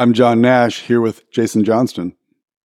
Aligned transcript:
I'm 0.00 0.14
John 0.14 0.40
Nash 0.40 0.80
here 0.80 1.02
with 1.02 1.30
Jason 1.30 1.62
Johnston. 1.62 2.16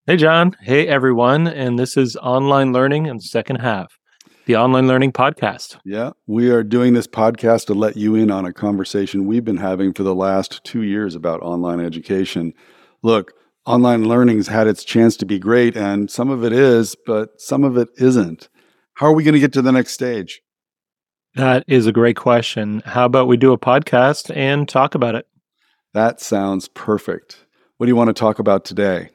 Hey, 0.07 0.15
John. 0.15 0.55
Hey, 0.61 0.87
everyone. 0.87 1.49
And 1.49 1.77
this 1.77 1.97
is 1.97 2.15
Online 2.15 2.71
Learning 2.71 3.07
in 3.07 3.17
the 3.17 3.23
second 3.23 3.57
half, 3.57 3.99
the 4.45 4.55
Online 4.55 4.87
Learning 4.87 5.11
Podcast. 5.11 5.77
Yeah, 5.83 6.11
we 6.27 6.49
are 6.49 6.63
doing 6.63 6.93
this 6.93 7.07
podcast 7.07 7.65
to 7.65 7.73
let 7.73 7.97
you 7.97 8.15
in 8.15 8.31
on 8.31 8.45
a 8.45 8.53
conversation 8.53 9.25
we've 9.25 9.43
been 9.43 9.57
having 9.57 9.91
for 9.91 10.03
the 10.03 10.15
last 10.15 10.63
two 10.63 10.83
years 10.83 11.13
about 11.13 11.41
online 11.41 11.81
education. 11.81 12.53
Look, 13.03 13.33
online 13.65 14.07
learning's 14.07 14.47
had 14.47 14.67
its 14.67 14.85
chance 14.85 15.17
to 15.17 15.25
be 15.25 15.37
great, 15.37 15.75
and 15.75 16.09
some 16.09 16.29
of 16.29 16.45
it 16.45 16.53
is, 16.53 16.95
but 17.05 17.41
some 17.41 17.65
of 17.65 17.75
it 17.75 17.89
isn't. 17.97 18.47
How 18.93 19.07
are 19.07 19.13
we 19.13 19.25
going 19.25 19.33
to 19.33 19.41
get 19.41 19.51
to 19.51 19.61
the 19.61 19.73
next 19.73 19.91
stage? 19.91 20.41
That 21.33 21.65
is 21.67 21.85
a 21.85 21.91
great 21.91 22.15
question. 22.15 22.81
How 22.85 23.03
about 23.03 23.27
we 23.27 23.35
do 23.35 23.51
a 23.51 23.59
podcast 23.59 24.33
and 24.33 24.69
talk 24.69 24.95
about 24.95 25.15
it? 25.15 25.27
That 25.95 26.19
sounds 26.19 26.67
perfect. 26.67 27.45
What 27.77 27.85
do 27.85 27.89
you 27.89 27.95
want 27.95 28.09
to 28.09 28.13
talk 28.13 28.39
about 28.39 28.65
today? 28.65 29.11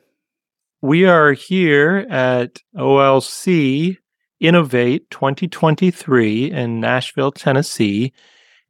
We 0.80 1.05
are 1.05 1.33
here 1.33 2.06
at 2.09 2.56
OLC 2.75 3.98
Innovate 4.41 5.11
2023 5.11 6.51
in 6.51 6.80
Nashville, 6.80 7.33
Tennessee. 7.33 8.15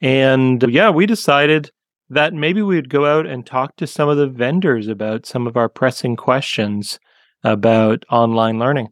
And 0.01 0.65
uh, 0.65 0.67
yeah, 0.67 0.91
we 0.91 1.07
decided 1.07 1.71
that 2.09 2.35
maybe 2.35 2.63
we'd 2.63 2.89
go 2.89 3.07
out 3.07 3.27
and 3.27 3.47
talk 3.47 3.77
to 3.77 3.87
some 3.87 4.09
of 4.09 4.17
the 4.17 4.27
vendors 4.27 4.89
about 4.89 5.25
some 5.25 5.47
of 5.47 5.57
our 5.57 5.69
pressing 5.69 6.17
questions 6.17 6.99
about 7.45 8.05
online 8.11 8.59
learning. 8.59 8.89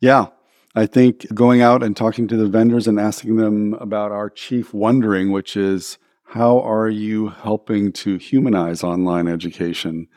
Yeah, 0.00 0.26
I 0.74 0.84
think 0.84 1.26
going 1.32 1.62
out 1.62 1.82
and 1.82 1.96
talking 1.96 2.28
to 2.28 2.36
the 2.36 2.48
vendors 2.48 2.86
and 2.86 3.00
asking 3.00 3.36
them 3.36 3.72
about 3.80 4.12
our 4.12 4.28
chief 4.28 4.74
wondering, 4.74 5.32
which 5.32 5.56
is 5.56 5.96
how 6.26 6.60
are 6.60 6.88
you 6.88 7.28
helping 7.28 7.92
to 7.92 8.18
humanize 8.18 8.82
online 8.82 9.28
education, 9.28 10.08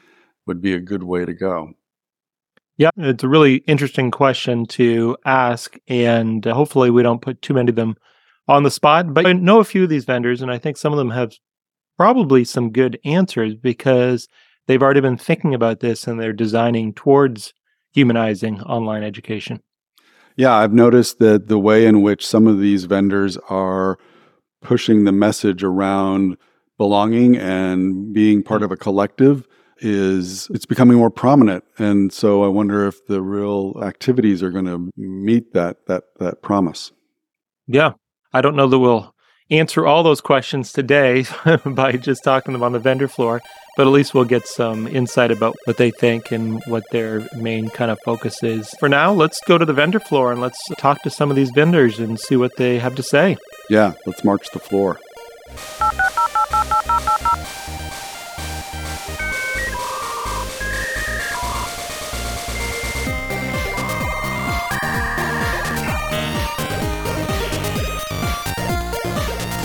would 0.46 0.62
be 0.62 0.74
a 0.74 0.80
good 0.80 1.04
way 1.04 1.24
to 1.24 1.34
go. 1.34 1.72
Yeah, 2.78 2.90
it's 2.98 3.24
a 3.24 3.28
really 3.28 3.58
interesting 3.68 4.10
question 4.10 4.66
to 4.68 5.16
ask. 5.26 5.78
And 5.88 6.46
uh, 6.48 6.54
hopefully, 6.54 6.90
we 6.90 7.04
don't 7.04 7.22
put 7.22 7.42
too 7.42 7.54
many 7.54 7.70
of 7.70 7.76
them 7.76 7.96
on 8.48 8.64
the 8.64 8.72
spot. 8.72 9.14
But 9.14 9.28
I 9.28 9.34
know 9.34 9.60
a 9.60 9.66
few 9.66 9.84
of 9.84 9.90
these 9.90 10.06
vendors, 10.06 10.42
and 10.42 10.52
I 10.52 10.58
think 10.58 10.78
some 10.78 10.92
of 10.92 10.98
them 10.98 11.12
have 11.12 11.34
probably 11.98 12.44
some 12.44 12.72
good 12.72 12.98
answers 13.04 13.54
because 13.56 14.28
they've 14.66 14.82
already 14.82 15.02
been 15.02 15.18
thinking 15.18 15.54
about 15.54 15.82
this 15.82 16.08
and 16.08 16.20
they're 16.20 16.34
designing 16.34 16.94
towards 16.94 17.54
humanizing 17.92 18.62
online 18.62 19.04
education. 19.04 19.62
Yeah, 20.38 20.56
I've 20.56 20.74
noticed 20.74 21.20
that 21.20 21.50
the 21.50 21.60
way 21.60 21.86
in 21.86 22.02
which 22.02 22.26
some 22.26 22.48
of 22.48 22.60
these 22.60 22.86
vendors 22.86 23.38
are 23.50 24.00
pushing 24.62 25.04
the 25.04 25.12
message 25.12 25.64
around 25.64 26.38
belonging 26.78 27.36
and 27.38 28.14
being 28.14 28.42
part 28.42 28.64
of 28.64 28.72
a 28.72 28.78
collective 28.78 29.48
is 29.82 30.50
it's 30.54 30.66
becoming 30.66 30.98
more 30.98 31.10
prominent. 31.10 31.64
And 31.78 32.12
so 32.12 32.44
i 32.44 32.48
wonder 32.48 32.88
if 32.88 33.06
the 33.08 33.22
real 33.22 33.80
activities 33.82 34.44
are 34.44 34.52
going 34.52 34.66
to 34.66 34.90
meet 34.98 35.54
that 35.54 35.86
that 35.88 36.04
that 36.20 36.42
promise. 36.42 36.92
Yeah. 37.68 37.94
I 38.34 38.42
don't 38.42 38.56
know 38.56 38.68
that 38.68 38.80
we'll 38.80 39.14
answer 39.50 39.88
all 39.88 40.04
those 40.04 40.22
questions 40.22 40.72
today 40.72 41.26
by 41.66 41.94
just 41.94 42.24
talking 42.24 42.54
them 42.54 42.64
on 42.64 42.74
the 42.74 42.80
vendor 42.80 43.08
floor 43.08 43.42
but 43.80 43.88
at 43.88 43.92
least 43.92 44.14
we'll 44.14 44.26
get 44.26 44.46
some 44.46 44.88
insight 44.88 45.32
about 45.32 45.56
what 45.64 45.78
they 45.78 45.90
think 45.90 46.34
and 46.34 46.62
what 46.66 46.84
their 46.92 47.26
main 47.38 47.70
kind 47.70 47.90
of 47.90 47.98
focus 48.04 48.44
is. 48.44 48.70
For 48.78 48.90
now 48.90 49.14
let's 49.14 49.40
go 49.48 49.58
to 49.58 49.64
the 49.64 49.72
vendor 49.72 50.02
floor 50.02 50.34
and 50.34 50.42
let's 50.42 50.60
talk 50.78 51.02
to 51.04 51.10
some 51.10 51.30
of 51.30 51.38
these 51.38 51.52
vendors 51.52 51.98
and 51.98 52.20
see 52.20 52.36
what 52.36 52.58
they 52.58 52.78
have 52.80 52.96
to 52.96 53.04
say 53.04 53.38
yeah, 53.70 53.94
let's 54.06 54.24
march 54.24 54.50
the 54.52 54.60
floor. 54.60 55.00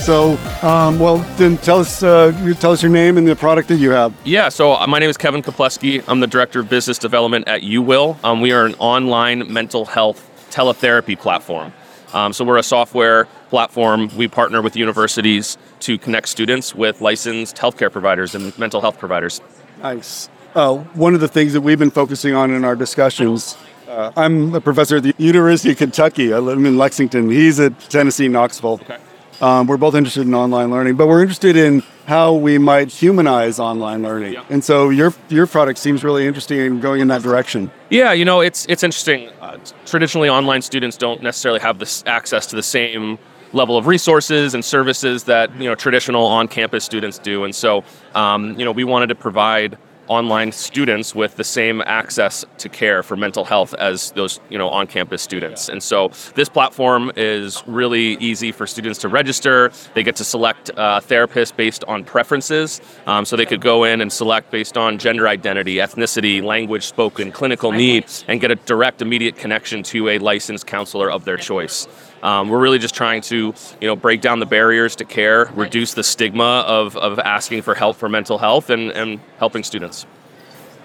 So, 0.04 0.36
um, 0.60 0.98
well, 0.98 1.16
then 1.38 1.56
tell 1.56 1.78
us, 1.78 2.02
uh, 2.02 2.30
tell 2.60 2.72
us 2.72 2.82
your 2.82 2.92
name 2.92 3.16
and 3.16 3.26
the 3.26 3.34
product 3.34 3.68
that 3.68 3.76
you 3.76 3.90
have. 3.92 4.12
Yeah. 4.24 4.50
So 4.50 4.74
uh, 4.74 4.86
my 4.86 4.98
name 4.98 5.08
is 5.08 5.16
Kevin 5.16 5.40
Kopleski. 5.40 6.04
I'm 6.06 6.20
the 6.20 6.26
director 6.26 6.60
of 6.60 6.68
business 6.68 6.98
development 6.98 7.48
at 7.48 7.62
UWill. 7.62 8.22
Um, 8.22 8.42
we 8.42 8.52
are 8.52 8.66
an 8.66 8.74
online 8.74 9.50
mental 9.50 9.86
health 9.86 10.30
teletherapy 10.50 11.18
platform. 11.18 11.72
Um, 12.14 12.32
so 12.32 12.44
we're 12.44 12.58
a 12.58 12.62
software 12.62 13.26
platform. 13.50 14.08
We 14.16 14.28
partner 14.28 14.62
with 14.62 14.76
universities 14.76 15.58
to 15.80 15.98
connect 15.98 16.28
students 16.28 16.74
with 16.74 17.00
licensed 17.00 17.56
healthcare 17.56 17.90
providers 17.90 18.34
and 18.34 18.56
mental 18.58 18.80
health 18.80 18.98
providers. 18.98 19.40
Nice. 19.82 20.28
Uh, 20.54 20.76
one 20.94 21.14
of 21.14 21.20
the 21.20 21.28
things 21.28 21.52
that 21.52 21.60
we've 21.60 21.78
been 21.78 21.90
focusing 21.90 22.32
on 22.34 22.52
in 22.52 22.64
our 22.64 22.76
discussions. 22.76 23.56
Uh, 23.88 24.12
I'm 24.16 24.54
a 24.54 24.60
professor 24.60 24.98
at 24.98 25.02
the 25.02 25.14
University 25.18 25.72
of 25.72 25.78
Kentucky. 25.78 26.32
I 26.32 26.38
live 26.38 26.58
in 26.58 26.78
Lexington. 26.78 27.28
He's 27.28 27.58
at 27.58 27.78
Tennessee 27.90 28.28
Knoxville. 28.28 28.80
Okay. 28.82 28.98
Um, 29.44 29.66
we're 29.66 29.76
both 29.76 29.94
interested 29.94 30.26
in 30.26 30.34
online 30.34 30.70
learning, 30.70 30.96
but 30.96 31.06
we're 31.06 31.20
interested 31.20 31.54
in 31.54 31.82
how 32.06 32.32
we 32.32 32.56
might 32.56 32.90
humanize 32.90 33.58
online 33.60 34.02
learning. 34.02 34.32
Yeah. 34.32 34.44
And 34.48 34.64
so 34.64 34.88
your 34.88 35.12
your 35.28 35.46
product 35.46 35.78
seems 35.78 36.02
really 36.02 36.26
interesting 36.26 36.60
in 36.60 36.80
going 36.80 37.02
in 37.02 37.08
that 37.08 37.20
direction. 37.20 37.70
Yeah, 37.90 38.14
you 38.14 38.24
know, 38.24 38.40
it's 38.40 38.64
it's 38.70 38.82
interesting. 38.82 39.28
Uh, 39.42 39.58
traditionally, 39.84 40.30
online 40.30 40.62
students 40.62 40.96
don't 40.96 41.22
necessarily 41.22 41.60
have 41.60 41.78
this 41.78 42.02
access 42.06 42.46
to 42.46 42.56
the 42.56 42.62
same 42.62 43.18
level 43.52 43.76
of 43.76 43.86
resources 43.86 44.54
and 44.54 44.64
services 44.64 45.24
that 45.24 45.54
you 45.60 45.68
know 45.68 45.74
traditional 45.74 46.24
on-campus 46.24 46.82
students 46.82 47.18
do. 47.18 47.44
And 47.44 47.54
so, 47.54 47.84
um, 48.14 48.58
you 48.58 48.64
know, 48.64 48.72
we 48.72 48.84
wanted 48.84 49.08
to 49.08 49.14
provide 49.14 49.76
online 50.08 50.52
students 50.52 51.14
with 51.14 51.36
the 51.36 51.44
same 51.44 51.82
access 51.86 52.44
to 52.58 52.68
care 52.68 53.02
for 53.02 53.16
mental 53.16 53.44
health 53.44 53.74
as 53.74 54.12
those 54.12 54.40
you 54.48 54.58
know 54.58 54.68
on-campus 54.68 55.22
students. 55.22 55.68
And 55.68 55.82
so 55.82 56.10
this 56.34 56.48
platform 56.48 57.12
is 57.16 57.62
really 57.66 58.14
easy 58.14 58.52
for 58.52 58.66
students 58.66 58.98
to 59.00 59.08
register. 59.08 59.72
They 59.94 60.02
get 60.02 60.16
to 60.16 60.24
select 60.24 60.70
a 60.76 61.00
therapist 61.00 61.56
based 61.56 61.84
on 61.84 62.04
preferences. 62.04 62.80
Um, 63.06 63.24
so 63.24 63.36
they 63.36 63.46
could 63.46 63.60
go 63.60 63.84
in 63.84 64.00
and 64.00 64.12
select 64.12 64.50
based 64.50 64.76
on 64.76 64.98
gender 64.98 65.28
identity 65.28 65.76
ethnicity 65.76 66.42
language 66.42 66.84
spoken 66.84 67.32
clinical 67.32 67.72
needs 67.72 68.24
and 68.28 68.40
get 68.40 68.50
a 68.50 68.56
direct 68.56 69.02
immediate 69.02 69.36
connection 69.36 69.82
to 69.84 70.08
a 70.08 70.18
licensed 70.18 70.66
counselor 70.66 71.10
of 71.10 71.24
their 71.24 71.36
choice 71.36 71.86
um, 72.24 72.48
we're 72.48 72.58
really 72.58 72.78
just 72.78 72.94
trying 72.94 73.20
to, 73.22 73.54
you 73.80 73.86
know, 73.86 73.94
break 73.94 74.22
down 74.22 74.40
the 74.40 74.46
barriers 74.46 74.96
to 74.96 75.04
care, 75.04 75.50
reduce 75.54 75.92
the 75.92 76.02
stigma 76.02 76.64
of, 76.66 76.96
of 76.96 77.18
asking 77.18 77.60
for 77.62 77.74
help 77.74 77.98
for 77.98 78.08
mental 78.08 78.38
health, 78.38 78.70
and, 78.70 78.90
and 78.92 79.20
helping 79.38 79.62
students. 79.62 80.06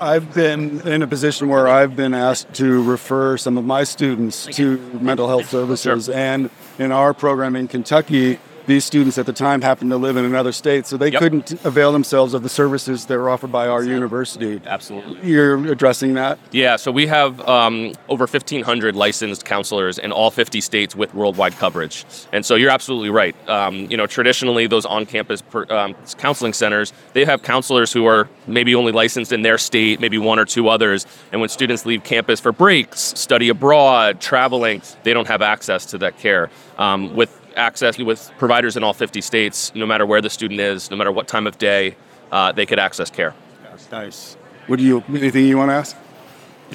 I've 0.01 0.33
been 0.33 0.81
in 0.87 1.01
a 1.01 1.07
position 1.07 1.47
where 1.47 1.67
I've 1.67 1.95
been 1.95 2.13
asked 2.13 2.53
to 2.55 2.83
refer 2.83 3.37
some 3.37 3.57
of 3.57 3.65
my 3.65 3.83
students 3.83 4.45
to 4.57 4.77
mental 5.01 5.27
health 5.27 5.49
services, 5.49 6.05
sure. 6.05 6.15
and 6.15 6.49
in 6.77 6.91
our 6.91 7.13
program 7.13 7.55
in 7.55 7.67
Kentucky, 7.67 8.37
these 8.65 8.85
students 8.85 9.17
at 9.17 9.25
the 9.25 9.33
time 9.33 9.61
happened 9.61 9.91
to 9.91 9.97
live 9.97 10.17
in 10.17 10.25
another 10.25 10.51
state, 10.51 10.85
so 10.85 10.97
they 10.97 11.11
yep. 11.11 11.19
couldn't 11.19 11.65
avail 11.65 11.91
themselves 11.91 12.33
of 12.33 12.43
the 12.43 12.49
services 12.49 13.05
that 13.05 13.17
were 13.17 13.29
offered 13.29 13.51
by 13.51 13.67
our 13.67 13.83
university. 13.83 14.61
Absolutely. 14.65 15.29
You're 15.29 15.71
addressing 15.71 16.13
that? 16.15 16.39
Yeah, 16.51 16.75
so 16.75 16.91
we 16.91 17.07
have 17.07 17.39
um, 17.47 17.93
over 18.07 18.23
1,500 18.23 18.95
licensed 18.95 19.45
counselors 19.45 19.97
in 19.97 20.11
all 20.11 20.31
50 20.31 20.61
states 20.61 20.95
with 20.95 21.13
worldwide 21.13 21.53
coverage. 21.53 22.05
And 22.31 22.45
so 22.45 22.55
you're 22.55 22.69
absolutely 22.69 23.09
right. 23.09 23.35
Um, 23.49 23.89
you 23.89 23.97
know, 23.97 24.07
traditionally, 24.07 24.67
those 24.67 24.85
on 24.85 25.05
campus 25.05 25.43
um, 25.69 25.95
counseling 26.17 26.53
centers, 26.53 26.93
they 27.13 27.25
have 27.25 27.41
counselors 27.41 27.91
who 27.91 28.05
are 28.05 28.29
maybe 28.47 28.75
only 28.75 28.91
licensed 28.91 29.31
in 29.31 29.41
their 29.41 29.57
state, 29.57 29.99
maybe 29.99 30.17
one 30.17 30.39
or 30.39 30.45
two 30.45 30.69
others. 30.69 31.05
And 31.31 31.41
when 31.41 31.49
students 31.49 31.85
leave 31.85 32.03
campus 32.03 32.39
for 32.39 32.51
breaks, 32.51 32.99
study 32.99 33.49
abroad, 33.49 34.21
traveling, 34.21 34.81
they 35.03 35.13
don't 35.13 35.27
have 35.27 35.41
access 35.41 35.85
to 35.87 35.97
that 35.99 36.17
care. 36.17 36.49
Um, 36.77 37.15
with 37.15 37.38
access 37.55 37.97
with 37.97 38.31
providers 38.37 38.77
in 38.77 38.83
all 38.83 38.93
50 38.93 39.21
states, 39.21 39.73
no 39.75 39.85
matter 39.85 40.05
where 40.05 40.21
the 40.21 40.29
student 40.29 40.59
is, 40.59 40.89
no 40.91 40.97
matter 40.97 41.11
what 41.11 41.27
time 41.27 41.47
of 41.47 41.57
day, 41.57 41.95
uh, 42.31 42.51
they 42.51 42.65
could 42.65 42.79
access 42.79 43.09
care. 43.09 43.33
That's 43.63 43.91
nice. 43.91 44.35
What 44.67 44.77
do 44.77 44.83
you? 44.83 45.03
Anything 45.09 45.45
you 45.45 45.57
want 45.57 45.69
to 45.69 45.73
ask? 45.73 45.97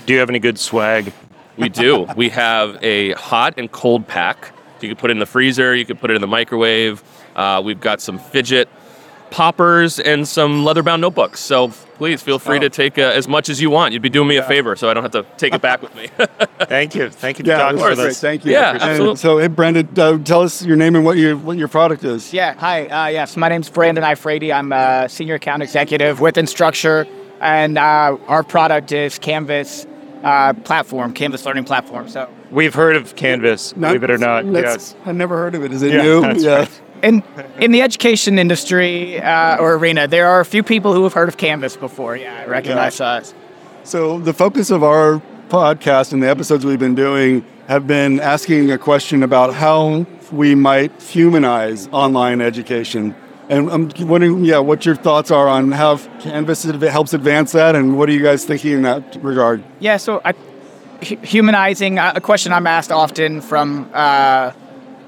Do 0.06 0.12
you 0.12 0.18
have 0.18 0.28
any 0.28 0.40
good 0.40 0.58
swag? 0.58 1.12
We 1.56 1.68
do. 1.68 2.06
we 2.16 2.28
have 2.30 2.82
a 2.82 3.12
hot 3.12 3.54
and 3.56 3.70
cold 3.70 4.08
pack. 4.08 4.52
You 4.80 4.88
could 4.88 4.98
put 4.98 5.10
it 5.10 5.12
in 5.12 5.18
the 5.18 5.26
freezer. 5.26 5.74
You 5.74 5.86
could 5.86 6.00
put 6.00 6.10
it 6.10 6.14
in 6.14 6.20
the 6.20 6.26
microwave. 6.26 7.02
Uh, 7.34 7.62
we've 7.64 7.80
got 7.80 8.00
some 8.00 8.18
fidget 8.18 8.68
poppers 9.34 9.98
and 9.98 10.28
some 10.28 10.64
leather-bound 10.64 11.02
notebooks. 11.02 11.40
So 11.40 11.68
please 11.96 12.22
feel 12.22 12.38
free 12.38 12.58
oh. 12.58 12.60
to 12.60 12.70
take 12.70 12.98
uh, 12.98 13.02
as 13.02 13.26
much 13.26 13.48
as 13.48 13.60
you 13.60 13.68
want. 13.68 13.92
You'd 13.92 14.00
be 14.00 14.08
doing 14.08 14.28
me 14.28 14.36
yeah. 14.36 14.42
a 14.42 14.48
favor, 14.48 14.76
so 14.76 14.88
I 14.88 14.94
don't 14.94 15.02
have 15.02 15.10
to 15.10 15.26
take 15.36 15.52
it 15.52 15.60
back 15.60 15.82
with 15.82 15.92
me. 15.96 16.06
Thank 16.60 16.94
you. 16.94 17.10
Thank 17.10 17.40
you. 17.40 17.44
Yeah, 17.44 17.72
for 17.72 17.96
this. 17.96 18.20
Thank 18.20 18.44
you. 18.44 18.52
Yeah, 18.52 18.78
absolutely. 18.80 19.16
so, 19.16 19.38
hey, 19.38 19.48
Brandon, 19.48 19.88
uh, 19.98 20.18
tell 20.18 20.42
us 20.42 20.64
your 20.64 20.76
name 20.76 20.94
and 20.94 21.04
what 21.04 21.16
your 21.16 21.36
what 21.36 21.58
your 21.58 21.66
product 21.66 22.04
is. 22.04 22.32
Yeah. 22.32 22.54
Hi. 22.54 22.86
Uh, 22.86 23.08
yes, 23.08 23.36
my 23.36 23.48
name's 23.48 23.68
Brandon 23.68 24.04
Ifrady. 24.04 24.54
I'm 24.54 24.72
a 24.72 25.08
senior 25.08 25.34
account 25.34 25.64
executive 25.64 26.20
with 26.20 26.36
Instructure, 26.36 27.08
and 27.40 27.76
uh, 27.76 28.16
our 28.28 28.44
product 28.44 28.92
is 28.92 29.18
Canvas 29.18 29.84
uh, 30.22 30.52
platform, 30.52 31.12
Canvas 31.12 31.44
learning 31.44 31.64
platform. 31.64 32.08
So 32.08 32.32
we've 32.52 32.74
heard 32.74 32.94
of 32.94 33.16
Canvas, 33.16 33.76
not, 33.76 33.88
believe 33.88 34.04
it 34.04 34.10
or 34.10 34.18
not. 34.18 34.44
Yes. 34.46 34.94
I've 35.04 35.16
never 35.16 35.36
heard 35.36 35.56
of 35.56 35.64
it. 35.64 35.72
Is 35.72 35.82
it 35.82 35.92
yeah, 35.92 36.02
new? 36.02 36.22
yeah. 36.36 36.58
Right 36.58 36.80
in 37.04 37.22
in 37.60 37.70
the 37.70 37.82
education 37.82 38.38
industry 38.38 39.20
uh, 39.20 39.58
or 39.58 39.74
arena, 39.74 40.08
there 40.08 40.26
are 40.26 40.40
a 40.40 40.44
few 40.44 40.62
people 40.62 40.92
who 40.92 41.04
have 41.04 41.12
heard 41.12 41.28
of 41.28 41.36
Canvas 41.36 41.76
before. 41.76 42.16
Yeah, 42.16 42.40
I 42.40 42.46
recognize 42.46 43.00
us. 43.00 43.34
So 43.84 44.18
the 44.18 44.32
focus 44.32 44.70
of 44.70 44.82
our 44.82 45.22
podcast 45.48 46.12
and 46.12 46.22
the 46.22 46.28
episodes 46.28 46.64
we've 46.64 46.78
been 46.78 46.94
doing 46.94 47.44
have 47.68 47.86
been 47.86 48.18
asking 48.20 48.70
a 48.70 48.78
question 48.78 49.22
about 49.22 49.54
how 49.54 50.06
we 50.32 50.54
might 50.54 50.90
humanize 51.02 51.88
online 51.92 52.40
education. 52.40 53.14
And 53.50 53.70
I'm 53.70 54.08
wondering, 54.08 54.44
yeah, 54.44 54.58
what 54.58 54.86
your 54.86 54.96
thoughts 54.96 55.30
are 55.30 55.48
on 55.48 55.72
how 55.72 55.98
Canvas 56.20 56.62
helps 56.62 57.12
advance 57.12 57.52
that, 57.52 57.76
and 57.76 57.98
what 57.98 58.08
are 58.08 58.12
you 58.12 58.22
guys 58.22 58.46
thinking 58.46 58.72
in 58.72 58.82
that 58.82 59.22
regard? 59.22 59.62
Yeah, 59.80 59.98
so 59.98 60.22
I, 60.24 60.32
humanizing 61.02 61.98
uh, 61.98 62.14
a 62.16 62.22
question 62.22 62.54
I'm 62.54 62.66
asked 62.66 62.90
often 62.90 63.42
from 63.42 63.90
uh, 63.92 64.52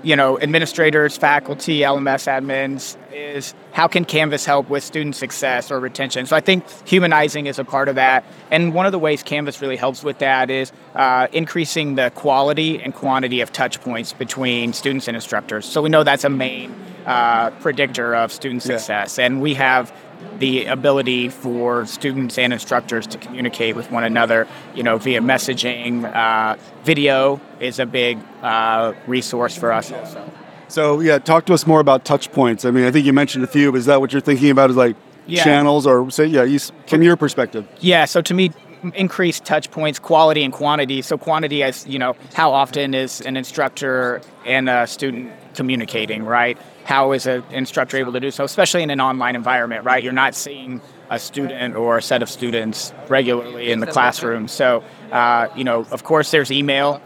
you 0.03 0.17
know, 0.17 0.39
administrators, 0.41 1.17
faculty, 1.17 1.81
LMS 1.81 2.27
admins 2.27 2.97
is 3.13 3.55
how 3.73 3.89
can 3.89 4.05
Canvas 4.05 4.45
help 4.45 4.69
with 4.69 4.85
student 4.85 5.17
success 5.17 5.71
or 5.71 5.81
retention? 5.81 6.27
So 6.27 6.37
I 6.37 6.41
think 6.41 6.65
humanizing 6.87 7.47
is 7.47 7.59
a 7.59 7.65
part 7.65 7.89
of 7.89 7.95
that. 7.97 8.25
And 8.51 8.75
one 8.75 8.87
of 8.87 8.93
the 8.93 8.99
ways 8.99 9.23
Canvas 9.23 9.61
really 9.61 9.77
helps 9.77 10.03
with 10.05 10.19
that 10.19 10.51
is 10.51 10.73
uh, 10.95 11.29
increasing 11.33 11.95
the 11.95 12.11
quality 12.11 12.83
and 12.83 12.95
quantity 12.95 13.41
of 13.41 13.53
touch 13.53 13.81
points 13.81 14.13
between 14.13 14.73
students 14.73 15.09
and 15.09 15.17
instructors. 15.17 15.67
So 15.67 15.83
we 15.83 15.89
know 15.89 16.05
that's 16.05 16.25
a 16.25 16.31
main 16.31 16.75
uh, 17.07 17.51
predictor 17.61 18.15
of 18.15 18.33
student 18.33 18.63
success. 18.63 19.19
Yeah. 19.19 19.27
And 19.27 19.41
we 19.41 19.55
have 19.55 19.93
the 20.39 20.67
ability 20.67 21.29
for 21.29 21.87
students 21.87 22.39
and 22.39 22.53
instructors 22.53 23.07
to 23.09 23.19
communicate 23.19 23.77
with 23.77 23.91
one 23.91 24.05
another, 24.05 24.47
you 24.75 24.83
know, 24.83 24.99
via 24.99 25.21
messaging. 25.21 26.05
Uh, 26.15 26.57
video 26.85 27.41
is 27.61 27.79
a 27.79 27.87
big 27.87 28.19
uh, 28.43 28.93
resource 29.07 29.57
for 29.57 29.73
us 29.73 29.93
also. 29.93 30.31
So 30.69 31.01
yeah, 31.01 31.19
talk 31.19 31.47
to 31.47 31.55
us 31.55 31.67
more 31.67 31.81
about 31.81 32.05
touch 32.05 32.33
points. 32.33 32.65
I 32.65 32.71
mean, 32.71 32.85
I 32.85 32.91
think 32.91 33.07
you 33.07 33.13
mentioned 33.13 33.45
a 33.45 33.47
few. 33.47 33.75
Is 33.77 33.87
that 33.87 34.01
what 34.01 34.13
you're 34.13 34.21
thinking 34.21 34.51
about? 34.51 34.71
Is 34.71 34.77
like 34.77 34.97
yeah. 35.27 35.45
channels 35.45 35.87
or 35.87 36.11
say 36.11 36.27
yeah, 36.27 36.43
you, 36.43 36.59
from 36.87 37.03
your 37.03 37.17
perspective? 37.17 37.67
Yeah. 37.81 38.05
So 38.05 38.21
to 38.23 38.35
me, 38.35 38.53
increased 38.95 39.45
touch 39.45 39.71
points, 39.71 39.99
quality 39.99 40.43
and 40.43 40.53
quantity. 40.53 41.03
So 41.03 41.17
quantity 41.19 41.63
as 41.63 41.87
you 41.87 41.99
know, 41.99 42.17
how 42.35 42.53
often 42.53 42.95
is 42.95 43.21
an 43.21 43.37
instructor 43.37 44.21
and 44.45 44.69
a 44.69 44.87
student 44.87 45.33
communicating, 45.55 46.25
right? 46.25 46.59
How 46.87 47.13
is 47.13 47.27
an 47.27 47.43
instructor 47.51 47.97
able 47.97 48.13
to 48.13 48.21
do 48.21 48.31
so, 48.31 48.45
especially 48.45 48.83
in 48.85 48.91
an 48.91 49.01
online 49.01 49.35
environment, 49.35 49.85
right? 49.85 50.03
You're 50.03 50.13
not 50.13 50.37
seeing 50.37 50.81
a 51.11 51.19
student 51.19 51.75
or 51.75 51.99
a 51.99 52.03
set 52.03 52.23
of 52.23 52.31
students 52.31 52.93
regularly 53.09 53.73
in 53.73 53.81
the 53.81 53.87
classroom. 53.87 54.47
So, 54.47 54.85
uh, 55.11 55.49
you 55.57 55.65
know, 55.65 55.85
of 55.91 56.05
course, 56.05 56.31
there's 56.31 56.53
email, 56.53 57.03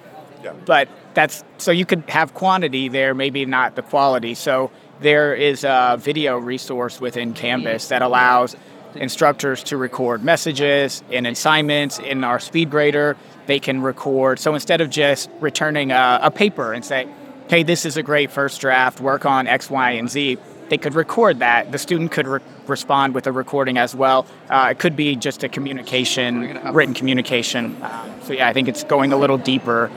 but 0.66 0.88
that's 1.14 1.42
so 1.56 1.70
you 1.70 1.86
could 1.86 2.04
have 2.08 2.34
quantity 2.34 2.88
there, 2.88 3.14
maybe 3.14 3.46
not 3.46 3.74
the 3.74 3.82
quality. 3.82 4.34
So, 4.34 4.70
there 5.00 5.34
is 5.34 5.64
a 5.64 5.96
video 5.98 6.36
resource 6.38 7.00
within 7.00 7.32
Canvas 7.32 7.88
that 7.88 8.02
allows 8.02 8.54
instructors 8.94 9.62
to 9.64 9.76
record 9.76 10.22
messages 10.22 11.02
and 11.10 11.26
assignments 11.26 11.98
in 11.98 12.22
our 12.22 12.38
SpeedGrader. 12.38 13.16
They 13.46 13.60
can 13.60 13.80
record. 13.80 14.38
So 14.38 14.54
instead 14.54 14.80
of 14.80 14.90
just 14.90 15.30
returning 15.40 15.90
a, 15.90 16.20
a 16.22 16.30
paper 16.30 16.72
and 16.72 16.84
say, 16.84 17.08
hey, 17.50 17.64
this 17.64 17.84
is 17.84 17.96
a 17.96 18.02
great 18.02 18.30
first 18.30 18.60
draft, 18.60 19.00
work 19.00 19.26
on 19.26 19.48
X, 19.48 19.68
Y, 19.68 19.90
and 19.90 20.08
Z. 20.08 20.38
They 20.68 20.78
could 20.78 20.94
record 20.94 21.40
that. 21.40 21.72
The 21.72 21.78
student 21.78 22.12
could 22.12 22.28
re- 22.28 22.40
respond 22.68 23.12
with 23.12 23.26
a 23.26 23.32
recording 23.32 23.76
as 23.76 23.92
well. 23.92 24.24
Uh, 24.48 24.68
it 24.70 24.78
could 24.78 24.94
be 24.94 25.16
just 25.16 25.42
a 25.42 25.48
communication, 25.48 26.60
written 26.72 26.94
communication. 26.94 27.74
Uh, 27.82 28.20
so, 28.20 28.34
yeah, 28.34 28.46
I 28.46 28.52
think 28.52 28.68
it's 28.68 28.84
going 28.84 29.12
a 29.12 29.16
little 29.16 29.36
deeper. 29.36 29.90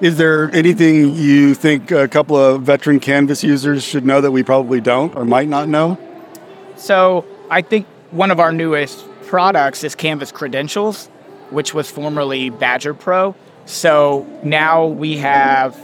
Is 0.00 0.16
there 0.16 0.48
anything 0.54 1.16
you 1.16 1.54
think 1.54 1.90
a 1.90 2.06
couple 2.06 2.36
of 2.36 2.62
veteran 2.62 3.00
Canvas 3.00 3.42
users 3.42 3.82
should 3.82 4.06
know 4.06 4.20
that 4.20 4.30
we 4.30 4.44
probably 4.44 4.80
don't 4.80 5.12
or 5.16 5.24
might 5.24 5.48
not 5.48 5.68
know? 5.68 5.98
So, 6.76 7.26
I 7.50 7.62
think 7.62 7.84
one 8.12 8.30
of 8.30 8.38
our 8.38 8.52
newest 8.52 9.04
products 9.26 9.82
is 9.82 9.96
Canvas 9.96 10.30
Credentials, 10.30 11.08
which 11.50 11.74
was 11.74 11.90
formerly 11.90 12.48
Badgr 12.48 12.96
Pro. 12.96 13.34
So 13.64 14.26
now 14.42 14.86
we 14.86 15.18
have 15.18 15.76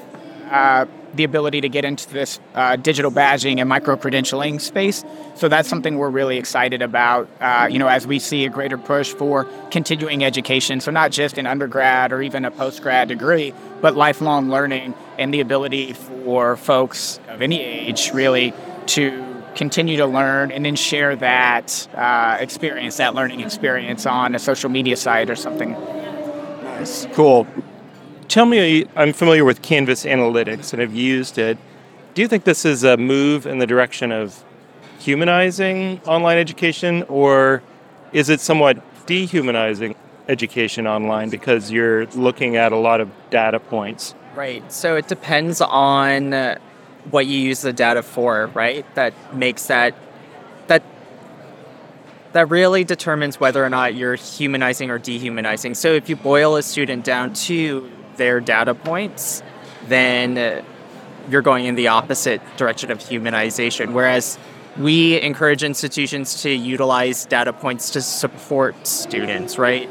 uh, 0.50 0.86
the 1.14 1.24
ability 1.24 1.60
to 1.62 1.68
get 1.68 1.84
into 1.84 2.08
this 2.12 2.38
uh, 2.54 2.76
digital 2.76 3.10
badging 3.10 3.60
and 3.60 3.68
micro 3.68 3.96
credentialing 3.96 4.60
space. 4.60 5.04
So 5.34 5.48
that's 5.48 5.68
something 5.68 5.96
we're 5.96 6.10
really 6.10 6.36
excited 6.36 6.82
about. 6.82 7.28
Uh, 7.40 7.68
you 7.70 7.78
know, 7.78 7.88
as 7.88 8.06
we 8.06 8.18
see 8.18 8.44
a 8.44 8.50
greater 8.50 8.78
push 8.78 9.12
for 9.12 9.44
continuing 9.70 10.24
education, 10.24 10.80
so 10.80 10.90
not 10.90 11.10
just 11.10 11.38
an 11.38 11.46
undergrad 11.46 12.12
or 12.12 12.22
even 12.22 12.44
a 12.44 12.50
post 12.50 12.82
grad 12.82 13.08
degree, 13.08 13.54
but 13.80 13.96
lifelong 13.96 14.50
learning 14.50 14.94
and 15.18 15.32
the 15.32 15.40
ability 15.40 15.92
for 15.92 16.56
folks 16.56 17.20
of 17.28 17.42
any 17.42 17.62
age 17.62 18.12
really 18.12 18.52
to 18.86 19.24
continue 19.54 19.96
to 19.96 20.06
learn 20.06 20.52
and 20.52 20.64
then 20.64 20.76
share 20.76 21.16
that 21.16 21.88
uh, 21.94 22.36
experience, 22.38 22.98
that 22.98 23.14
learning 23.14 23.40
experience 23.40 24.06
on 24.06 24.34
a 24.34 24.38
social 24.38 24.70
media 24.70 24.96
site 24.96 25.30
or 25.30 25.36
something. 25.36 25.72
Nice, 25.72 27.06
cool 27.12 27.46
tell 28.28 28.46
me, 28.46 28.86
I'm 28.94 29.12
familiar 29.12 29.44
with 29.44 29.62
Canvas 29.62 30.04
Analytics 30.04 30.72
and 30.72 30.80
have 30.80 30.94
used 30.94 31.38
it. 31.38 31.58
Do 32.14 32.22
you 32.22 32.28
think 32.28 32.44
this 32.44 32.64
is 32.64 32.84
a 32.84 32.96
move 32.96 33.46
in 33.46 33.58
the 33.58 33.66
direction 33.66 34.12
of 34.12 34.44
humanizing 34.98 36.00
online 36.06 36.38
education, 36.38 37.04
or 37.04 37.62
is 38.12 38.28
it 38.28 38.40
somewhat 38.40 38.82
dehumanizing 39.06 39.94
education 40.28 40.86
online 40.86 41.30
because 41.30 41.70
you're 41.70 42.06
looking 42.08 42.56
at 42.56 42.72
a 42.72 42.76
lot 42.76 43.00
of 43.00 43.10
data 43.30 43.58
points? 43.58 44.14
Right. 44.34 44.70
So 44.70 44.96
it 44.96 45.08
depends 45.08 45.60
on 45.60 46.34
uh, 46.34 46.58
what 47.10 47.26
you 47.26 47.38
use 47.38 47.62
the 47.62 47.72
data 47.72 48.02
for, 48.02 48.48
right? 48.48 48.84
That 48.94 49.34
makes 49.34 49.66
that 49.68 49.94
that 50.66 50.82
that 52.32 52.50
really 52.50 52.84
determines 52.84 53.40
whether 53.40 53.64
or 53.64 53.70
not 53.70 53.94
you're 53.94 54.16
humanizing 54.16 54.90
or 54.90 54.98
dehumanizing. 54.98 55.74
So 55.74 55.92
if 55.92 56.08
you 56.08 56.16
boil 56.16 56.56
a 56.56 56.62
student 56.62 57.04
down 57.04 57.32
to 57.34 57.90
their 58.18 58.40
data 58.40 58.74
points, 58.74 59.42
then 59.86 60.64
you're 61.30 61.42
going 61.42 61.66
in 61.66 61.74
the 61.74 61.88
opposite 61.88 62.40
direction 62.56 62.90
of 62.90 62.98
humanization. 62.98 63.92
Whereas 63.92 64.38
we 64.76 65.20
encourage 65.20 65.62
institutions 65.64 66.42
to 66.42 66.50
utilize 66.50 67.24
data 67.26 67.52
points 67.52 67.90
to 67.90 68.02
support 68.02 68.86
students, 68.86 69.58
right? 69.58 69.88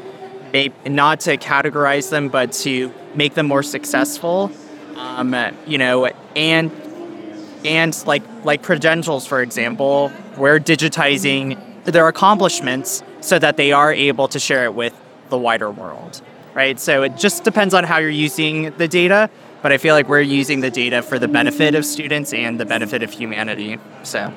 Not 0.86 1.20
to 1.20 1.36
categorize 1.36 2.10
them, 2.10 2.28
but 2.28 2.52
to 2.64 2.92
make 3.14 3.34
them 3.34 3.46
more 3.46 3.62
successful. 3.62 4.50
Um, 4.96 5.34
you 5.66 5.78
know, 5.78 6.06
and 6.34 6.72
and 7.64 8.06
like 8.06 8.22
like 8.44 8.62
credentials, 8.62 9.26
for 9.26 9.42
example, 9.42 10.10
we're 10.36 10.58
digitizing 10.58 11.58
their 11.84 12.08
accomplishments 12.08 13.02
so 13.20 13.38
that 13.38 13.56
they 13.56 13.72
are 13.72 13.92
able 13.92 14.28
to 14.28 14.38
share 14.38 14.64
it 14.64 14.74
with 14.74 14.94
the 15.28 15.38
wider 15.38 15.70
world 15.70 16.22
right? 16.58 16.80
So 16.80 17.04
it 17.04 17.16
just 17.16 17.44
depends 17.44 17.72
on 17.72 17.84
how 17.84 17.98
you're 17.98 18.10
using 18.10 18.76
the 18.78 18.88
data, 18.88 19.30
but 19.62 19.70
I 19.70 19.78
feel 19.78 19.94
like 19.94 20.08
we're 20.08 20.20
using 20.22 20.58
the 20.58 20.72
data 20.72 21.02
for 21.02 21.16
the 21.16 21.28
benefit 21.28 21.76
of 21.76 21.84
students 21.84 22.32
and 22.32 22.58
the 22.58 22.66
benefit 22.66 23.04
of 23.04 23.12
humanity. 23.12 23.78
So 24.02 24.32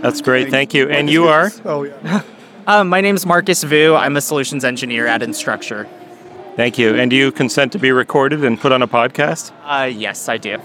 that's 0.00 0.20
great. 0.20 0.50
Thank 0.50 0.74
you. 0.74 0.90
And 0.90 1.08
you 1.08 1.28
are? 1.28 1.52
Oh, 1.64 1.84
yeah. 1.84 2.22
um, 2.66 2.88
my 2.94 3.00
name 3.00 3.14
is 3.14 3.24
Marcus 3.24 3.62
Vu. 3.62 3.94
I'm 3.94 4.16
a 4.16 4.20
solutions 4.20 4.64
engineer 4.64 5.06
at 5.06 5.20
Instructure. 5.20 5.88
Thank 6.56 6.76
you. 6.76 6.96
And 6.96 7.08
do 7.08 7.14
you 7.14 7.30
consent 7.30 7.70
to 7.72 7.78
be 7.78 7.92
recorded 7.92 8.44
and 8.44 8.60
put 8.60 8.72
on 8.72 8.82
a 8.82 8.88
podcast? 8.88 9.52
Uh, 9.62 9.84
yes, 9.84 10.28
I 10.28 10.38
do. 10.38 10.58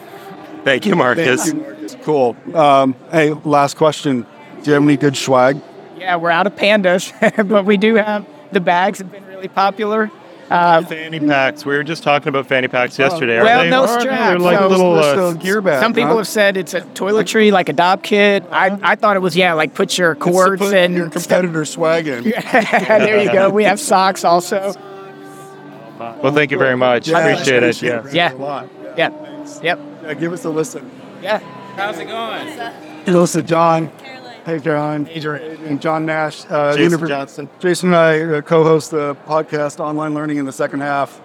Thank 0.63 0.87
you, 0.87 0.95
Marcus. 0.95 1.51
Thank 1.51 1.55
you, 1.55 1.61
Marcus. 1.61 1.95
Cool. 2.01 2.35
Um, 2.55 2.95
hey, 3.11 3.31
last 3.45 3.77
question. 3.77 4.25
Do 4.63 4.71
you 4.71 4.73
have 4.73 4.81
any 4.81 4.97
good 4.97 5.15
swag? 5.15 5.61
Yeah, 5.99 6.15
we're 6.15 6.31
out 6.31 6.47
of 6.47 6.55
pandas, 6.55 7.13
but 7.47 7.63
we 7.63 7.77
do 7.77 7.93
have 7.93 8.25
the 8.51 8.59
bags 8.59 8.97
have 8.97 9.11
been 9.11 9.27
really 9.27 9.49
popular. 9.49 10.09
Uh, 10.50 10.82
fanny 10.84 11.20
packs. 11.20 11.66
We 11.66 11.75
were 11.75 11.84
just 11.84 12.04
talking 12.04 12.30
about 12.30 12.48
fanny 12.48 12.68
packs 12.68 12.98
yesterday. 12.98 13.42
well, 13.42 13.63
they, 13.63 13.70
no 13.70 13.86
straps. 13.86 14.06
They're 14.06 14.39
like 14.39 14.60
no, 14.60 14.68
little 14.68 14.96
uh, 14.96 15.34
gear 15.34 15.62
bags. 15.62 15.82
Some 15.82 15.94
people 15.94 16.12
huh? 16.12 16.18
have 16.18 16.27
said 16.27 16.56
it's 16.56 16.74
a 16.74 16.82
toiletry, 16.82 17.51
like 17.51 17.70
a 17.70 17.74
Dopp 17.74 18.04
kit. 18.04 18.46
I, 18.51 18.80
I 18.82 18.96
thought 18.96 19.16
it 19.18 19.22
was 19.22 19.36
yeah, 19.36 19.54
like 19.54 19.74
put 19.74 19.98
your 19.98 20.16
cords 20.16 20.62
put 20.62 20.74
and 20.74 20.96
your 20.96 21.10
competitor 21.10 21.66
swag 21.66 22.08
in. 22.08 22.24
there 22.54 23.24
you 23.24 23.32
go. 23.32 23.50
We 23.50 23.66
have 23.66 23.80
socks 23.80 24.24
also. 24.24 24.74
Well, 26.00 26.34
thank 26.34 26.51
you 26.51 26.58
very 26.58 26.77
much. 26.77 27.08
Yeah, 27.08 27.20
appreciate, 27.20 27.63
it. 27.63 27.82
Yeah. 27.82 28.08
Yeah. 28.12 28.68
Yeah. 28.98 29.62
Yep. 29.62 29.80
Yeah, 30.04 30.13
give 30.13 30.32
us 30.32 30.46
a 30.46 30.50
listen. 30.50 30.89
Yeah. 31.22 31.39
How's 31.75 31.98
it 32.00 32.06
going? 32.06 32.48
Listen, 33.06 33.46
John. 33.46 33.92
Hey, 34.48 34.60
John. 34.60 35.10
Adrian. 35.10 35.77
John 35.77 36.06
Nash. 36.06 36.46
Uh, 36.48 36.74
Jason 36.77 37.06
Johnston. 37.06 37.50
Jason 37.60 37.89
and 37.89 37.98
I 37.98 38.22
uh, 38.22 38.42
co-host 38.42 38.92
the 38.92 39.13
podcast 39.27 39.82
Online 39.82 40.13
Learning 40.13 40.38
in 40.38 40.46
the 40.46 40.54
Second 40.54 40.80
Half. 40.80 41.20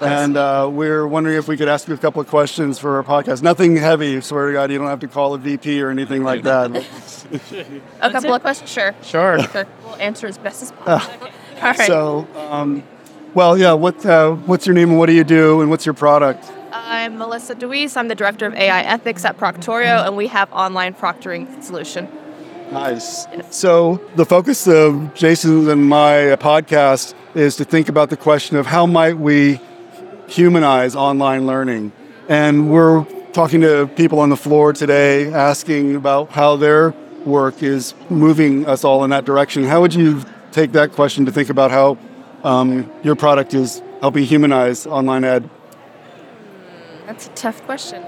And 0.00 0.36
uh, 0.36 0.68
we're 0.72 1.06
wondering 1.06 1.36
if 1.36 1.46
we 1.46 1.56
could 1.56 1.68
ask 1.68 1.86
you 1.86 1.94
a 1.94 1.96
couple 1.96 2.20
of 2.20 2.26
questions 2.26 2.80
for 2.80 2.96
our 2.96 3.04
podcast. 3.04 3.42
Nothing 3.42 3.76
heavy, 3.76 4.20
swear 4.20 4.48
to 4.48 4.52
God. 4.54 4.72
You 4.72 4.78
don't 4.78 4.88
have 4.88 4.98
to 4.98 5.06
call 5.06 5.34
a 5.34 5.38
VP 5.38 5.80
or 5.82 5.88
anything 5.88 6.24
like 6.24 6.42
that. 6.50 6.84
a 8.00 8.10
couple 8.10 8.34
of 8.34 8.42
questions? 8.42 8.68
Sure. 8.72 8.92
Sure. 9.02 9.40
sure. 9.40 9.66
We'll 9.84 9.94
answer 9.94 10.26
as 10.26 10.36
best 10.38 10.60
as 10.64 10.72
possible. 10.84 11.28
All 11.28 11.62
right. 11.62 11.76
So, 11.76 12.26
um, 12.34 12.82
well, 13.34 13.56
yeah, 13.56 13.74
what, 13.74 14.04
uh, 14.04 14.32
what's 14.32 14.66
your 14.66 14.74
name 14.74 14.90
and 14.90 14.98
what 14.98 15.06
do 15.06 15.12
you 15.12 15.22
do 15.22 15.60
and 15.60 15.70
what's 15.70 15.86
your 15.86 15.94
product? 15.94 16.42
Uh, 16.44 16.72
I'm 16.72 17.18
Melissa 17.18 17.54
DeWeese. 17.54 17.96
I'm 17.96 18.08
the 18.08 18.16
Director 18.16 18.46
of 18.46 18.54
AI 18.54 18.82
Ethics 18.82 19.24
at 19.24 19.38
Proctorio, 19.38 20.04
and 20.04 20.16
we 20.16 20.26
have 20.26 20.52
online 20.52 20.92
proctoring 20.94 21.62
solution. 21.62 22.08
Nice. 22.72 23.26
So 23.50 24.00
the 24.16 24.24
focus 24.24 24.66
of 24.66 25.14
Jason 25.14 25.68
and 25.68 25.88
my 25.88 26.36
podcast 26.40 27.14
is 27.34 27.56
to 27.56 27.64
think 27.64 27.88
about 27.88 28.10
the 28.10 28.16
question 28.16 28.56
of 28.56 28.66
how 28.66 28.86
might 28.86 29.18
we 29.18 29.60
humanize 30.28 30.96
online 30.96 31.46
learning. 31.46 31.92
And 32.28 32.70
we're 32.70 33.04
talking 33.32 33.60
to 33.60 33.86
people 33.96 34.20
on 34.20 34.30
the 34.30 34.36
floor 34.36 34.72
today 34.72 35.32
asking 35.32 35.96
about 35.96 36.30
how 36.30 36.56
their 36.56 36.94
work 37.24 37.62
is 37.62 37.94
moving 38.08 38.66
us 38.66 38.84
all 38.84 39.04
in 39.04 39.10
that 39.10 39.24
direction. 39.24 39.64
How 39.64 39.80
would 39.80 39.94
you 39.94 40.22
take 40.52 40.72
that 40.72 40.92
question 40.92 41.26
to 41.26 41.32
think 41.32 41.50
about 41.50 41.70
how 41.70 41.98
um, 42.44 42.90
your 43.02 43.16
product 43.16 43.54
is 43.54 43.82
helping 44.00 44.24
humanize 44.24 44.86
online 44.86 45.24
ed? 45.24 45.48
That's 47.06 47.26
a 47.26 47.30
tough 47.30 47.62
question. 47.64 48.04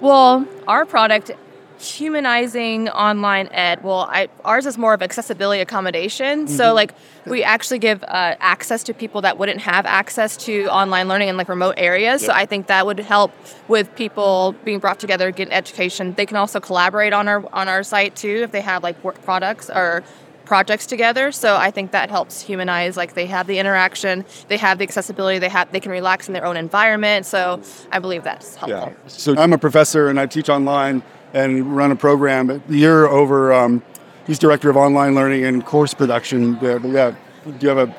Well, 0.00 0.46
our 0.66 0.84
product, 0.84 1.30
humanizing 1.78 2.88
online 2.88 3.48
ed, 3.48 3.82
well, 3.82 4.08
I, 4.10 4.28
ours 4.44 4.66
is 4.66 4.78
more 4.78 4.94
of 4.94 5.02
accessibility 5.02 5.60
accommodation. 5.60 6.48
So, 6.48 6.74
like, 6.74 6.92
we 7.26 7.42
actually 7.42 7.78
give 7.78 8.02
uh, 8.04 8.36
access 8.40 8.82
to 8.84 8.94
people 8.94 9.22
that 9.22 9.38
wouldn't 9.38 9.60
have 9.60 9.86
access 9.86 10.36
to 10.38 10.66
online 10.66 11.08
learning 11.08 11.28
in 11.28 11.36
like 11.36 11.48
remote 11.48 11.74
areas. 11.76 12.24
So, 12.24 12.32
I 12.32 12.46
think 12.46 12.66
that 12.66 12.86
would 12.86 12.98
help 13.00 13.32
with 13.68 13.94
people 13.96 14.54
being 14.64 14.78
brought 14.78 14.98
together, 14.98 15.30
getting 15.30 15.52
education. 15.52 16.14
They 16.14 16.26
can 16.26 16.36
also 16.36 16.60
collaborate 16.60 17.12
on 17.12 17.28
our 17.28 17.44
on 17.52 17.68
our 17.68 17.82
site 17.82 18.16
too 18.16 18.40
if 18.42 18.52
they 18.52 18.60
have 18.60 18.82
like 18.82 19.02
work 19.04 19.22
products 19.22 19.70
or 19.70 20.02
projects 20.46 20.86
together. 20.86 21.32
So 21.32 21.56
I 21.56 21.70
think 21.70 21.90
that 21.90 22.08
helps 22.08 22.40
humanize. 22.40 22.96
Like 22.96 23.14
they 23.14 23.26
have 23.26 23.46
the 23.46 23.58
interaction, 23.58 24.24
they 24.48 24.56
have 24.56 24.78
the 24.78 24.84
accessibility, 24.84 25.38
they 25.38 25.48
have 25.48 25.70
they 25.72 25.80
can 25.80 25.92
relax 25.92 26.28
in 26.28 26.34
their 26.34 26.46
own 26.46 26.56
environment. 26.56 27.26
So 27.26 27.60
I 27.92 27.98
believe 27.98 28.24
that's 28.24 28.56
helpful. 28.56 28.94
Yeah. 28.96 29.08
So 29.08 29.36
I'm 29.36 29.52
a 29.52 29.58
professor 29.58 30.08
and 30.08 30.18
I 30.18 30.26
teach 30.26 30.48
online 30.48 31.02
and 31.36 31.76
run 31.76 31.92
a 31.92 31.96
program. 31.96 32.62
You're 32.68 33.08
over. 33.08 33.52
Um, 33.52 33.82
he's 34.26 34.38
director 34.38 34.70
of 34.70 34.76
online 34.76 35.14
learning 35.14 35.44
and 35.44 35.64
course 35.64 35.92
production. 35.92 36.54
But 36.54 36.82
yeah. 36.84 37.14
Do 37.44 37.54
you 37.60 37.68
have 37.68 37.88
a? 37.88 37.94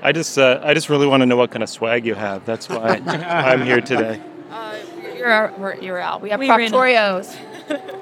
I 0.00 0.12
just 0.12 0.38
uh, 0.38 0.60
I 0.62 0.72
just 0.72 0.88
really 0.88 1.06
want 1.06 1.20
to 1.20 1.26
know 1.26 1.36
what 1.36 1.50
kind 1.50 1.62
of 1.62 1.68
swag 1.68 2.06
you 2.06 2.14
have. 2.14 2.46
That's 2.46 2.68
why 2.68 3.02
I'm 3.06 3.62
here 3.62 3.80
today. 3.80 4.20
Uh, 4.50 4.78
you're 5.16 5.30
out, 5.30 5.58
we're, 5.58 5.74
you're 5.76 5.98
out. 5.98 6.22
We 6.22 6.30
have 6.30 6.40
We 6.40 6.48
Proctorios. 6.48 7.34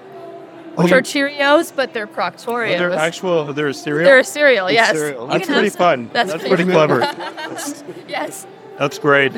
Which 0.76 0.92
are 0.92 1.02
Cheerios, 1.02 1.74
but 1.74 1.92
they're 1.92 2.06
Proctorios. 2.06 2.78
They're 2.78 2.92
actual. 2.92 3.52
They're 3.52 3.68
a 3.68 3.74
cereal. 3.74 4.04
They're 4.04 4.20
a 4.20 4.24
cereal, 4.24 4.70
yes. 4.70 4.92
cereal. 4.92 5.26
That's 5.26 5.46
pretty 5.46 5.68
some. 5.68 5.78
fun. 5.78 6.10
That's 6.12 6.30
That's, 6.30 6.46
pretty 6.46 6.64
pretty 6.64 6.72
clever. 6.72 7.00
Yes. 8.08 8.46
That's 8.78 8.98
great. 8.98 9.32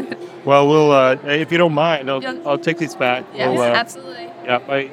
Well, 0.45 0.69
we'll 0.69 0.93
uh, 0.93 1.17
if 1.25 1.50
you 1.50 1.59
don't 1.59 1.73
mind, 1.73 2.09
I'll, 2.09 2.49
I'll 2.49 2.59
take 2.59 2.79
these 2.79 2.95
back. 2.95 3.25
Yes, 3.35 3.49
We'll, 3.49 3.62
uh, 3.62 3.67
absolutely. 3.67 4.25
Yeah, 4.45 4.62
my, 4.69 4.91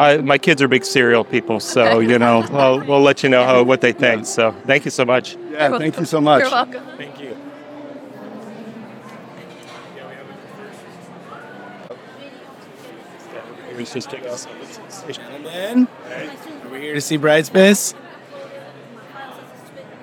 I, 0.00 0.16
my 0.16 0.38
kids 0.38 0.62
are 0.62 0.68
big 0.68 0.86
cereal 0.86 1.24
people, 1.24 1.60
so 1.60 1.98
you 1.98 2.18
know, 2.18 2.40
I'll, 2.52 2.82
we'll 2.86 3.02
let 3.02 3.22
you 3.22 3.28
know 3.28 3.44
how 3.44 3.62
what 3.62 3.82
they 3.82 3.92
think. 3.92 4.24
So, 4.24 4.52
thank 4.66 4.86
you 4.86 4.90
so 4.90 5.04
much. 5.04 5.36
Yeah. 5.50 5.76
Thank 5.76 5.98
you 5.98 6.06
so 6.06 6.22
much. 6.22 6.40
You're 6.40 6.50
welcome. 6.50 6.86
Thank 6.96 7.20
you. 7.20 7.36
just 13.84 14.10
take 14.10 14.26
us. 14.26 14.46
Gentlemen, 15.10 15.88
we're 16.64 16.70
we 16.70 16.80
here 16.80 16.94
to 16.94 17.00
see 17.00 17.18
Brightspace. 17.18 17.94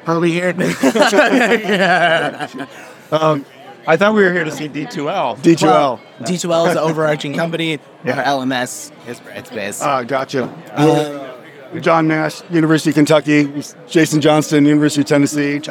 Are 0.05 0.19
we 0.19 0.31
here? 0.31 0.53
Um, 3.09 3.45
I 3.89 3.96
thought 3.96 4.13
we 4.13 4.22
were 4.24 4.34
here 4.34 4.44
to 4.44 4.51
see 4.51 4.67
D2L. 4.67 5.38
D2L. 5.38 5.62
Well, 5.63 6.01
D2L 6.20 6.67
is 6.67 6.74
the 6.74 6.82
overarching 6.82 7.34
company. 7.41 7.79
Our 8.06 8.12
LMS 8.22 8.91
is 9.08 9.20
Brightspace. 9.22 9.82
Ah, 9.82 10.03
gotcha. 10.03 10.44
Um, 10.75 11.82
John 11.82 12.08
Nash, 12.08 12.41
University 12.50 12.89
of 12.89 12.96
Kentucky. 12.96 13.63
Jason 13.88 14.20
Johnston, 14.20 14.65
University 14.65 15.01
of 15.01 15.08
Tennessee. 15.08 15.62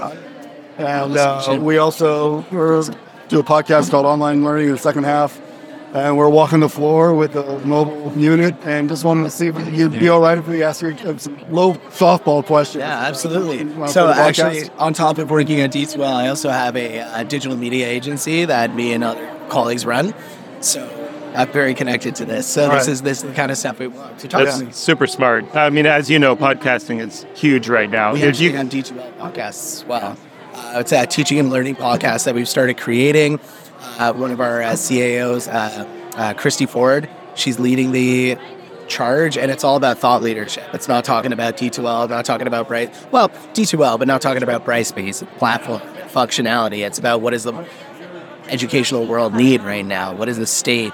And 0.78 1.16
uh, 1.16 1.58
we 1.60 1.76
also 1.76 2.42
do 3.28 3.38
a 3.38 3.44
podcast 3.44 3.90
called 3.90 4.06
Online 4.06 4.42
Learning 4.42 4.66
in 4.66 4.72
the 4.72 4.78
second 4.78 5.04
half. 5.04 5.38
And 5.96 6.18
we're 6.18 6.28
walking 6.28 6.60
the 6.60 6.68
floor 6.68 7.14
with 7.14 7.32
the 7.32 7.58
mobile 7.60 8.12
unit 8.16 8.54
and 8.64 8.86
just 8.86 9.02
wanted 9.02 9.24
to 9.24 9.30
see 9.30 9.46
if 9.46 9.56
you'd 9.72 9.92
be 9.92 10.10
all 10.10 10.20
right 10.20 10.36
if 10.36 10.46
we 10.46 10.62
asked 10.62 10.82
you 10.82 10.94
some 11.18 11.38
low 11.50 11.72
softball 11.90 12.44
questions. 12.44 12.80
yeah, 12.82 13.06
absolutely. 13.06 13.64
For 13.64 13.88
So 13.88 14.08
actually, 14.10 14.68
on 14.76 14.92
top 14.92 15.16
of 15.16 15.30
working 15.30 15.60
at 15.62 15.72
D2L, 15.72 16.04
I 16.06 16.28
also 16.28 16.50
have 16.50 16.76
a, 16.76 17.00
uh 17.00 17.22
digital 17.22 17.56
media 17.56 17.86
agency 17.88 18.44
that 18.44 18.74
me 18.74 18.92
and 18.92 19.02
other 19.02 19.26
colleagues 19.48 19.86
run. 19.86 20.12
So 20.60 20.80
I'm 21.34 21.50
very 21.50 21.72
connected 21.72 22.14
to 22.16 22.26
this. 22.26 22.46
So 22.46 22.62
this 22.68 22.70
Right. 22.70 22.88
is 22.88 23.00
this 23.02 23.18
is 23.18 23.24
the 23.24 23.32
kind 23.34 23.50
of 23.50 23.56
stuff 23.56 23.78
we 23.78 23.86
want 23.86 24.18
to 24.18 24.28
talk 24.28 24.44
That's 24.44 24.60
about. 24.60 24.74
super 24.74 25.06
smart. 25.06 25.44
I 25.56 25.70
mean, 25.70 25.86
as 25.86 26.10
you 26.10 26.18
know, 26.18 26.36
podcasting 26.36 27.00
is 27.00 27.24
huge 27.34 27.68
right 27.70 27.88
now. 27.90 28.12
We 28.12 28.20
Did 28.20 28.38
you- 28.38 28.52
have 28.54 28.68
D2L 28.68 29.12
podcasts 29.18 29.80
as 29.80 29.84
well. 29.86 30.16
Uh, 30.54 30.80
it's 30.80 30.92
a 30.92 31.06
teaching 31.06 31.38
and 31.38 31.48
learning 31.50 31.76
podcast 31.76 32.24
that 32.24 32.34
we've 32.34 32.48
started 32.48 32.76
creating. 32.78 33.38
Uh, 33.98 34.12
one 34.12 34.30
of 34.30 34.40
our 34.40 34.62
uh, 34.62 34.72
CAOs, 34.72 35.48
uh, 35.48 35.86
uh, 36.16 36.34
Christy 36.34 36.66
Ford, 36.66 37.08
she's 37.34 37.58
leading 37.58 37.92
the 37.92 38.36
charge, 38.88 39.38
and 39.38 39.50
it's 39.50 39.64
all 39.64 39.76
about 39.76 39.98
thought 39.98 40.22
leadership. 40.22 40.64
It's 40.74 40.86
not 40.86 41.04
talking 41.04 41.32
about 41.32 41.56
D2L, 41.56 42.08
not 42.10 42.24
talking 42.24 42.46
about 42.46 42.68
Bright, 42.68 42.94
well, 43.10 43.30
D2L, 43.30 43.98
but 43.98 44.06
not 44.06 44.20
talking 44.20 44.42
about 44.42 44.64
Brightspace, 44.64 45.26
platform, 45.38 45.80
functionality. 46.08 46.86
It's 46.86 46.98
about 46.98 47.20
what 47.22 47.30
does 47.30 47.44
the 47.44 47.66
educational 48.48 49.06
world 49.06 49.34
need 49.34 49.62
right 49.62 49.84
now? 49.84 50.14
What 50.14 50.28
is 50.28 50.36
the 50.36 50.46
state 50.46 50.92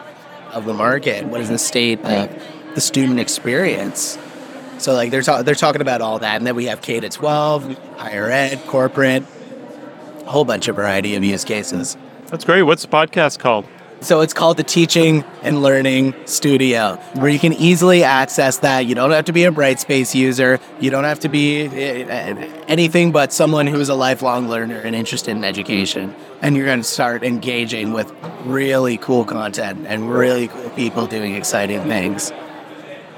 of 0.52 0.64
the 0.64 0.74
market? 0.74 1.26
What 1.26 1.40
is 1.40 1.48
the 1.48 1.58
state 1.58 2.00
of 2.04 2.30
the 2.74 2.80
student 2.80 3.20
experience? 3.20 4.18
So 4.78 4.94
like 4.94 5.10
they're 5.10 5.22
ta- 5.22 5.42
they're 5.42 5.54
talking 5.54 5.80
about 5.80 6.00
all 6.00 6.18
that, 6.20 6.36
and 6.36 6.46
then 6.46 6.56
we 6.56 6.66
have 6.66 6.80
K 6.80 6.98
to 7.00 7.08
twelve, 7.08 7.76
higher 7.98 8.30
ed, 8.30 8.64
corporate, 8.66 9.24
a 10.20 10.30
whole 10.30 10.44
bunch 10.44 10.68
of 10.68 10.76
variety 10.76 11.14
of 11.14 11.22
use 11.22 11.44
cases. 11.44 11.96
That's 12.32 12.46
great. 12.46 12.62
What's 12.62 12.80
the 12.80 12.88
podcast 12.88 13.40
called? 13.40 13.66
So 14.00 14.22
it's 14.22 14.32
called 14.32 14.56
the 14.56 14.62
Teaching 14.62 15.22
and 15.42 15.60
Learning 15.60 16.14
Studio, 16.24 16.96
where 17.12 17.28
you 17.28 17.38
can 17.38 17.52
easily 17.52 18.04
access 18.04 18.56
that. 18.60 18.86
You 18.86 18.94
don't 18.94 19.10
have 19.10 19.26
to 19.26 19.34
be 19.34 19.44
a 19.44 19.52
Brightspace 19.52 20.14
user. 20.14 20.58
You 20.80 20.90
don't 20.90 21.04
have 21.04 21.20
to 21.20 21.28
be 21.28 21.66
uh, 21.66 21.70
anything 22.68 23.12
but 23.12 23.34
someone 23.34 23.66
who 23.66 23.78
is 23.78 23.90
a 23.90 23.94
lifelong 23.94 24.48
learner 24.48 24.78
and 24.80 24.96
interested 24.96 25.32
in 25.32 25.44
education. 25.44 26.14
And 26.40 26.56
you're 26.56 26.64
going 26.64 26.80
to 26.80 26.84
start 26.84 27.22
engaging 27.22 27.92
with 27.92 28.10
really 28.46 28.96
cool 28.96 29.26
content 29.26 29.84
and 29.86 30.10
really 30.10 30.48
cool 30.48 30.70
people 30.70 31.06
doing 31.06 31.34
exciting 31.34 31.82
things. 31.82 32.32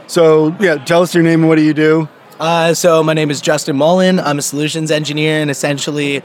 So, 0.08 0.56
yeah, 0.58 0.78
tell 0.78 1.02
us 1.02 1.14
your 1.14 1.22
name 1.22 1.42
and 1.42 1.48
what 1.48 1.54
do 1.54 1.62
you 1.62 1.72
do? 1.72 2.08
Uh, 2.40 2.74
so 2.74 3.00
my 3.04 3.14
name 3.14 3.30
is 3.30 3.40
Justin 3.40 3.76
Mullen. 3.76 4.18
I'm 4.18 4.40
a 4.40 4.42
solutions 4.42 4.90
engineer, 4.90 5.40
and 5.40 5.52
essentially, 5.52 6.18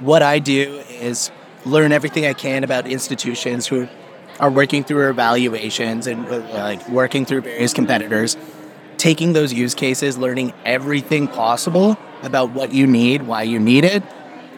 what 0.00 0.22
I 0.22 0.38
do 0.38 0.82
is 0.90 1.30
learn 1.64 1.92
everything 1.92 2.26
I 2.26 2.32
can 2.32 2.64
about 2.64 2.86
institutions 2.86 3.66
who 3.66 3.88
are 4.38 4.50
working 4.50 4.82
through 4.84 5.08
evaluations 5.10 6.06
and 6.06 6.26
uh, 6.26 6.40
like 6.54 6.88
working 6.88 7.26
through 7.26 7.42
various 7.42 7.74
competitors, 7.74 8.36
taking 8.96 9.32
those 9.32 9.52
use 9.52 9.74
cases, 9.74 10.16
learning 10.16 10.52
everything 10.64 11.28
possible 11.28 11.98
about 12.22 12.50
what 12.50 12.72
you 12.72 12.86
need, 12.86 13.22
why 13.22 13.42
you 13.42 13.58
need 13.58 13.84
it, 13.84 14.02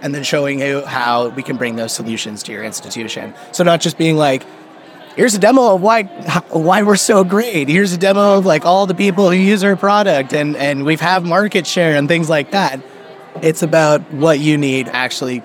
and 0.00 0.14
then 0.14 0.22
showing 0.22 0.60
you 0.60 0.82
how 0.82 1.28
we 1.28 1.42
can 1.42 1.56
bring 1.56 1.76
those 1.76 1.92
solutions 1.92 2.42
to 2.44 2.52
your 2.52 2.62
institution. 2.62 3.34
So 3.52 3.64
not 3.64 3.80
just 3.80 3.98
being 3.98 4.16
like, 4.16 4.44
here's 5.16 5.34
a 5.34 5.38
demo 5.38 5.74
of 5.74 5.82
why 5.82 6.04
why 6.50 6.82
we're 6.82 6.96
so 6.96 7.24
great. 7.24 7.68
Here's 7.68 7.92
a 7.92 7.98
demo 7.98 8.38
of 8.38 8.46
like 8.46 8.64
all 8.64 8.86
the 8.86 8.94
people 8.94 9.30
who 9.30 9.36
use 9.36 9.64
our 9.64 9.76
product 9.76 10.32
and 10.32 10.56
and 10.56 10.84
we've 10.84 11.00
have 11.00 11.24
market 11.24 11.66
share 11.66 11.96
and 11.96 12.08
things 12.08 12.28
like 12.28 12.52
that. 12.52 12.80
It's 13.42 13.62
about 13.62 14.00
what 14.12 14.38
you 14.40 14.58
need 14.58 14.88
actually 14.88 15.42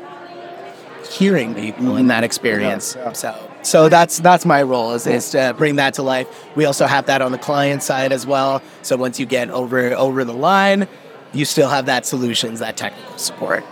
hearing 1.12 1.56
people 1.56 1.98
in 1.98 2.08
that 2.08 2.24
experience. 2.24 2.98
So 3.14 3.52
so 3.64 3.90
that's 3.90 4.20
that's 4.20 4.46
my 4.46 4.64
role 4.64 4.94
is, 4.94 5.08
is 5.08 5.32
to 5.32 5.54
bring 5.58 5.76
that 5.76 5.96
to 5.96 6.04
life. 6.04 6.28
We 6.56 6.66
also 6.66 6.86
have 6.86 7.06
that 7.08 7.22
on 7.22 7.32
the 7.32 7.38
client 7.38 7.84
side 7.84 8.12
as 8.12 8.26
well. 8.26 8.62
So 8.82 8.96
once 8.96 9.20
you 9.20 9.26
get 9.26 9.50
over 9.50 9.94
over 9.94 10.24
the 10.24 10.34
line, 10.34 10.88
you 11.34 11.46
still 11.46 11.70
have 11.70 11.86
that 11.88 12.06
solutions, 12.06 12.60
that 12.60 12.78
technical 12.78 13.18
support. 13.18 13.64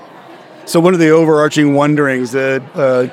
So, 0.65 0.79
one 0.79 0.93
of 0.93 0.99
the 0.99 1.09
overarching 1.09 1.75
wonderings 1.75 2.31
that 2.31 2.63
uh, 2.73 3.07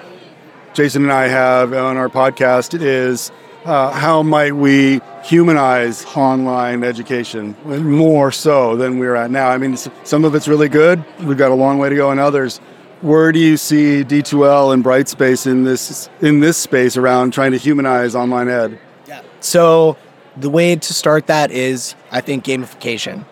Jason 0.74 1.02
and 1.02 1.12
I 1.12 1.28
have 1.28 1.72
on 1.72 1.96
our 1.96 2.08
podcast 2.08 2.80
is 2.80 3.30
uh, 3.64 3.92
how 3.92 4.22
might 4.22 4.52
we 4.52 5.00
humanize 5.22 6.04
online 6.16 6.82
education 6.82 7.54
more 7.64 8.32
so 8.32 8.76
than 8.76 8.98
we're 8.98 9.14
at 9.14 9.30
now? 9.30 9.50
I 9.50 9.58
mean, 9.58 9.76
some 9.76 10.24
of 10.24 10.34
it's 10.34 10.48
really 10.48 10.68
good. 10.68 11.04
We've 11.20 11.36
got 11.36 11.50
a 11.50 11.54
long 11.54 11.78
way 11.78 11.90
to 11.90 11.94
go 11.94 12.10
in 12.10 12.18
others. 12.18 12.60
Where 13.02 13.32
do 13.32 13.40
you 13.40 13.56
see 13.56 14.04
D2L 14.04 14.72
and 14.72 14.84
Brightspace 14.84 15.48
in 15.48 15.64
this 15.64 16.08
in 16.20 16.38
this 16.38 16.56
space 16.56 16.96
around 16.96 17.32
trying 17.32 17.50
to 17.50 17.58
humanize 17.58 18.14
online 18.14 18.48
ed? 18.48 18.78
Yeah. 19.08 19.22
So 19.40 19.96
the 20.36 20.48
way 20.48 20.76
to 20.76 20.94
start 20.94 21.26
that 21.26 21.50
is, 21.50 21.96
I 22.12 22.20
think, 22.20 22.44
gamification 22.44 23.24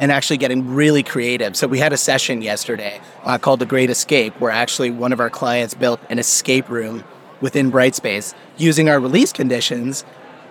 and 0.00 0.10
actually 0.10 0.38
getting 0.38 0.74
really 0.74 1.04
creative. 1.04 1.54
So 1.54 1.68
we 1.68 1.78
had 1.78 1.92
a 1.92 1.96
session 1.96 2.42
yesterday 2.42 3.00
uh, 3.22 3.38
called 3.38 3.60
The 3.60 3.66
Great 3.66 3.88
Escape, 3.88 4.34
where 4.40 4.50
actually 4.50 4.90
one 4.90 5.12
of 5.12 5.20
our 5.20 5.30
clients 5.30 5.74
built 5.74 6.00
an 6.10 6.18
escape 6.18 6.68
room 6.68 7.04
within 7.40 7.70
Brightspace 7.70 8.34
using 8.56 8.88
our 8.88 8.98
release 8.98 9.32
conditions 9.32 10.04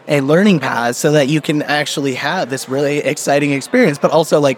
and 0.07 0.25
learning 0.25 0.59
paths 0.59 0.97
so 0.97 1.11
that 1.11 1.27
you 1.27 1.41
can 1.41 1.61
actually 1.63 2.15
have 2.15 2.49
this 2.49 2.69
really 2.69 2.99
exciting 2.99 3.51
experience, 3.51 3.97
but 3.97 4.11
also 4.11 4.39
like 4.39 4.57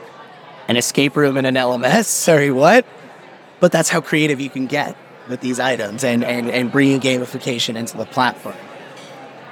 an 0.67 0.77
escape 0.77 1.15
room 1.15 1.37
in 1.37 1.45
an 1.45 1.55
LMS. 1.55 2.05
Sorry, 2.05 2.51
what? 2.51 2.85
But 3.59 3.71
that's 3.71 3.89
how 3.89 4.01
creative 4.01 4.39
you 4.39 4.49
can 4.49 4.67
get 4.67 4.97
with 5.29 5.41
these 5.41 5.59
items 5.59 6.03
and, 6.03 6.23
and, 6.23 6.49
and 6.49 6.71
bringing 6.71 6.99
gamification 6.99 7.75
into 7.75 7.97
the 7.97 8.05
platform. 8.05 8.55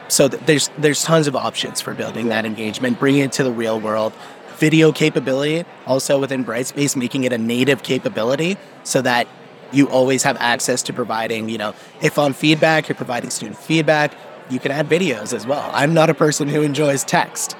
So 0.07 0.27
th- 0.27 0.43
there's 0.45 0.69
there's 0.77 1.03
tons 1.03 1.27
of 1.27 1.35
options 1.35 1.81
for 1.81 1.93
building 1.93 2.27
that 2.27 2.45
engagement, 2.45 2.99
bringing 2.99 3.23
it 3.23 3.31
to 3.33 3.43
the 3.43 3.51
real 3.51 3.79
world. 3.79 4.13
Video 4.57 4.91
capability 4.91 5.65
also 5.87 6.19
within 6.19 6.45
Brightspace, 6.45 6.95
making 6.95 7.23
it 7.23 7.33
a 7.33 7.37
native 7.37 7.81
capability 7.81 8.57
so 8.83 9.01
that 9.01 9.27
you 9.71 9.89
always 9.89 10.23
have 10.23 10.37
access 10.39 10.83
to 10.83 10.93
providing, 10.93 11.49
you 11.49 11.57
know, 11.57 11.73
if 12.01 12.19
on 12.19 12.33
feedback, 12.33 12.87
you're 12.87 12.95
providing 12.95 13.31
student 13.31 13.57
feedback, 13.57 14.13
you 14.49 14.59
can 14.59 14.71
add 14.71 14.87
videos 14.87 15.33
as 15.33 15.47
well. 15.47 15.69
I'm 15.73 15.93
not 15.93 16.09
a 16.09 16.13
person 16.13 16.47
who 16.47 16.61
enjoys 16.61 17.03
text, 17.03 17.57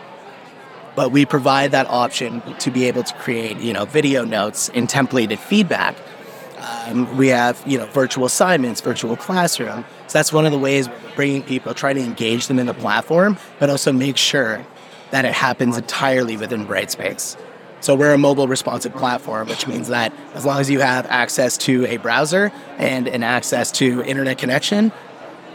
but 0.96 1.12
we 1.12 1.26
provide 1.26 1.72
that 1.72 1.88
option 1.88 2.42
to 2.60 2.70
be 2.70 2.86
able 2.88 3.04
to 3.04 3.14
create, 3.16 3.58
you 3.58 3.74
know, 3.74 3.86
video 3.86 4.24
notes 4.24 4.70
and 4.70 4.88
templated 4.88 5.40
feedback. 5.40 5.96
Um, 6.64 7.18
we 7.18 7.28
have, 7.28 7.62
you 7.66 7.78
know, 7.78 7.86
virtual 7.88 8.26
assignments, 8.26 8.80
virtual 8.80 9.18
classroom. 9.18 9.84
So 10.08 10.18
that's 10.18 10.32
one 10.32 10.46
of 10.46 10.52
the 10.52 10.60
ways 10.60 10.88
we're 10.88 11.16
bringing 11.16 11.44
people, 11.44 11.74
trying 11.74 11.96
to 11.96 12.02
engage 12.02 12.48
them 12.48 12.58
in 12.58 12.68
the 12.68 12.74
platform, 12.74 13.38
but 13.60 13.70
also 13.70 13.92
make 13.92 14.16
sure 14.16 14.66
that 15.12 15.26
it 15.26 15.34
happens 15.34 15.78
entirely 15.78 16.38
within 16.38 16.66
Brightspace. 16.66 17.38
So 17.82 17.96
we're 17.96 18.14
a 18.14 18.18
mobile 18.18 18.48
responsive 18.48 18.94
platform, 18.94 19.50
which 19.50 19.68
means 19.68 19.90
that 19.90 20.14
as 20.34 20.46
long 20.46 20.62
as 20.62 20.70
you 20.70 20.80
have 20.80 21.06
access 21.08 21.58
to 21.60 21.86
a 21.88 21.98
browser 21.98 22.52
and 22.78 23.10
an 23.10 23.24
access 23.24 23.72
to 23.74 24.02
internet 24.04 24.38
connection, 24.38 24.94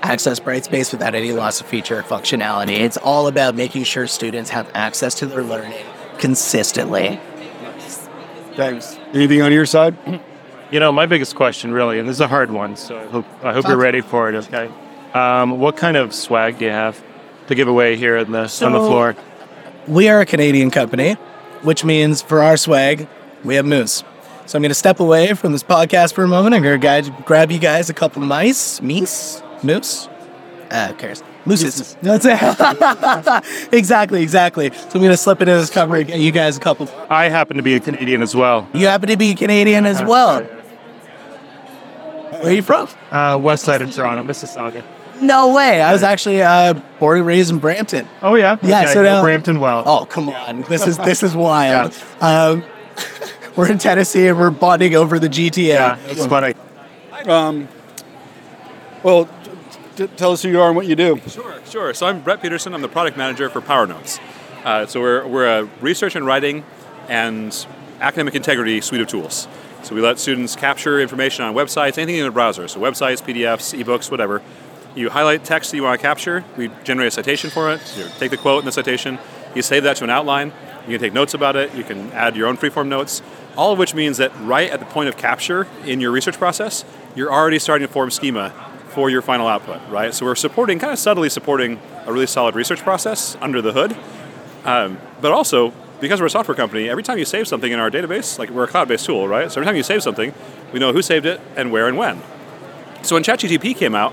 access 0.02 0.38
Brightspace 0.38 0.92
without 0.92 1.14
any 1.14 1.32
loss 1.32 1.60
of 1.62 1.66
feature 1.66 2.02
functionality. 2.02 2.78
It's 2.78 2.98
all 2.98 3.28
about 3.28 3.54
making 3.54 3.84
sure 3.84 4.06
students 4.06 4.50
have 4.50 4.70
access 4.74 5.14
to 5.16 5.26
their 5.26 5.42
learning 5.42 5.84
consistently. 6.18 7.18
Thanks. 8.54 8.98
Anything 9.14 9.40
on 9.40 9.52
your 9.52 9.66
side? 9.66 9.96
You 10.70 10.80
know, 10.80 10.92
my 10.92 11.06
biggest 11.06 11.34
question, 11.34 11.72
really, 11.72 11.98
and 11.98 12.06
this 12.06 12.16
is 12.16 12.20
a 12.20 12.28
hard 12.28 12.50
one, 12.50 12.76
so 12.76 12.98
I 12.98 13.06
hope 13.06 13.26
I 13.42 13.52
hope 13.54 13.66
you're 13.66 13.78
ready 13.78 14.02
for 14.02 14.28
it. 14.28 14.34
Okay, 14.34 14.70
um, 15.14 15.58
what 15.58 15.76
kind 15.76 15.96
of 15.96 16.14
swag 16.14 16.58
do 16.58 16.66
you 16.66 16.70
have 16.70 17.02
to 17.46 17.54
give 17.54 17.68
away 17.68 17.96
here 17.96 18.18
in 18.18 18.32
the 18.32 18.62
on 18.62 18.72
the 18.72 18.78
floor? 18.78 19.16
We 19.86 20.08
are 20.10 20.20
a 20.20 20.26
Canadian 20.26 20.70
company, 20.70 21.14
which 21.62 21.84
means 21.84 22.20
for 22.20 22.42
our 22.42 22.58
swag, 22.58 23.08
we 23.44 23.54
have 23.54 23.64
moose. 23.64 24.04
So 24.44 24.56
I'm 24.56 24.62
going 24.62 24.70
to 24.70 24.74
step 24.74 25.00
away 25.00 25.32
from 25.34 25.52
this 25.52 25.62
podcast 25.62 26.12
for 26.12 26.24
a 26.24 26.28
moment. 26.28 26.54
I'm 26.54 26.62
going 26.62 27.04
to 27.04 27.10
grab 27.24 27.50
you 27.50 27.58
guys 27.58 27.88
a 27.90 27.94
couple 27.94 28.22
of 28.22 28.28
mice, 28.28 28.80
meese, 28.80 29.42
moose. 29.62 30.08
Uh, 30.70 30.88
who 30.88 30.94
cares? 30.94 31.22
Mooses. 31.46 31.96
That's 32.02 32.26
it. 32.26 33.72
exactly, 33.72 34.22
exactly. 34.22 34.70
So 34.70 34.90
I'm 34.94 35.00
going 35.00 35.10
to 35.10 35.16
slip 35.16 35.40
into 35.40 35.54
this 35.54 35.70
cover 35.70 35.96
and 35.96 36.06
get 36.06 36.20
you 36.20 36.32
guys 36.32 36.58
a 36.58 36.60
couple. 36.60 36.90
I 37.08 37.28
happen 37.28 37.56
to 37.56 37.62
be 37.62 37.74
a 37.74 37.80
Canadian 37.80 38.22
as 38.22 38.34
well. 38.34 38.68
You 38.74 38.86
happen 38.86 39.08
to 39.08 39.16
be 39.16 39.30
a 39.30 39.34
Canadian 39.34 39.86
as 39.86 40.02
well. 40.02 40.46
Where 42.30 42.46
are 42.46 42.52
you 42.52 42.62
from? 42.62 42.88
Uh, 43.10 43.38
west 43.40 43.64
side 43.64 43.82
of 43.82 43.92
Toronto, 43.92 44.22
Mississauga. 44.22 44.82
No 45.20 45.52
way. 45.54 45.80
I 45.82 45.92
was 45.92 46.02
actually 46.04 46.42
uh, 46.42 46.74
born 47.00 47.18
and 47.18 47.26
raised 47.26 47.50
in 47.50 47.58
Brampton. 47.58 48.06
Oh 48.22 48.34
yeah, 48.36 48.56
Yeah, 48.62 48.82
Okay, 48.82 48.92
so 48.94 49.02
now- 49.02 49.22
Brampton 49.22 49.58
well. 49.60 49.82
Oh, 49.86 50.04
come 50.04 50.28
on. 50.28 50.62
This 50.62 50.86
is 50.86 50.96
this 50.98 51.22
is 51.22 51.34
wild. 51.48 51.92
Um, 52.20 52.64
we're 53.56 53.70
in 53.70 53.78
Tennessee 53.78 54.28
and 54.28 54.38
we're 54.38 54.50
bonding 54.50 54.94
over 54.94 55.18
the 55.18 55.28
GTA. 55.28 55.66
yeah, 55.66 55.98
it's 56.06 56.24
funny. 56.26 56.54
Well, 59.02 59.24
t- 59.44 59.50
t- 59.96 60.06
tell 60.16 60.32
us 60.32 60.42
who 60.42 60.48
you 60.50 60.60
are 60.60 60.68
and 60.68 60.76
what 60.76 60.86
you 60.86 60.96
do. 60.96 61.20
Sure, 61.28 61.54
sure. 61.68 61.94
So 61.94 62.06
I'm 62.06 62.20
Brett 62.20 62.42
Peterson. 62.42 62.74
I'm 62.74 62.82
the 62.82 62.88
product 62.88 63.16
manager 63.16 63.48
for 63.48 63.60
PowerNotes. 63.60 64.20
Uh, 64.64 64.86
so 64.86 65.00
we're, 65.00 65.26
we're 65.26 65.46
a 65.60 65.64
research 65.80 66.16
and 66.16 66.26
writing 66.26 66.64
and 67.08 67.66
academic 68.00 68.34
integrity 68.34 68.80
suite 68.80 69.00
of 69.00 69.06
tools. 69.08 69.46
So 69.82 69.94
we 69.94 70.00
let 70.00 70.18
students 70.18 70.56
capture 70.56 71.00
information 71.00 71.44
on 71.44 71.54
websites, 71.54 71.98
anything 71.98 72.16
in 72.16 72.24
the 72.24 72.30
browser. 72.30 72.68
So 72.68 72.80
websites, 72.80 73.22
PDFs, 73.22 73.78
ebooks, 73.80 74.10
whatever. 74.10 74.42
You 74.94 75.10
highlight 75.10 75.44
text 75.44 75.70
that 75.70 75.76
you 75.76 75.82
want 75.84 76.00
to 76.00 76.06
capture. 76.06 76.44
We 76.56 76.70
generate 76.84 77.08
a 77.08 77.10
citation 77.12 77.50
for 77.50 77.70
it. 77.72 77.80
So 77.80 78.04
you 78.04 78.10
take 78.18 78.30
the 78.30 78.36
quote 78.36 78.58
and 78.58 78.66
the 78.66 78.72
citation. 78.72 79.18
You 79.54 79.62
save 79.62 79.84
that 79.84 79.96
to 79.98 80.04
an 80.04 80.10
outline. 80.10 80.52
You 80.86 80.98
can 80.98 81.00
take 81.00 81.12
notes 81.12 81.34
about 81.34 81.56
it. 81.56 81.74
You 81.74 81.84
can 81.84 82.10
add 82.12 82.36
your 82.36 82.48
own 82.48 82.56
freeform 82.56 82.88
notes. 82.88 83.22
All 83.56 83.72
of 83.72 83.78
which 83.78 83.94
means 83.94 84.16
that 84.18 84.32
right 84.40 84.70
at 84.70 84.80
the 84.80 84.86
point 84.86 85.08
of 85.08 85.16
capture 85.16 85.66
in 85.84 86.00
your 86.00 86.10
research 86.10 86.38
process, 86.38 86.84
you're 87.14 87.32
already 87.32 87.58
starting 87.58 87.86
to 87.86 87.92
form 87.92 88.10
schema 88.10 88.50
for 88.88 89.10
your 89.10 89.22
final 89.22 89.46
output, 89.46 89.80
right? 89.90 90.14
So 90.14 90.26
we're 90.26 90.34
supporting, 90.34 90.78
kind 90.78 90.92
of 90.92 90.98
subtly 90.98 91.28
supporting 91.28 91.80
a 92.06 92.12
really 92.12 92.26
solid 92.26 92.54
research 92.54 92.80
process 92.80 93.36
under 93.40 93.60
the 93.60 93.72
hood. 93.72 93.96
Um, 94.64 94.98
but 95.20 95.32
also, 95.32 95.72
because 96.00 96.20
we're 96.20 96.26
a 96.26 96.30
software 96.30 96.54
company, 96.54 96.88
every 96.88 97.02
time 97.02 97.18
you 97.18 97.24
save 97.24 97.48
something 97.48 97.72
in 97.72 97.78
our 97.78 97.90
database, 97.90 98.38
like 98.38 98.50
we're 98.50 98.64
a 98.64 98.68
cloud-based 98.68 99.04
tool, 99.04 99.28
right? 99.28 99.50
So 99.50 99.60
every 99.60 99.66
time 99.66 99.76
you 99.76 99.82
save 99.82 100.02
something, 100.02 100.32
we 100.72 100.78
know 100.78 100.92
who 100.92 101.02
saved 101.02 101.26
it 101.26 101.40
and 101.56 101.72
where 101.72 101.88
and 101.88 101.96
when. 101.96 102.22
So 103.02 103.16
when 103.16 103.22
ChatGPT 103.22 103.76
came 103.76 103.94
out, 103.94 104.12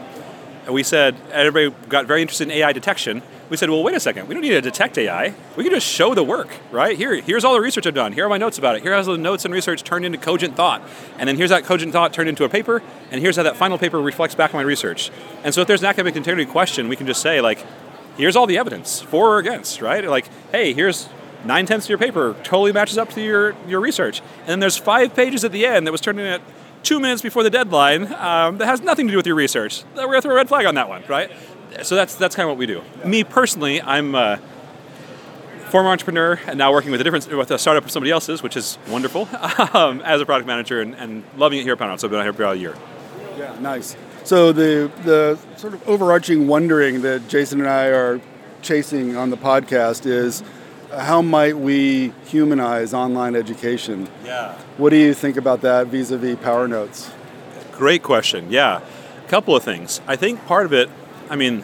we 0.69 0.83
said 0.83 1.15
everybody 1.31 1.75
got 1.89 2.05
very 2.05 2.21
interested 2.21 2.47
in 2.47 2.51
AI 2.51 2.73
detection. 2.73 3.21
We 3.49 3.57
said, 3.57 3.69
well, 3.69 3.83
wait 3.83 3.93
a 3.93 3.99
second. 3.99 4.27
We 4.27 4.33
don't 4.33 4.41
need 4.41 4.49
to 4.49 4.61
detect 4.61 4.97
AI. 4.97 5.35
We 5.55 5.63
can 5.63 5.71
just 5.71 5.85
show 5.85 6.15
the 6.15 6.23
work, 6.23 6.49
right? 6.71 6.97
Here, 6.97 7.21
here's 7.21 7.45
all 7.45 7.53
the 7.53 7.61
research 7.61 7.85
I've 7.85 7.93
done. 7.93 8.13
Here 8.13 8.25
are 8.25 8.29
my 8.29 8.39
notes 8.39 8.57
about 8.57 8.75
it. 8.75 8.81
Here 8.81 8.93
has 8.93 9.05
the 9.05 9.17
notes 9.17 9.45
and 9.45 9.53
research 9.53 9.83
turned 9.83 10.05
into 10.05 10.17
cogent 10.17 10.55
thought, 10.55 10.81
and 11.19 11.29
then 11.29 11.37
here's 11.37 11.51
that 11.51 11.63
cogent 11.63 11.93
thought 11.93 12.13
turned 12.13 12.29
into 12.29 12.43
a 12.43 12.49
paper, 12.49 12.81
and 13.11 13.21
here's 13.21 13.35
how 13.35 13.43
that 13.43 13.55
final 13.55 13.77
paper 13.77 14.01
reflects 14.01 14.33
back 14.33 14.55
on 14.55 14.57
my 14.57 14.63
research. 14.63 15.11
And 15.43 15.53
so 15.53 15.61
if 15.61 15.67
there's 15.67 15.81
an 15.81 15.87
academic 15.87 16.15
integrity 16.15 16.49
question, 16.49 16.89
we 16.89 16.95
can 16.95 17.05
just 17.05 17.21
say 17.21 17.41
like, 17.41 17.63
here's 18.17 18.35
all 18.35 18.47
the 18.47 18.57
evidence 18.57 19.01
for 19.01 19.35
or 19.35 19.37
against, 19.37 19.81
right? 19.81 20.03
Like, 20.03 20.27
hey, 20.51 20.73
here's 20.73 21.07
nine 21.45 21.65
tenths 21.65 21.85
of 21.85 21.89
your 21.89 21.97
paper 21.97 22.35
totally 22.43 22.71
matches 22.71 22.97
up 22.97 23.09
to 23.11 23.21
your 23.21 23.55
your 23.67 23.79
research, 23.79 24.21
and 24.39 24.47
then 24.47 24.59
there's 24.59 24.77
five 24.77 25.15
pages 25.15 25.43
at 25.43 25.51
the 25.51 25.65
end 25.65 25.87
that 25.87 25.91
was 25.91 26.01
turned 26.01 26.19
in 26.19 26.25
at 26.25 26.41
two 26.83 26.99
minutes 26.99 27.21
before 27.21 27.43
the 27.43 27.49
deadline 27.49 28.13
um, 28.13 28.57
that 28.57 28.67
has 28.67 28.81
nothing 28.81 29.07
to 29.07 29.11
do 29.11 29.17
with 29.17 29.25
your 29.25 29.35
research. 29.35 29.83
We're 29.95 30.05
gonna 30.05 30.21
throw 30.21 30.31
a 30.31 30.35
red 30.35 30.47
flag 30.47 30.65
on 30.65 30.75
that 30.75 30.87
one, 30.87 31.03
right? 31.07 31.31
So 31.83 31.95
that's 31.95 32.15
that's 32.15 32.35
kind 32.35 32.45
of 32.45 32.51
what 32.51 32.57
we 32.57 32.65
do. 32.65 32.81
Me 33.03 33.23
personally, 33.23 33.81
I'm 33.81 34.15
a 34.15 34.39
former 35.69 35.89
entrepreneur 35.89 36.39
and 36.47 36.57
now 36.57 36.71
working 36.71 36.91
with 36.91 37.01
a 37.01 37.03
different 37.03 37.27
with 37.35 37.51
a 37.51 37.57
startup 37.57 37.83
of 37.83 37.91
somebody 37.91 38.11
else's, 38.11 38.41
which 38.41 38.55
is 38.55 38.77
wonderful 38.87 39.27
um, 39.73 40.01
as 40.01 40.21
a 40.21 40.25
product 40.25 40.47
manager 40.47 40.79
and, 40.79 40.95
and 40.95 41.23
loving 41.35 41.59
it 41.59 41.63
here 41.63 41.73
at 41.73 41.79
Pound. 41.79 41.99
So 41.99 42.07
I've 42.07 42.11
been 42.11 42.21
here 42.21 42.31
for 42.31 42.43
about 42.43 42.55
a 42.55 42.59
year. 42.59 42.75
Yeah, 43.37 43.57
nice. 43.59 43.97
So 44.23 44.51
the 44.51 44.91
the 45.03 45.37
sort 45.57 45.73
of 45.73 45.87
overarching 45.87 46.47
wondering 46.47 47.01
that 47.01 47.27
Jason 47.27 47.59
and 47.59 47.69
I 47.69 47.87
are 47.87 48.21
chasing 48.61 49.15
on 49.15 49.29
the 49.29 49.37
podcast 49.37 50.05
is 50.05 50.43
how 50.91 51.21
might 51.21 51.57
we 51.57 52.13
humanize 52.25 52.93
online 52.93 53.35
education? 53.35 54.07
Yeah. 54.23 54.53
What 54.77 54.89
do 54.89 54.97
you 54.97 55.13
think 55.13 55.37
about 55.37 55.61
that 55.61 55.87
vis-a-vis 55.87 56.35
PowerNotes? 56.37 57.11
Great 57.71 58.03
question. 58.03 58.51
Yeah. 58.51 58.81
A 59.23 59.27
couple 59.27 59.55
of 59.55 59.63
things. 59.63 60.01
I 60.07 60.15
think 60.15 60.45
part 60.45 60.65
of 60.65 60.73
it, 60.73 60.89
I 61.29 61.35
mean, 61.35 61.63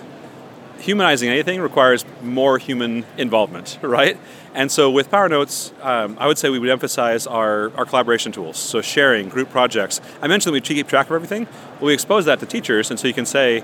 humanizing 0.79 1.29
anything 1.29 1.61
requires 1.61 2.05
more 2.21 2.57
human 2.57 3.05
involvement, 3.17 3.79
right? 3.81 4.17
And 4.53 4.71
so 4.71 4.91
with 4.91 5.09
PowerNotes, 5.09 5.71
um, 5.85 6.17
I 6.19 6.27
would 6.27 6.37
say 6.37 6.49
we 6.49 6.59
would 6.59 6.69
emphasize 6.69 7.25
our, 7.25 7.71
our 7.77 7.85
collaboration 7.85 8.31
tools. 8.31 8.57
So 8.57 8.81
sharing, 8.81 9.29
group 9.29 9.49
projects. 9.49 10.01
I 10.21 10.27
mentioned 10.27 10.53
that 10.53 10.55
we 10.55 10.61
keep 10.61 10.87
track 10.87 11.07
of 11.07 11.13
everything. 11.13 11.47
Well, 11.79 11.87
we 11.87 11.93
expose 11.93 12.25
that 12.25 12.39
to 12.39 12.45
teachers, 12.45 12.89
and 12.89 12.99
so 12.99 13.07
you 13.07 13.13
can 13.13 13.25
say, 13.25 13.63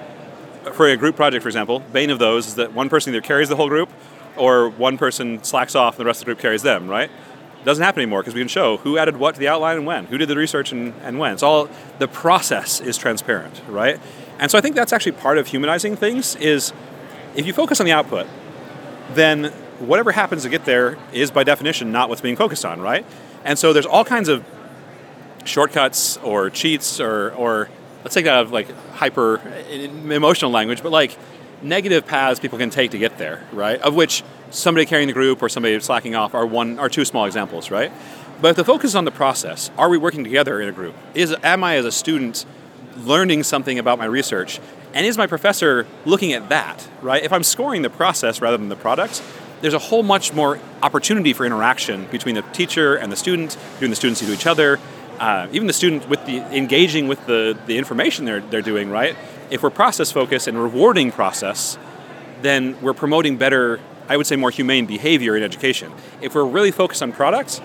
for 0.73 0.87
a 0.87 0.97
group 0.97 1.15
project, 1.15 1.43
for 1.43 1.49
example, 1.49 1.79
bane 1.79 2.09
of 2.09 2.19
those 2.19 2.47
is 2.47 2.55
that 2.55 2.73
one 2.73 2.89
person 2.89 3.13
either 3.13 3.21
carries 3.21 3.49
the 3.49 3.55
whole 3.55 3.69
group 3.69 3.89
or 4.37 4.69
one 4.69 4.97
person 4.97 5.43
slacks 5.43 5.75
off 5.75 5.95
and 5.95 5.99
the 6.01 6.05
rest 6.05 6.21
of 6.21 6.25
the 6.25 6.25
group 6.25 6.39
carries 6.39 6.61
them, 6.61 6.87
right? 6.87 7.09
Doesn't 7.65 7.83
happen 7.83 8.01
anymore 8.01 8.21
because 8.21 8.33
we 8.33 8.41
can 8.41 8.47
show 8.47 8.77
who 8.77 8.97
added 8.97 9.17
what 9.17 9.35
to 9.35 9.39
the 9.39 9.47
outline 9.47 9.77
and 9.77 9.85
when, 9.85 10.05
who 10.05 10.17
did 10.17 10.29
the 10.29 10.37
research 10.37 10.71
and, 10.71 10.93
and 11.03 11.19
when. 11.19 11.33
It's 11.33 11.43
all 11.43 11.69
the 11.99 12.07
process 12.07 12.79
is 12.79 12.97
transparent, 12.97 13.61
right? 13.67 13.99
And 14.39 14.49
so 14.49 14.57
I 14.57 14.61
think 14.61 14.75
that's 14.75 14.93
actually 14.93 15.13
part 15.13 15.37
of 15.37 15.47
humanizing 15.47 15.95
things 15.95 16.35
is 16.35 16.71
if 17.35 17.45
you 17.45 17.53
focus 17.53 17.79
on 17.79 17.85
the 17.85 17.91
output, 17.91 18.27
then 19.13 19.45
whatever 19.79 20.11
happens 20.11 20.43
to 20.43 20.49
get 20.49 20.65
there 20.65 20.97
is 21.11 21.31
by 21.31 21.43
definition 21.43 21.91
not 21.91 22.09
what's 22.09 22.21
being 22.21 22.35
focused 22.35 22.65
on, 22.65 22.81
right? 22.81 23.05
And 23.43 23.57
so 23.57 23.73
there's 23.73 23.85
all 23.85 24.05
kinds 24.05 24.29
of 24.29 24.45
shortcuts 25.45 26.17
or 26.17 26.49
cheats 26.49 26.99
or, 26.99 27.31
or 27.33 27.69
let's 28.03 28.13
take 28.13 28.25
that 28.25 28.33
out 28.33 28.45
of 28.45 28.51
like 28.51 28.69
hyper 28.93 29.39
uh, 29.39 29.71
emotional 29.71 30.51
language, 30.51 30.83
but 30.83 30.91
like 30.91 31.17
negative 31.61 32.05
paths 32.05 32.39
people 32.39 32.57
can 32.57 32.69
take 32.69 32.91
to 32.91 32.97
get 32.97 33.17
there, 33.17 33.43
right? 33.51 33.79
Of 33.81 33.95
which 33.95 34.23
somebody 34.49 34.85
carrying 34.85 35.07
the 35.07 35.13
group 35.13 35.41
or 35.41 35.49
somebody 35.49 35.79
slacking 35.79 36.15
off 36.15 36.33
are 36.35 36.45
one 36.45 36.79
are 36.79 36.89
two 36.89 37.05
small 37.05 37.25
examples, 37.25 37.71
right? 37.71 37.91
But 38.41 38.49
if 38.49 38.55
the 38.55 38.65
focus 38.65 38.91
is 38.91 38.95
on 38.95 39.05
the 39.05 39.11
process, 39.11 39.71
are 39.77 39.89
we 39.89 39.97
working 39.97 40.23
together 40.23 40.61
in 40.61 40.69
a 40.69 40.71
group? 40.71 40.95
Is 41.13 41.35
am 41.43 41.63
I 41.63 41.75
as 41.75 41.85
a 41.85 41.91
student 41.91 42.45
learning 42.97 43.43
something 43.43 43.79
about 43.79 43.97
my 43.97 44.05
research? 44.05 44.59
And 44.93 45.05
is 45.05 45.17
my 45.17 45.27
professor 45.27 45.85
looking 46.05 46.33
at 46.33 46.49
that, 46.49 46.87
right? 47.01 47.23
If 47.23 47.33
I'm 47.33 47.43
scoring 47.43 47.81
the 47.81 47.89
process 47.89 48.41
rather 48.41 48.57
than 48.57 48.69
the 48.69 48.75
product, 48.75 49.21
there's 49.61 49.73
a 49.73 49.79
whole 49.79 50.03
much 50.03 50.33
more 50.33 50.59
opportunity 50.83 51.33
for 51.33 51.45
interaction 51.45 52.05
between 52.05 52.35
the 52.35 52.41
teacher 52.41 52.95
and 52.95 53.11
the 53.11 53.15
student, 53.15 53.57
between 53.73 53.89
the 53.89 53.95
students 53.95 54.21
to 54.21 54.31
each 54.31 54.45
other, 54.45 54.79
uh, 55.19 55.47
even 55.51 55.67
the 55.67 55.73
student 55.73 56.07
with 56.07 56.23
the 56.25 56.37
engaging 56.55 57.07
with 57.07 57.25
the, 57.25 57.57
the 57.65 57.77
information 57.77 58.25
they're, 58.25 58.41
they're 58.41 58.61
doing, 58.61 58.89
right? 58.89 59.15
If 59.49 59.63
we're 59.63 59.69
process 59.69 60.11
focused 60.11 60.47
and 60.47 60.61
rewarding 60.61 61.11
process, 61.11 61.77
then 62.41 62.79
we're 62.81 62.93
promoting 62.93 63.37
better, 63.37 63.79
I 64.09 64.17
would 64.17 64.27
say, 64.27 64.35
more 64.35 64.51
humane 64.51 64.85
behavior 64.85 65.35
in 65.35 65.43
education. 65.43 65.91
If 66.21 66.35
we're 66.35 66.45
really 66.45 66.71
focused 66.71 67.01
on 67.01 67.11
products, 67.11 67.61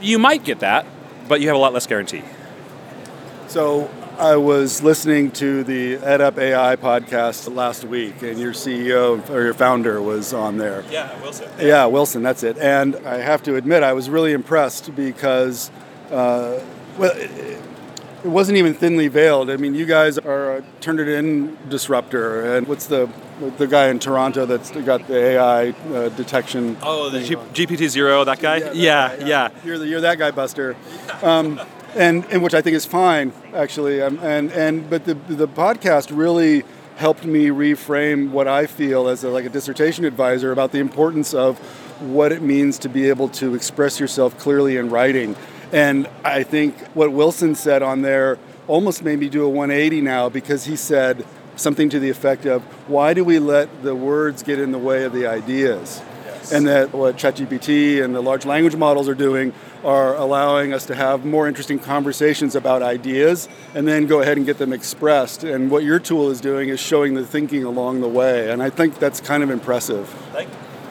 you 0.00 0.18
might 0.18 0.44
get 0.44 0.60
that, 0.60 0.86
but 1.28 1.40
you 1.40 1.48
have 1.48 1.56
a 1.56 1.60
lot 1.60 1.72
less 1.72 1.86
guarantee. 1.86 2.22
So 3.48 3.90
I 4.18 4.36
was 4.36 4.82
listening 4.82 5.30
to 5.32 5.64
the 5.64 5.96
EdUp 5.96 6.36
AI 6.36 6.76
podcast 6.76 7.54
last 7.54 7.84
week, 7.84 8.20
and 8.22 8.38
your 8.38 8.52
CEO 8.52 9.28
or 9.30 9.42
your 9.42 9.54
founder 9.54 10.02
was 10.02 10.34
on 10.34 10.58
there. 10.58 10.84
Yeah, 10.90 11.18
Wilson. 11.22 11.50
Yeah, 11.58 11.86
Wilson, 11.86 12.22
that's 12.22 12.42
it. 12.42 12.58
And 12.58 12.96
I 13.06 13.18
have 13.18 13.42
to 13.44 13.56
admit, 13.56 13.82
I 13.82 13.94
was 13.94 14.10
really 14.10 14.32
impressed 14.32 14.94
because, 14.94 15.70
uh, 16.10 16.60
well, 16.98 17.12
it, 18.24 18.28
wasn't 18.28 18.58
even 18.58 18.74
thinly 18.74 19.08
veiled. 19.08 19.50
I 19.50 19.56
mean, 19.56 19.74
you 19.74 19.86
guys 19.86 20.18
are 20.18 20.56
a 20.58 20.62
Turnitin 20.80 21.56
disruptor, 21.68 22.56
and 22.56 22.66
what's 22.66 22.86
the 22.86 23.08
the 23.58 23.66
guy 23.66 23.88
in 23.88 23.98
Toronto 23.98 24.46
that's 24.46 24.70
got 24.70 25.06
the 25.06 25.16
AI 25.16 25.70
uh, 25.70 26.08
detection? 26.10 26.76
Oh, 26.82 27.08
the 27.10 27.22
G- 27.22 27.36
GPTZero, 27.36 28.24
that 28.26 28.40
guy. 28.40 28.58
Yeah, 28.58 28.72
Yeah, 28.72 29.08
that 29.08 29.20
guy, 29.20 29.26
yeah. 29.26 29.50
You're 29.64 29.78
the, 29.78 29.86
you're 29.86 30.00
that 30.02 30.18
guy, 30.18 30.30
Buster. 30.30 30.76
Um, 31.22 31.60
and 31.96 32.24
and 32.26 32.42
which 32.42 32.54
I 32.54 32.60
think 32.60 32.76
is 32.76 32.86
fine, 32.86 33.32
actually. 33.54 34.02
Um, 34.02 34.18
and 34.20 34.52
and 34.52 34.88
but 34.88 35.04
the 35.04 35.14
the 35.14 35.48
podcast 35.48 36.16
really 36.16 36.64
helped 36.96 37.24
me 37.24 37.46
reframe 37.46 38.30
what 38.30 38.46
I 38.46 38.66
feel 38.66 39.08
as 39.08 39.24
a, 39.24 39.30
like 39.30 39.46
a 39.46 39.48
dissertation 39.48 40.04
advisor 40.04 40.52
about 40.52 40.70
the 40.70 40.80
importance 40.80 41.32
of 41.32 41.58
what 42.00 42.30
it 42.30 42.42
means 42.42 42.78
to 42.80 42.90
be 42.90 43.08
able 43.08 43.28
to 43.28 43.54
express 43.54 43.98
yourself 43.98 44.36
clearly 44.38 44.76
in 44.76 44.90
writing. 44.90 45.34
And 45.72 46.08
I 46.24 46.42
think 46.42 46.76
what 46.94 47.12
Wilson 47.12 47.54
said 47.54 47.82
on 47.82 48.02
there 48.02 48.38
almost 48.66 49.02
made 49.02 49.18
me 49.18 49.28
do 49.28 49.44
a 49.44 49.48
180 49.48 50.00
now 50.00 50.28
because 50.28 50.64
he 50.64 50.76
said 50.76 51.24
something 51.56 51.88
to 51.90 51.98
the 52.00 52.10
effect 52.10 52.46
of, 52.46 52.62
"Why 52.88 53.14
do 53.14 53.24
we 53.24 53.38
let 53.38 53.82
the 53.82 53.94
words 53.94 54.42
get 54.42 54.58
in 54.58 54.72
the 54.72 54.78
way 54.78 55.04
of 55.04 55.12
the 55.12 55.26
ideas?" 55.26 56.00
Yes. 56.24 56.52
and 56.52 56.66
that 56.66 56.94
what 56.94 57.16
ChatGPT 57.18 58.02
and 58.02 58.14
the 58.14 58.22
large 58.22 58.46
language 58.46 58.74
models 58.74 59.08
are 59.08 59.14
doing 59.14 59.52
are 59.84 60.14
allowing 60.14 60.72
us 60.72 60.86
to 60.86 60.94
have 60.94 61.24
more 61.24 61.46
interesting 61.48 61.78
conversations 61.78 62.54
about 62.54 62.82
ideas 62.82 63.48
and 63.74 63.86
then 63.86 64.06
go 64.06 64.20
ahead 64.20 64.36
and 64.36 64.46
get 64.46 64.58
them 64.58 64.72
expressed. 64.72 65.44
And 65.44 65.70
what 65.70 65.84
your 65.84 65.98
tool 65.98 66.30
is 66.30 66.40
doing 66.40 66.68
is 66.68 66.80
showing 66.80 67.14
the 67.14 67.24
thinking 67.26 67.64
along 67.64 68.00
the 68.00 68.08
way. 68.08 68.50
And 68.50 68.62
I 68.62 68.70
think 68.70 68.98
that's 68.98 69.20
kind 69.20 69.42
of 69.42 69.50
impressive. 69.50 70.08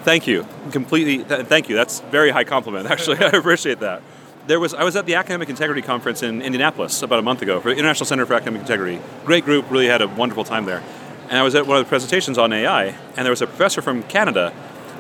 Thank 0.03 0.27
you. 0.27 0.45
Completely. 0.71 1.23
Th- 1.23 1.45
thank 1.45 1.69
you. 1.69 1.75
That's 1.75 1.99
very 2.11 2.31
high 2.31 2.43
compliment. 2.45 2.87
Actually, 2.91 3.19
I 3.19 3.29
appreciate 3.29 3.79
that. 3.79 4.01
There 4.49 4.59
was 4.59 4.73
I 4.73 4.83
was 4.83 4.95
at 4.95 5.05
the 5.05 5.13
Academic 5.13 5.47
Integrity 5.47 5.83
Conference 5.83 6.23
in 6.23 6.41
Indianapolis 6.41 7.03
about 7.03 7.19
a 7.19 7.21
month 7.21 7.43
ago 7.43 7.59
for 7.61 7.69
the 7.69 7.75
International 7.75 8.07
Center 8.07 8.25
for 8.25 8.33
Academic 8.33 8.61
Integrity. 8.61 8.99
Great 9.23 9.45
group. 9.45 9.69
Really 9.69 9.85
had 9.85 10.01
a 10.01 10.07
wonderful 10.07 10.43
time 10.43 10.65
there. 10.65 10.81
And 11.25 11.37
I 11.37 11.43
was 11.43 11.53
at 11.53 11.67
one 11.67 11.77
of 11.77 11.85
the 11.85 11.87
presentations 11.87 12.39
on 12.39 12.51
AI, 12.51 12.85
and 13.15 13.17
there 13.17 13.29
was 13.29 13.43
a 13.43 13.45
professor 13.45 13.83
from 13.83 14.01
Canada 14.01 14.49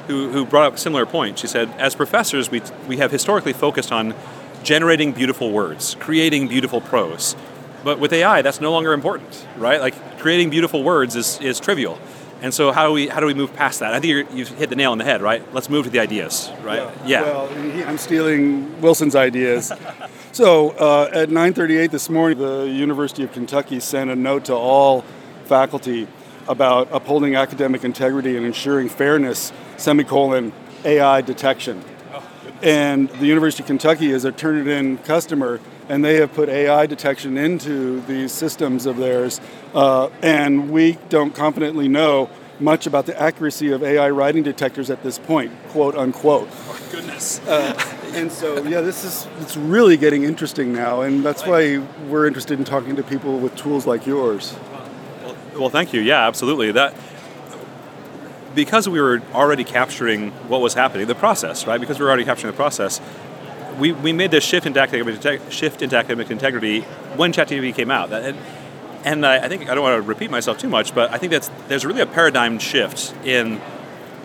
who, 0.05 0.29
who 0.29 0.45
brought 0.45 0.67
up 0.67 0.75
a 0.75 0.77
similar 0.77 1.07
point. 1.07 1.39
She 1.39 1.47
said, 1.47 1.67
as 1.79 1.95
professors, 1.95 2.51
we, 2.51 2.61
we 2.87 2.97
have 2.97 3.11
historically 3.11 3.53
focused 3.53 3.91
on 3.91 4.13
generating 4.61 5.13
beautiful 5.13 5.51
words, 5.51 5.95
creating 5.99 6.47
beautiful 6.47 6.79
prose. 6.79 7.35
But 7.83 7.97
with 7.97 8.13
AI, 8.13 8.43
that's 8.43 8.61
no 8.61 8.71
longer 8.71 8.93
important, 8.93 9.47
right? 9.57 9.81
Like 9.81 10.19
creating 10.19 10.51
beautiful 10.51 10.83
words 10.83 11.15
is, 11.15 11.41
is 11.41 11.59
trivial. 11.59 11.97
And 12.41 12.53
so 12.53 12.71
how 12.71 12.87
do 12.87 12.93
we 12.93 13.07
how 13.07 13.19
do 13.19 13.25
we 13.25 13.33
move 13.33 13.53
past 13.53 13.79
that? 13.81 13.93
I 13.93 13.99
think 13.99 14.11
you're, 14.11 14.37
you've 14.37 14.49
hit 14.49 14.69
the 14.69 14.75
nail 14.75 14.91
on 14.91 14.97
the 14.97 15.03
head, 15.03 15.21
right? 15.21 15.43
Let's 15.53 15.69
move 15.69 15.85
to 15.85 15.89
the 15.89 15.99
ideas, 15.99 16.49
right? 16.63 16.89
Yeah. 17.05 17.23
Well, 17.23 17.47
he- 17.47 17.83
I'm 17.83 17.97
stealing 17.97 18.79
Wilson's 18.81 19.15
ideas. 19.15 19.71
so 20.31 20.69
uh, 20.71 21.09
at 21.13 21.29
9:38 21.29 21.91
this 21.91 22.09
morning, 22.09 22.37
the 22.37 22.63
University 22.63 23.23
of 23.23 23.31
Kentucky 23.33 23.79
sent 23.79 24.09
a 24.09 24.15
note 24.15 24.45
to 24.45 24.55
all 24.55 25.03
faculty 25.45 26.07
about 26.47 26.87
upholding 26.91 27.35
academic 27.35 27.83
integrity 27.83 28.37
and 28.37 28.45
ensuring 28.45 28.89
fairness. 28.89 29.51
Semicolon 29.77 30.51
AI 30.85 31.21
detection. 31.21 31.83
And 32.61 33.07
the 33.09 33.25
University 33.25 33.63
of 33.63 33.67
Kentucky 33.67 34.11
is 34.11 34.25
a 34.25 34.31
Turnitin 34.33 35.01
customer, 35.05 35.61
and 35.87 36.03
they 36.03 36.15
have 36.15 36.33
put 36.33 36.49
AI 36.49 36.85
detection 36.87 37.37
into 37.37 38.01
these 38.01 38.33
systems 38.33 38.85
of 38.85 38.97
theirs. 38.97 39.39
Uh, 39.73 40.09
and 40.21 40.71
we 40.71 40.97
don't 41.09 41.33
confidently 41.35 41.87
know 41.87 42.29
much 42.59 42.85
about 42.85 43.05
the 43.05 43.19
accuracy 43.21 43.71
of 43.71 43.83
AI 43.83 44.09
writing 44.09 44.43
detectors 44.43 44.89
at 44.89 45.03
this 45.03 45.17
point, 45.17 45.51
quote 45.69 45.95
unquote. 45.95 46.49
Oh, 46.51 46.87
Goodness. 46.91 47.39
And 48.13 48.31
so, 48.31 48.63
yeah, 48.63 48.81
this 48.81 49.03
is 49.03 49.27
it's 49.39 49.55
really 49.55 49.95
getting 49.95 50.23
interesting 50.23 50.73
now, 50.73 51.01
and 51.01 51.23
that's 51.23 51.45
why 51.45 51.77
we're 52.07 52.25
interested 52.25 52.57
in 52.57 52.65
talking 52.65 52.95
to 52.95 53.03
people 53.03 53.37
with 53.37 53.55
tools 53.55 53.85
like 53.85 54.07
yours. 54.07 54.55
Well, 55.55 55.69
thank 55.69 55.93
you. 55.93 56.01
Yeah, 56.01 56.27
absolutely. 56.27 56.71
That 56.71 56.95
because 58.55 58.89
we 58.89 58.99
were 58.99 59.21
already 59.33 59.63
capturing 59.63 60.31
what 60.49 60.61
was 60.61 60.73
happening, 60.73 61.05
the 61.07 61.15
process, 61.15 61.67
right? 61.67 61.79
Because 61.79 61.99
we 61.99 62.03
were 62.03 62.09
already 62.09 62.25
capturing 62.25 62.51
the 62.51 62.57
process, 62.57 62.99
we, 63.79 63.91
we 63.91 64.11
made 64.11 64.31
this 64.31 64.43
shift 64.43 64.65
into 64.65 64.79
academic 64.79 65.21
shift 65.51 65.81
into 65.81 65.95
academic 65.95 66.31
integrity 66.31 66.81
when 67.15 67.31
ChatGPT 67.31 67.75
came 67.75 67.91
out. 67.91 68.11
And, 68.11 68.37
and 69.03 69.25
I 69.25 69.45
I 69.45 69.47
think 69.47 69.69
I 69.69 69.75
don't 69.75 69.83
want 69.83 70.01
to 70.01 70.07
repeat 70.07 70.31
myself 70.31 70.57
too 70.57 70.69
much, 70.69 70.93
but 70.93 71.11
I 71.11 71.17
think 71.17 71.31
that's 71.31 71.49
there's 71.67 71.85
really 71.85 72.01
a 72.01 72.07
paradigm 72.07 72.59
shift 72.59 73.13
in 73.25 73.61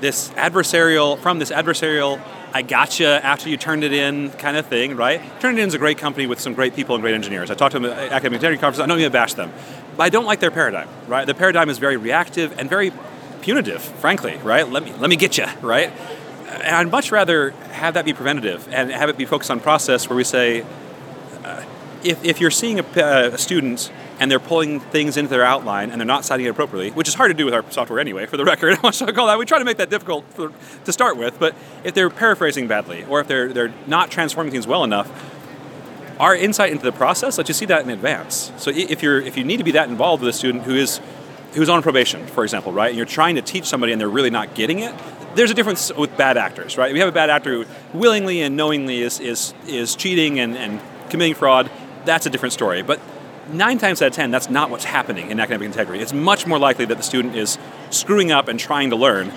this 0.00 0.30
adversarial 0.30 1.18
from 1.18 1.38
this 1.38 1.50
adversarial 1.50 2.20
I 2.54 2.62
gotcha 2.62 3.20
after 3.24 3.48
you 3.48 3.56
turned 3.56 3.82
it 3.82 3.92
in 3.92 4.30
kind 4.30 4.56
of 4.56 4.66
thing, 4.66 4.94
right? 4.94 5.20
Turnitin 5.40 5.66
is 5.66 5.74
a 5.74 5.78
great 5.78 5.98
company 5.98 6.28
with 6.28 6.38
some 6.38 6.54
great 6.54 6.76
people 6.76 6.94
and 6.94 7.02
great 7.02 7.16
engineers. 7.16 7.50
I 7.50 7.54
talked 7.54 7.72
to 7.72 7.80
them 7.80 7.90
at 7.90 8.12
academic 8.12 8.36
integrity 8.36 8.60
conferences. 8.60 8.84
I 8.84 8.86
don't 8.86 9.00
even 9.00 9.10
bash 9.10 9.34
them, 9.34 9.52
but 9.96 10.04
I 10.04 10.08
don't 10.08 10.24
like 10.24 10.38
their 10.38 10.52
paradigm, 10.52 10.88
right? 11.08 11.26
The 11.26 11.34
paradigm 11.34 11.68
is 11.68 11.78
very 11.78 11.96
reactive 11.96 12.56
and 12.56 12.70
very 12.70 12.92
punitive, 13.40 13.82
frankly, 13.82 14.38
right? 14.44 14.68
Let 14.68 14.84
me 14.84 14.92
let 15.00 15.10
me 15.10 15.16
get 15.16 15.36
you, 15.36 15.46
right? 15.62 15.90
And 16.48 16.76
I'd 16.76 16.90
much 16.92 17.10
rather 17.10 17.50
have 17.72 17.94
that 17.94 18.04
be 18.04 18.12
preventative 18.12 18.68
and 18.72 18.92
have 18.92 19.08
it 19.08 19.16
be 19.16 19.26
focused 19.26 19.50
on 19.50 19.58
process 19.58 20.08
where 20.08 20.16
we 20.16 20.22
say, 20.22 20.64
uh, 21.44 21.64
if, 22.04 22.24
if 22.24 22.40
you're 22.40 22.52
seeing 22.52 22.78
a, 22.78 22.82
uh, 22.82 23.30
a 23.34 23.38
student 23.38 23.90
and 24.20 24.30
they're 24.30 24.40
pulling 24.40 24.80
things 24.80 25.16
into 25.16 25.30
their 25.30 25.44
outline 25.44 25.90
and 25.90 26.00
they're 26.00 26.06
not 26.06 26.24
citing 26.24 26.46
it 26.46 26.50
appropriately, 26.50 26.90
which 26.90 27.08
is 27.08 27.14
hard 27.14 27.30
to 27.30 27.34
do 27.34 27.44
with 27.44 27.54
our 27.54 27.64
software 27.70 27.98
anyway, 27.98 28.26
for 28.26 28.36
the 28.36 28.44
record, 28.52 28.74
I 28.78 28.80
want 28.80 28.94
to 28.96 29.12
call 29.12 29.26
that. 29.26 29.38
We 29.38 29.46
try 29.46 29.58
to 29.58 29.64
make 29.64 29.78
that 29.78 29.90
difficult 29.90 30.24
for, 30.30 30.52
to 30.84 30.92
start 30.92 31.16
with, 31.16 31.38
but 31.38 31.54
if 31.82 31.94
they're 31.94 32.10
paraphrasing 32.10 32.68
badly 32.68 33.04
or 33.04 33.20
if 33.20 33.28
they're, 33.28 33.52
they're 33.52 33.74
not 33.86 34.10
transforming 34.10 34.52
things 34.52 34.66
well 34.66 34.84
enough, 34.84 35.10
our 36.20 36.34
insight 36.34 36.70
into 36.70 36.84
the 36.84 36.92
process 36.92 37.38
lets 37.38 37.48
you 37.48 37.54
see 37.54 37.66
that 37.66 37.82
in 37.82 37.90
advance. 37.90 38.52
So 38.56 38.70
if 38.70 39.02
you're 39.02 39.20
if 39.20 39.36
you 39.36 39.44
need 39.44 39.56
to 39.56 39.64
be 39.64 39.72
that 39.72 39.88
involved 39.88 40.22
with 40.22 40.34
a 40.34 40.36
student 40.36 40.64
who 40.64 40.74
is 40.74 41.00
who's 41.54 41.68
on 41.68 41.82
probation, 41.82 42.26
for 42.26 42.44
example, 42.44 42.72
right, 42.72 42.88
and 42.88 42.96
you're 42.96 43.06
trying 43.06 43.34
to 43.36 43.42
teach 43.42 43.64
somebody 43.64 43.92
and 43.92 44.00
they're 44.00 44.08
really 44.08 44.30
not 44.30 44.54
getting 44.54 44.80
it, 44.80 44.94
there's 45.34 45.50
a 45.50 45.54
difference 45.54 45.92
with 45.92 46.16
bad 46.16 46.36
actors, 46.36 46.78
right? 46.78 46.92
We 46.92 47.00
have 47.00 47.08
a 47.08 47.12
bad 47.12 47.30
actor 47.30 47.64
who 47.64 47.98
willingly 47.98 48.42
and 48.42 48.56
knowingly 48.56 49.02
is 49.02 49.20
is 49.20 49.54
is 49.66 49.96
cheating 49.96 50.38
and, 50.38 50.56
and 50.56 50.80
committing 51.10 51.34
fraud. 51.34 51.70
That's 52.04 52.26
a 52.26 52.30
different 52.30 52.52
story. 52.52 52.82
But 52.82 53.00
nine 53.52 53.78
times 53.78 54.00
out 54.02 54.08
of 54.08 54.12
ten, 54.12 54.30
that's 54.30 54.50
not 54.50 54.70
what's 54.70 54.84
happening 54.84 55.30
in 55.30 55.40
academic 55.40 55.66
integrity. 55.66 56.02
It's 56.02 56.12
much 56.12 56.46
more 56.46 56.58
likely 56.58 56.84
that 56.86 56.96
the 56.96 57.02
student 57.02 57.36
is 57.36 57.58
screwing 57.90 58.32
up 58.32 58.48
and 58.48 58.58
trying 58.58 58.90
to 58.90 58.96
learn. 58.96 59.32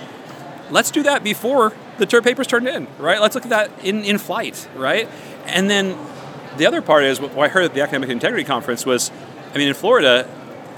Let's 0.70 0.92
do 0.92 1.04
that 1.04 1.24
before 1.24 1.74
the 1.98 2.06
ter- 2.06 2.22
paper's 2.22 2.48
turned 2.48 2.68
in, 2.68 2.88
right? 3.00 3.22
Let's 3.22 3.36
look 3.36 3.46
at 3.46 3.50
that 3.52 3.72
in, 3.84 4.04
in 4.04 4.18
flight, 4.18 4.68
right? 4.76 5.08
And 5.46 5.70
then 5.70 5.98
the 6.58 6.66
other 6.66 6.82
part 6.82 7.04
is 7.04 7.22
what 7.22 7.38
I 7.38 7.48
heard 7.48 7.66
at 7.66 7.74
the 7.74 7.82
Academic 7.82 8.10
Integrity 8.10 8.44
Conference 8.44 8.86
was, 8.86 9.12
I 9.54 9.58
mean, 9.58 9.68
in 9.68 9.74
Florida, 9.74 10.30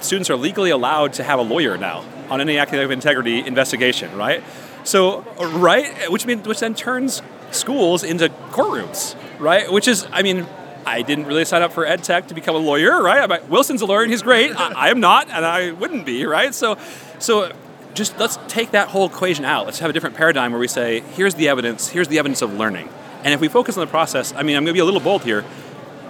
students 0.02 0.30
are 0.30 0.36
legally 0.36 0.70
allowed 0.70 1.13
to 1.13 1.24
have 1.24 1.39
a 1.39 1.42
lawyer 1.42 1.78
now 1.78 2.06
on 2.30 2.42
any 2.42 2.58
academic 2.58 2.92
integrity 2.92 3.46
investigation, 3.46 4.15
right? 4.15 4.44
So, 4.84 5.22
right, 5.39 6.10
which 6.12 6.26
means 6.26 6.48
which 6.48 6.60
then 6.60 6.76
turns 6.76 7.22
schools 7.52 8.04
into 8.04 8.30
courtrooms, 8.52 9.15
right? 9.39 9.72
Which 9.72 9.88
is, 9.88 10.08
I 10.12 10.22
mean, 10.22 10.46
I 10.89 11.02
didn't 11.04 11.25
really 11.25 11.45
sign 11.45 11.62
up 11.62 11.71
for 11.71 11.86
ed 11.86 12.04
tech 12.04 12.28
to 12.30 12.34
become 12.34 12.56
a 12.56 12.60
lawyer, 12.60 13.02
right? 13.02 13.30
I'm 13.30 13.49
Wilson's 13.49 13.82
a 13.82 13.86
lawyer 13.86 14.02
and 14.02 14.12
he's 14.12 14.21
great. 14.21 14.52
I, 14.60 14.71
I 14.73 14.89
am 14.89 14.99
not, 14.99 15.30
and 15.30 15.45
I 15.45 15.71
wouldn't 15.71 16.06
be, 16.06 16.25
right? 16.25 16.54
So, 16.54 16.78
so 17.19 17.52
just 17.93 18.17
let's 18.19 18.38
take 18.47 18.71
that 18.71 18.88
whole 18.89 19.06
equation 19.08 19.45
out. 19.45 19.65
Let's 19.65 19.80
have 19.80 19.89
a 19.89 19.93
different 19.93 20.15
paradigm 20.15 20.52
where 20.52 20.60
we 20.60 20.67
say, 20.67 21.02
here's 21.02 21.36
the 21.36 21.47
evidence, 21.47 21.89
here's 21.89 22.08
the 22.08 22.17
evidence 22.17 22.41
of 22.41 22.54
learning. 22.54 22.89
And 23.23 23.34
if 23.34 23.41
we 23.41 23.47
focus 23.47 23.78
on 23.78 23.82
the 23.82 23.89
process, 23.91 24.34
I 24.34 24.43
mean, 24.43 24.56
I'm 24.56 24.63
going 24.63 24.73
to 24.73 24.73
be 24.73 24.80
a 24.80 24.86
little 24.86 24.99
bold 24.99 25.23
here. 25.23 25.45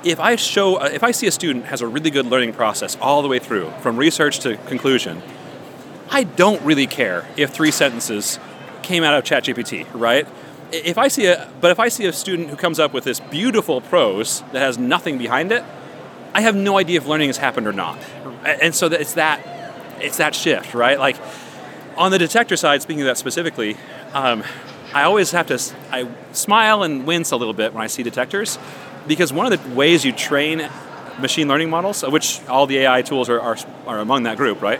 If 0.03 0.19
I 0.19 0.35
show, 0.35 0.75
uh, 0.75 0.89
if 0.93 1.03
I 1.03 1.11
see 1.11 1.27
a 1.27 1.31
student 1.31 1.65
has 1.65 1.81
a 1.81 1.87
really 1.87 2.09
good 2.09 2.27
learning 2.27 2.53
process 2.53 2.97
all 3.01 3.21
the 3.21 3.27
way 3.27 3.39
through, 3.39 3.71
from 3.81 3.97
research 3.97 4.39
to 4.41 4.55
conclusion, 4.67 5.21
I 6.09 6.23
don't 6.23 6.61
really 6.63 6.87
care 6.87 7.27
if 7.35 7.51
three 7.51 7.71
sentences 7.71 8.39
came 8.81 9.03
out 9.03 9.13
of 9.13 9.23
ChatGPT, 9.23 9.87
right? 9.93 10.27
If 10.71 10.97
I 10.97 11.07
see 11.07 11.25
a, 11.25 11.49
but 11.61 11.71
if 11.71 11.79
I 11.79 11.89
see 11.89 12.05
a 12.05 12.13
student 12.13 12.49
who 12.49 12.55
comes 12.55 12.79
up 12.79 12.93
with 12.93 13.03
this 13.03 13.19
beautiful 13.19 13.81
prose 13.81 14.41
that 14.51 14.59
has 14.59 14.77
nothing 14.77 15.17
behind 15.17 15.51
it, 15.51 15.63
I 16.33 16.41
have 16.41 16.55
no 16.55 16.77
idea 16.77 16.97
if 16.97 17.07
learning 17.07 17.29
has 17.29 17.37
happened 17.37 17.67
or 17.67 17.73
not. 17.73 17.97
And 18.45 18.75
so 18.75 18.87
it's 18.87 19.13
that, 19.13 19.41
it's 19.99 20.17
that 20.17 20.35
shift, 20.35 20.73
right? 20.73 20.99
Like 20.99 21.17
on 21.97 22.11
the 22.11 22.19
detector 22.19 22.55
side, 22.55 22.81
speaking 22.81 23.01
of 23.01 23.07
that 23.07 23.17
specifically, 23.17 23.77
um, 24.13 24.43
I 24.93 25.03
always 25.03 25.31
have 25.31 25.47
to 25.47 25.59
I 25.91 26.07
smile 26.31 26.83
and 26.83 27.05
wince 27.05 27.31
a 27.31 27.35
little 27.35 27.53
bit 27.53 27.73
when 27.73 27.83
I 27.83 27.87
see 27.87 28.03
detectors, 28.03 28.57
because 29.07 29.33
one 29.33 29.51
of 29.51 29.63
the 29.63 29.75
ways 29.75 30.05
you 30.05 30.11
train 30.11 30.67
machine 31.19 31.47
learning 31.47 31.69
models, 31.69 32.03
which 32.03 32.41
all 32.47 32.65
the 32.65 32.77
AI 32.79 33.01
tools 33.01 33.29
are, 33.29 33.39
are, 33.39 33.57
are 33.85 33.99
among 33.99 34.23
that 34.23 34.37
group, 34.37 34.61
right? 34.61 34.79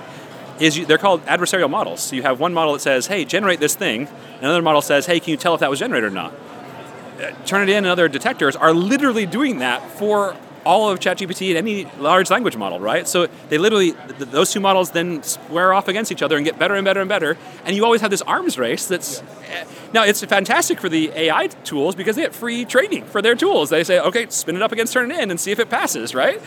Is 0.60 0.78
you, 0.78 0.86
they're 0.86 0.98
called 0.98 1.26
adversarial 1.26 1.70
models. 1.70 2.02
So 2.02 2.16
you 2.16 2.24
have 2.24 2.40
one 2.40 2.54
model 2.54 2.74
that 2.74 2.82
says, 2.82 3.08
"Hey, 3.08 3.26
generate 3.26 3.60
this 3.60 3.76
thing," 3.76 4.08
and 4.08 4.44
another 4.44 4.62
model 4.62 4.82
says, 4.82 5.06
"Hey, 5.06 5.20
can 5.20 5.32
you 5.32 5.38
tell 5.38 5.54
if 5.54 5.60
that 5.62 5.70
was 5.70 5.80
generated 5.80 6.12
or 6.12 6.14
not?" 6.14 6.34
Uh, 6.34 7.32
Turnitin 7.46 7.78
and 7.78 7.88
other 7.88 8.08
detectors 8.08 8.56
are 8.56 8.74
literally 8.74 9.26
doing 9.26 9.60
that 9.60 9.90
for 9.92 10.36
all 10.66 10.90
of 10.90 11.00
ChatGPT 11.00 11.50
and 11.50 11.58
any 11.58 11.86
large 11.98 12.30
language 12.30 12.56
model, 12.56 12.80
right? 12.80 13.08
So 13.08 13.28
they 13.50 13.58
literally, 13.58 13.94
th- 13.94 14.30
those 14.30 14.52
two 14.52 14.60
models 14.60 14.92
then 14.92 15.24
square 15.24 15.74
off 15.74 15.88
against 15.88 16.12
each 16.12 16.22
other 16.22 16.36
and 16.36 16.46
get 16.46 16.60
better 16.60 16.76
and 16.76 16.86
better 16.86 17.00
and 17.00 17.10
better. 17.10 17.38
And 17.66 17.76
you 17.76 17.84
always 17.84 18.02
have 18.02 18.12
this 18.12 18.22
arms 18.22 18.58
race 18.58 18.86
that's, 18.86 19.22
eh, 19.52 19.66
now 19.94 20.04
it's 20.04 20.24
fantastic 20.24 20.80
for 20.80 20.90
the 20.90 21.12
AI 21.16 21.48
tools 21.48 21.96
because 21.96 22.16
they 22.16 22.22
get 22.22 22.36
free 22.36 22.66
training 22.66 23.06
for 23.06 23.22
their 23.22 23.36
tools. 23.36 23.70
They 23.70 23.84
say, 23.84 24.00
okay, 24.00 24.28
spin 24.30 24.56
it 24.56 24.62
up 24.62 24.72
against 24.72 24.94
Turnitin 24.94 25.32
and 25.32 25.40
see 25.40 25.52
if 25.52 25.60
it 25.60 25.70
passes, 25.70 26.14
right? 26.14 26.42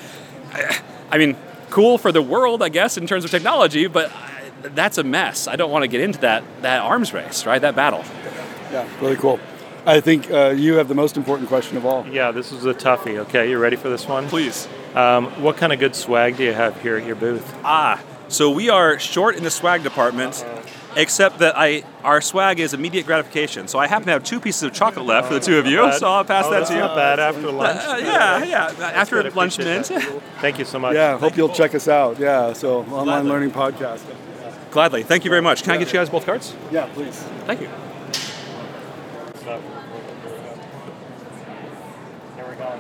I 1.11 1.19
mean, 1.19 1.37
cool 1.73 1.99
for 1.99 2.13
the 2.13 2.23
world, 2.23 2.63
I 2.63 2.69
guess, 2.69 2.97
in 2.97 3.07
terms 3.07 3.25
of 3.25 3.31
technology, 3.31 3.87
but 3.87 4.13
uh, 4.13 4.69
that's 4.75 4.99
a 4.99 5.03
mess. 5.03 5.49
I 5.49 5.57
don't 5.57 5.71
want 5.71 5.83
to 5.83 5.89
get 5.89 6.01
into 6.01 6.21
that, 6.21 6.45
that 6.61 6.83
arms 6.83 7.13
race, 7.13 7.47
right? 7.47 7.61
That 7.61 7.75
battle. 7.75 8.05
Yeah, 8.71 8.87
really 9.01 9.17
cool. 9.17 9.41
I 9.85 10.01
think 10.01 10.31
uh, 10.31 10.51
you 10.51 10.75
have 10.75 10.87
the 10.87 10.95
most 10.95 11.17
important 11.17 11.49
question 11.49 11.77
of 11.77 11.85
all. 11.85 12.07
Yeah, 12.07 12.31
this 12.31 12.53
is 12.53 12.67
a 12.67 12.75
toughie. 12.75 13.19
Okay, 13.19 13.51
you 13.51 13.59
ready 13.59 13.77
for 13.77 13.89
this 13.89 14.07
one? 14.07 14.29
Please. 14.29 14.69
Um, 14.95 15.27
what 15.43 15.57
kind 15.57 15.73
of 15.73 15.81
good 15.81 15.97
swag 15.97 16.37
do 16.37 16.45
you 16.45 16.53
have 16.53 16.81
here 16.83 16.97
at 16.97 17.07
your 17.07 17.17
booth? 17.17 17.53
Ah, 17.65 18.01
so 18.29 18.51
we 18.51 18.69
are 18.69 18.99
short 18.99 19.37
in 19.37 19.43
the 19.43 19.51
swag 19.51 19.83
department, 19.83 20.45
except 20.97 21.39
that 21.39 21.55
I 21.57 21.85
our 22.05 22.21
swag 22.21 22.61
is 22.61 22.75
immediate 22.75 23.07
gratification. 23.07 23.69
So 23.69 23.79
I 23.79 23.87
happen 23.87 24.07
to 24.07 24.13
have 24.13 24.25
two 24.25 24.41
pieces 24.41 24.63
of 24.65 24.73
chocolate 24.73 25.07
left 25.07 25.29
for 25.29 25.35
the 25.35 25.41
two 25.41 25.59
of 25.59 25.67
you, 25.67 25.79
Bad. 25.79 25.99
so 26.01 26.09
I'll 26.11 26.25
pass 26.25 26.47
Oh, 26.47 26.51
that 26.51 26.59
that's 26.61 26.71
to 26.71 26.75
you. 26.77 26.81
Not 26.81 26.97
bad 26.97 27.19
after 27.21 27.51
lunch. 27.53 27.81
Uh, 27.81 27.97
yeah, 28.01 28.45
yeah. 28.45 28.91
After 28.95 29.31
lunch 29.31 29.59
mint. 29.59 29.87
Thank 30.41 30.59
you 30.59 30.65
so 30.65 30.79
much. 30.79 30.95
Yeah, 30.95 31.19
hope 31.19 31.37
you'll 31.37 31.49
check 31.49 31.75
us 31.75 31.89
out. 31.89 32.19
Yeah, 32.19 32.53
so 32.53 32.81
online 32.81 33.05
Gladly. 33.25 33.31
learning 33.31 33.51
podcast. 33.53 34.01
Gladly. 34.71 35.03
Thank 35.03 35.25
you 35.25 35.31
very 35.31 35.43
much. 35.43 35.63
Can 35.63 35.73
I 35.73 35.77
get 35.77 35.89
you 35.89 35.95
guys 35.95 36.09
both 36.11 36.25
cards? 36.27 36.55
Yeah, 36.71 36.87
please. 36.95 37.17
Thank 37.47 37.61
you. 37.61 37.69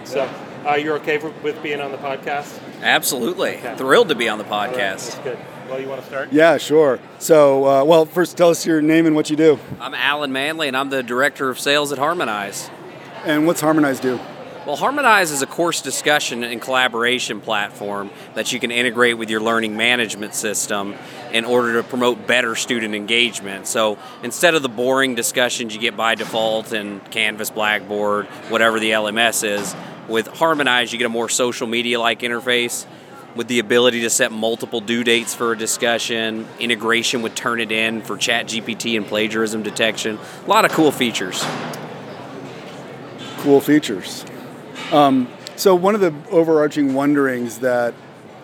So, 0.04 0.28
uh, 0.66 0.74
you're 0.74 0.96
okay 0.96 1.18
for, 1.18 1.30
with 1.42 1.62
being 1.62 1.80
on 1.80 1.92
the 1.92 1.98
podcast? 1.98 2.60
Absolutely. 2.82 3.56
Okay. 3.56 3.76
Thrilled 3.76 4.08
to 4.08 4.14
be 4.14 4.28
on 4.28 4.38
the 4.38 4.44
All 4.44 4.50
right, 4.50 4.70
podcast. 4.72 4.76
that's 4.76 5.18
good. 5.18 5.38
Well, 5.68 5.80
you 5.80 5.88
want 5.88 6.00
to 6.00 6.06
start? 6.06 6.32
Yeah, 6.32 6.58
sure. 6.58 6.98
So, 7.18 7.66
uh, 7.66 7.84
well, 7.84 8.04
first 8.04 8.36
tell 8.36 8.50
us 8.50 8.66
your 8.66 8.82
name 8.82 9.06
and 9.06 9.14
what 9.14 9.30
you 9.30 9.36
do. 9.36 9.58
I'm 9.80 9.94
Alan 9.94 10.32
Manley, 10.32 10.68
and 10.68 10.76
I'm 10.76 10.90
the 10.90 11.02
Director 11.02 11.48
of 11.50 11.58
Sales 11.58 11.92
at 11.92 11.98
Harmonize. 11.98 12.70
And 13.24 13.46
what's 13.46 13.60
Harmonize 13.60 14.00
do? 14.00 14.18
Well, 14.66 14.76
Harmonize 14.76 15.32
is 15.32 15.42
a 15.42 15.46
course 15.46 15.80
discussion 15.80 16.44
and 16.44 16.60
collaboration 16.60 17.40
platform 17.40 18.10
that 18.34 18.52
you 18.52 18.60
can 18.60 18.70
integrate 18.70 19.18
with 19.18 19.28
your 19.28 19.40
learning 19.40 19.76
management 19.76 20.34
system 20.34 20.94
in 21.32 21.44
order 21.44 21.74
to 21.74 21.82
promote 21.82 22.26
better 22.26 22.54
student 22.54 22.94
engagement. 22.94 23.66
So 23.66 23.98
instead 24.22 24.54
of 24.54 24.62
the 24.62 24.68
boring 24.68 25.14
discussions 25.16 25.74
you 25.74 25.80
get 25.80 25.96
by 25.96 26.14
default 26.14 26.72
in 26.72 27.00
Canvas, 27.10 27.50
Blackboard, 27.50 28.26
whatever 28.50 28.78
the 28.78 28.90
LMS 28.90 29.42
is, 29.42 29.74
with 30.08 30.28
Harmonize 30.28 30.92
you 30.92 30.98
get 30.98 31.06
a 31.06 31.08
more 31.08 31.28
social 31.28 31.66
media 31.66 31.98
like 31.98 32.20
interface 32.20 32.86
with 33.34 33.48
the 33.48 33.58
ability 33.58 34.00
to 34.02 34.10
set 34.10 34.32
multiple 34.32 34.80
due 34.80 35.04
dates 35.04 35.34
for 35.34 35.52
a 35.52 35.58
discussion, 35.58 36.46
integration 36.58 37.22
with 37.22 37.34
Turnitin 37.34 38.02
for 38.04 38.16
chat 38.16 38.46
GPT 38.46 38.96
and 38.96 39.06
plagiarism 39.06 39.62
detection. 39.62 40.18
A 40.44 40.48
lot 40.48 40.64
of 40.64 40.72
cool 40.72 40.92
features. 40.92 41.44
Cool 43.38 43.60
features. 43.60 44.24
Um, 44.92 45.28
so, 45.56 45.74
one 45.74 45.94
of 45.94 46.00
the 46.00 46.14
overarching 46.30 46.94
wonderings 46.94 47.58
that 47.60 47.94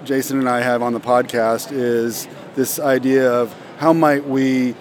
Jason 0.05 0.39
and 0.39 0.49
I 0.49 0.61
have 0.61 0.83
on 0.83 0.93
the 0.93 1.01
podcast 1.01 1.73
is 1.73 2.29
this 2.55 2.79
idea 2.79 3.31
of 3.31 3.55
how 3.79 3.93
might 3.93 4.27
we 4.27 4.75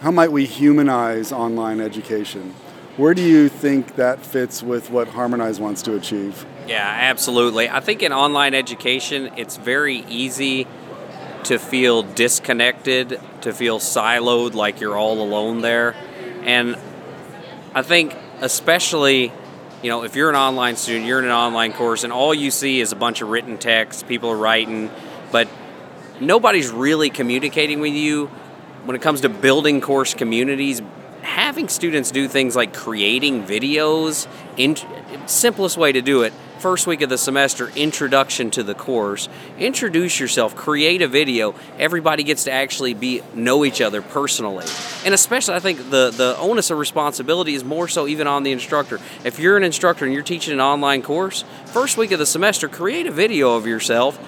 how 0.00 0.10
might 0.10 0.32
we 0.32 0.44
humanize 0.44 1.32
online 1.32 1.80
education? 1.80 2.54
Where 2.96 3.14
do 3.14 3.22
you 3.22 3.48
think 3.48 3.96
that 3.96 4.20
fits 4.20 4.62
with 4.62 4.90
what 4.90 5.08
Harmonize 5.08 5.58
wants 5.58 5.82
to 5.82 5.96
achieve? 5.96 6.46
Yeah, 6.66 6.82
absolutely. 6.82 7.68
I 7.68 7.80
think 7.80 8.02
in 8.02 8.12
online 8.12 8.54
education, 8.54 9.32
it's 9.36 9.56
very 9.56 9.98
easy 10.08 10.66
to 11.44 11.58
feel 11.58 12.02
disconnected, 12.02 13.20
to 13.42 13.52
feel 13.52 13.78
siloed, 13.78 14.54
like 14.54 14.80
you're 14.80 14.96
all 14.96 15.20
alone 15.20 15.60
there. 15.60 15.94
And 16.42 16.76
I 17.74 17.82
think, 17.82 18.16
especially, 18.40 19.30
you 19.82 19.90
know, 19.90 20.04
if 20.04 20.16
you're 20.16 20.30
an 20.30 20.36
online 20.36 20.76
student, 20.76 21.04
you're 21.04 21.18
in 21.18 21.26
an 21.26 21.32
online 21.32 21.74
course, 21.74 22.02
and 22.02 22.12
all 22.12 22.32
you 22.32 22.50
see 22.50 22.80
is 22.80 22.92
a 22.92 22.96
bunch 22.96 23.20
of 23.20 23.28
written 23.28 23.58
text, 23.58 24.08
people 24.08 24.30
are 24.30 24.36
writing, 24.36 24.90
but 25.30 25.48
nobody's 26.18 26.70
really 26.70 27.10
communicating 27.10 27.80
with 27.80 27.92
you 27.92 28.26
when 28.86 28.96
it 28.96 29.02
comes 29.02 29.20
to 29.20 29.28
building 29.28 29.82
course 29.82 30.14
communities 30.14 30.80
having 31.24 31.68
students 31.68 32.10
do 32.10 32.28
things 32.28 32.54
like 32.54 32.74
creating 32.74 33.44
videos 33.44 34.28
in 34.58 34.76
simplest 35.26 35.76
way 35.76 35.90
to 35.90 36.02
do 36.02 36.22
it 36.22 36.34
first 36.64 36.86
week 36.86 37.02
of 37.02 37.10
the 37.10 37.18
semester 37.18 37.68
introduction 37.76 38.50
to 38.50 38.62
the 38.62 38.74
course. 38.74 39.28
Introduce 39.58 40.18
yourself 40.18 40.56
create 40.56 41.02
a 41.02 41.06
video. 41.06 41.54
Everybody 41.78 42.22
gets 42.22 42.44
to 42.44 42.52
actually 42.52 42.94
be 42.94 43.20
know 43.34 43.66
each 43.66 43.82
other 43.82 44.00
personally. 44.00 44.64
And 45.04 45.12
especially 45.12 45.56
i 45.56 45.58
think 45.58 45.90
the 45.90 46.08
the 46.08 46.34
onus 46.38 46.70
of 46.70 46.78
responsibility 46.78 47.54
is 47.54 47.64
more 47.64 47.86
so 47.86 48.06
even 48.06 48.26
on 48.26 48.44
the 48.44 48.52
instructor. 48.52 48.98
If 49.24 49.38
you're 49.38 49.58
an 49.58 49.62
instructor 49.62 50.06
and 50.06 50.14
you're 50.14 50.22
teaching 50.22 50.54
an 50.54 50.60
online 50.62 51.02
course 51.02 51.44
first 51.66 51.98
week 51.98 52.12
of 52.12 52.18
the 52.18 52.24
semester 52.24 52.66
create 52.66 53.06
a 53.06 53.12
video 53.12 53.56
of 53.56 53.66
yourself. 53.66 54.18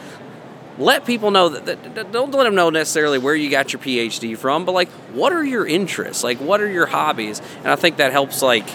Let 0.78 1.06
people 1.06 1.30
know 1.30 1.48
that, 1.48 1.64
that, 1.64 1.94
that- 1.94 2.12
don't 2.12 2.30
let 2.32 2.44
them 2.44 2.54
know 2.54 2.68
necessarily 2.68 3.16
where 3.18 3.34
you 3.34 3.48
got 3.48 3.72
your 3.72 3.80
phd 3.80 4.36
from 4.36 4.66
but 4.66 4.72
like 4.72 4.90
what 5.14 5.32
are 5.32 5.42
your 5.42 5.66
interests? 5.66 6.22
Like 6.22 6.38
what 6.38 6.60
are 6.60 6.70
your 6.70 6.84
hobbies? 6.84 7.40
And 7.60 7.68
i 7.68 7.76
think 7.76 7.96
that 7.96 8.12
helps 8.12 8.42
like 8.42 8.68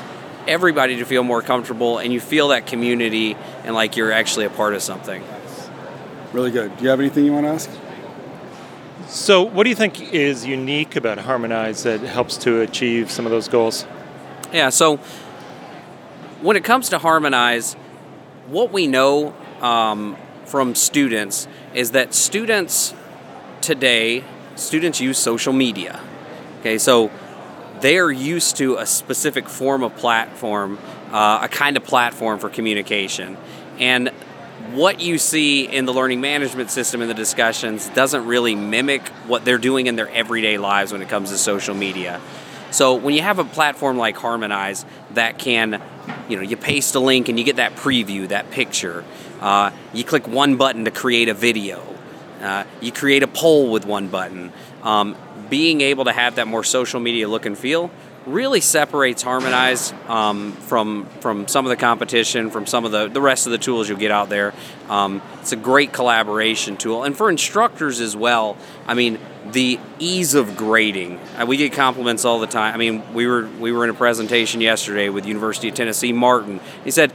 everybody 0.48 0.98
to 0.98 1.06
feel 1.06 1.24
more 1.24 1.42
comfortable 1.42 1.98
and 1.98 2.12
you 2.12 2.20
feel 2.20 2.50
that 2.50 2.68
community 2.68 3.36
and 3.64 3.76
like 3.76 3.96
you're 3.96 4.12
actually 4.12 4.46
a 4.46 4.50
part 4.50 4.74
of 4.74 4.82
something 4.82 5.24
Really 6.34 6.52
good. 6.52 6.78
Do 6.78 6.84
you 6.84 6.90
have 6.90 7.02
anything 7.02 7.26
you 7.26 7.34
want 7.34 7.46
to 7.46 7.52
ask? 7.52 7.70
So, 9.10 9.44
what 9.44 9.64
do 9.64 9.70
you 9.70 9.76
think 9.76 10.14
is 10.14 10.46
unique 10.46 10.96
about 10.96 11.18
Harmonize 11.18 11.84
that 11.84 12.00
helps 12.00 12.38
to 12.38 12.62
achieve 12.62 13.12
some 13.12 13.26
of 13.26 13.32
those 13.32 13.50
goals? 13.50 13.86
Yeah, 14.54 14.70
so 14.70 14.98
when 16.42 16.56
it 16.56 16.64
comes 16.64 16.88
to 16.90 17.00
Harmonize, 17.00 17.74
what 18.48 18.72
we 18.72 18.88
know 18.88 19.36
um, 19.60 20.16
from 20.46 20.74
students 20.74 21.50
is 21.74 21.92
that 21.92 22.14
students 22.14 22.94
today, 23.60 24.24
students 24.56 25.02
use 25.02 25.18
social 25.18 25.52
media. 25.52 26.00
Okay, 26.62 26.78
so 26.78 27.12
they 27.82 27.98
are 27.98 28.12
used 28.12 28.58
to 28.58 28.78
a 28.78 28.86
specific 28.86 29.50
form 29.50 29.84
of 29.84 29.96
platform, 29.96 30.80
uh, 31.12 31.40
a 31.42 31.48
kind 31.48 31.78
of 31.78 31.84
platform 31.84 32.40
for 32.40 32.50
communication. 32.50 33.38
And 33.80 34.10
what 34.72 35.02
you 35.02 35.18
see 35.18 35.66
in 35.66 35.86
the 35.86 35.94
learning 35.94 36.22
management 36.22 36.70
system 36.70 37.02
in 37.02 37.08
the 37.08 37.14
discussions 37.14 37.90
doesn't 37.90 38.26
really 38.26 38.56
mimic 38.56 39.08
what 39.28 39.44
they're 39.44 39.58
doing 39.58 39.88
in 39.88 39.96
their 39.96 40.10
everyday 40.10 40.58
lives 40.58 40.92
when 40.92 41.02
it 41.02 41.10
comes 41.10 41.32
to 41.32 41.38
social 41.38 41.76
media. 41.76 42.22
So 42.70 42.96
when 42.96 43.14
you 43.14 43.22
have 43.22 43.40
a 43.40 43.44
platform 43.44 43.98
like 43.98 44.16
Harmonize 44.16 44.86
that 45.12 45.38
can, 45.38 45.82
you 46.30 46.38
know, 46.38 46.44
you 46.44 46.56
paste 46.56 46.96
a 46.96 47.00
link 47.00 47.28
and 47.28 47.38
you 47.38 47.44
get 47.44 47.58
that 47.58 47.76
preview, 47.76 48.30
that 48.30 48.50
picture. 48.52 49.04
Uh, 49.42 49.72
you 49.94 50.06
click 50.06 50.28
one 50.28 50.56
button 50.56 50.86
to 50.86 50.92
create 50.92 51.28
a 51.28 51.34
video. 51.34 51.86
Uh, 52.40 52.64
you 52.80 52.92
create 52.92 53.24
a 53.24 53.28
poll 53.28 53.72
with 53.72 53.86
one 53.86 54.08
button. 54.08 54.54
Um, 54.84 55.16
being 55.52 55.82
able 55.82 56.06
to 56.06 56.14
have 56.14 56.36
that 56.36 56.48
more 56.48 56.64
social 56.64 57.00
media 57.00 57.28
look 57.28 57.46
and 57.46 57.56
feel 57.56 57.92
really 58.26 58.62
separates 58.62 59.22
Harmonize 59.22 59.94
um, 60.08 60.54
from 60.54 61.06
from 61.20 61.48
some 61.48 61.66
of 61.66 61.70
the 61.70 61.76
competition, 61.76 62.50
from 62.50 62.66
some 62.66 62.86
of 62.86 62.92
the, 62.92 63.08
the 63.08 63.22
rest 63.22 63.46
of 63.48 63.52
the 63.52 63.58
tools 63.58 63.90
you'll 63.90 63.98
get 63.98 64.12
out 64.12 64.30
there. 64.30 64.54
Um, 64.90 65.22
it's 65.42 65.52
a 65.52 65.58
great 65.58 65.92
collaboration 65.92 66.78
tool, 66.78 67.04
and 67.04 67.16
for 67.16 67.30
instructors 67.30 68.00
as 68.00 68.16
well. 68.16 68.58
I 68.88 68.94
mean, 68.94 69.20
the 69.52 69.80
ease 70.00 70.34
of 70.34 70.56
grading. 70.56 71.20
Uh, 71.38 71.46
we 71.46 71.58
get 71.58 71.74
compliments 71.74 72.26
all 72.26 72.40
the 72.40 72.48
time. 72.48 72.74
I 72.74 72.78
mean, 72.78 73.14
we 73.14 73.28
were 73.28 73.48
we 73.60 73.72
were 73.72 73.84
in 73.84 73.90
a 73.90 73.96
presentation 73.96 74.62
yesterday 74.62 75.10
with 75.10 75.26
University 75.26 75.70
of 75.70 75.76
Tennessee 75.76 76.14
Martin. 76.14 76.60
He 76.84 76.92
said 76.92 77.12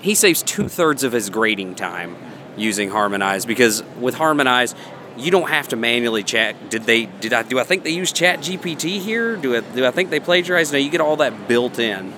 he 0.00 0.14
saves 0.14 0.42
two 0.42 0.68
thirds 0.68 1.04
of 1.04 1.12
his 1.12 1.30
grading 1.30 1.76
time 1.76 2.16
using 2.56 2.90
Harmonize 2.90 3.46
because 3.46 3.82
with 4.00 4.14
Harmonize 4.14 4.74
you 5.18 5.30
don't 5.30 5.48
have 5.48 5.68
to 5.68 5.76
manually 5.76 6.22
chat. 6.22 6.70
Did 6.70 6.84
they? 6.84 7.06
Did 7.06 7.32
I? 7.32 7.42
Do 7.42 7.58
I 7.58 7.64
think 7.64 7.82
they 7.84 7.90
use 7.90 8.12
Chat 8.12 8.40
GPT 8.40 9.00
here? 9.00 9.36
Do 9.36 9.56
I? 9.56 9.60
Do 9.60 9.84
I 9.84 9.90
think 9.90 10.10
they 10.10 10.20
plagiarized? 10.20 10.72
No, 10.72 10.78
you 10.78 10.90
get 10.90 11.00
all 11.00 11.16
that 11.16 11.48
built 11.48 11.78
in. 11.78 12.14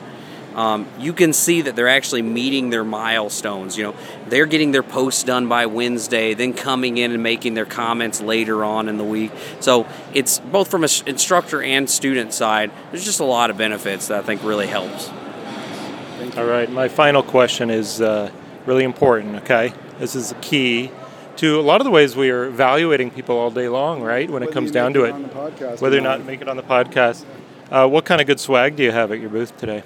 Um, 0.54 0.88
you 0.98 1.12
can 1.12 1.32
see 1.32 1.62
that 1.62 1.76
they're 1.76 1.88
actually 1.88 2.22
meeting 2.22 2.70
their 2.70 2.84
milestones. 2.84 3.78
You 3.78 3.84
know, 3.84 3.94
they're 4.28 4.46
getting 4.46 4.72
their 4.72 4.82
posts 4.82 5.22
done 5.22 5.48
by 5.48 5.66
Wednesday, 5.66 6.34
then 6.34 6.54
coming 6.54 6.98
in 6.98 7.12
and 7.12 7.22
making 7.22 7.54
their 7.54 7.64
comments 7.64 8.20
later 8.20 8.64
on 8.64 8.88
in 8.88 8.98
the 8.98 9.04
week. 9.04 9.30
So 9.60 9.86
it's 10.12 10.40
both 10.40 10.68
from 10.68 10.82
an 10.82 10.90
instructor 11.06 11.62
and 11.62 11.88
student 11.88 12.32
side. 12.32 12.72
There's 12.90 13.04
just 13.04 13.20
a 13.20 13.24
lot 13.24 13.50
of 13.50 13.58
benefits 13.58 14.08
that 14.08 14.18
I 14.18 14.22
think 14.22 14.42
really 14.42 14.66
helps. 14.66 15.08
All 16.36 16.44
right, 16.44 16.70
my 16.70 16.88
final 16.88 17.22
question 17.22 17.70
is 17.70 18.00
uh, 18.00 18.30
really 18.66 18.84
important, 18.84 19.36
okay? 19.36 19.72
This 19.98 20.16
is 20.16 20.30
the 20.30 20.34
key 20.36 20.90
to 21.40 21.58
a 21.58 21.62
lot 21.62 21.80
of 21.80 21.86
the 21.86 21.90
ways 21.90 22.14
we 22.14 22.28
are 22.28 22.44
evaluating 22.44 23.10
people 23.10 23.38
all 23.38 23.50
day 23.50 23.66
long, 23.66 24.02
right? 24.02 24.30
When 24.30 24.42
it 24.42 24.52
comes 24.52 24.70
down 24.70 24.92
to 24.92 25.04
it, 25.04 25.12
whether 25.80 25.96
or 25.96 26.02
not 26.02 26.22
make 26.26 26.42
it 26.42 26.48
on 26.48 26.58
the 26.58 26.62
podcast. 26.62 27.24
Uh, 27.70 27.88
what 27.88 28.04
kind 28.04 28.20
of 28.20 28.26
good 28.26 28.38
swag 28.38 28.76
do 28.76 28.82
you 28.82 28.92
have 28.92 29.10
at 29.10 29.20
your 29.20 29.30
booth 29.30 29.56
today? 29.56 29.82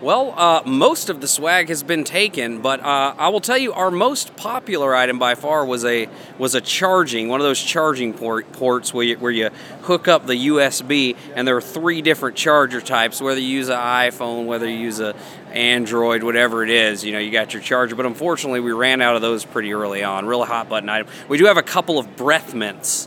Well, 0.00 0.32
uh, 0.34 0.62
most 0.64 1.10
of 1.10 1.20
the 1.20 1.28
swag 1.28 1.68
has 1.68 1.82
been 1.82 2.04
taken, 2.04 2.62
but 2.62 2.80
uh, 2.80 3.14
I 3.18 3.28
will 3.28 3.42
tell 3.42 3.58
you, 3.58 3.74
our 3.74 3.90
most 3.90 4.34
popular 4.34 4.94
item 4.94 5.18
by 5.18 5.34
far 5.34 5.66
was 5.66 5.84
a 5.84 6.08
was 6.38 6.54
a 6.54 6.62
charging 6.62 7.28
one 7.28 7.38
of 7.38 7.44
those 7.44 7.60
charging 7.60 8.14
port, 8.14 8.50
ports 8.52 8.94
where 8.94 9.04
you, 9.04 9.18
where 9.18 9.30
you 9.30 9.50
hook 9.82 10.08
up 10.08 10.26
the 10.26 10.48
USB, 10.48 11.18
and 11.34 11.46
there 11.46 11.54
are 11.54 11.60
three 11.60 12.00
different 12.00 12.34
charger 12.34 12.80
types. 12.80 13.20
Whether 13.20 13.40
you 13.40 13.48
use 13.48 13.68
an 13.68 13.76
iPhone, 13.76 14.46
whether 14.46 14.66
you 14.66 14.78
use 14.78 15.00
a 15.00 15.14
Android, 15.52 16.22
whatever 16.22 16.64
it 16.64 16.70
is, 16.70 17.04
you 17.04 17.12
know, 17.12 17.18
you 17.18 17.30
got 17.30 17.52
your 17.52 17.62
charger. 17.62 17.94
But 17.94 18.06
unfortunately, 18.06 18.60
we 18.60 18.72
ran 18.72 19.02
out 19.02 19.16
of 19.16 19.22
those 19.22 19.44
pretty 19.44 19.74
early 19.74 20.02
on. 20.02 20.24
Real 20.24 20.46
hot 20.46 20.70
button 20.70 20.88
item. 20.88 21.08
We 21.28 21.36
do 21.36 21.44
have 21.44 21.58
a 21.58 21.62
couple 21.62 21.98
of 21.98 22.16
breath 22.16 22.54
mints. 22.54 23.06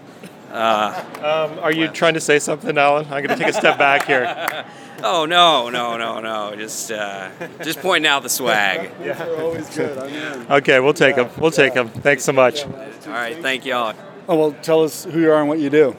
Uh, 0.51 1.03
um, 1.17 1.57
are 1.57 1.71
you 1.71 1.87
trying 1.87 2.13
to 2.13 2.21
say 2.21 2.37
something, 2.37 2.77
Alan? 2.77 3.05
I'm 3.05 3.23
going 3.23 3.29
to 3.29 3.35
take 3.35 3.47
a 3.47 3.57
step 3.57 3.79
back 3.79 4.05
here. 4.05 4.63
Oh 5.05 5.25
no, 5.25 5.69
no, 5.69 5.97
no, 5.97 6.21
no! 6.21 6.55
Just, 6.55 6.89
uh, 6.89 7.29
just 7.61 7.79
pointing 7.79 8.09
out 8.09 8.23
the 8.23 8.29
swag. 8.29 8.89
yeah, 9.03 9.27
always 9.37 9.69
good. 9.75 9.97
Okay, 10.49 10.79
we'll 10.79 10.93
take 10.93 11.17
them. 11.17 11.29
We'll 11.37 11.51
take 11.51 11.73
them. 11.73 11.89
Thanks 11.89 12.23
so 12.23 12.31
much. 12.31 12.65
All 12.65 12.71
right, 13.07 13.37
thank 13.37 13.65
y'all. 13.65 13.93
Oh 14.29 14.37
well, 14.37 14.55
tell 14.61 14.81
us 14.81 15.03
who 15.03 15.19
you 15.19 15.29
are 15.29 15.41
and 15.41 15.49
what 15.49 15.59
you 15.59 15.69
do. 15.69 15.93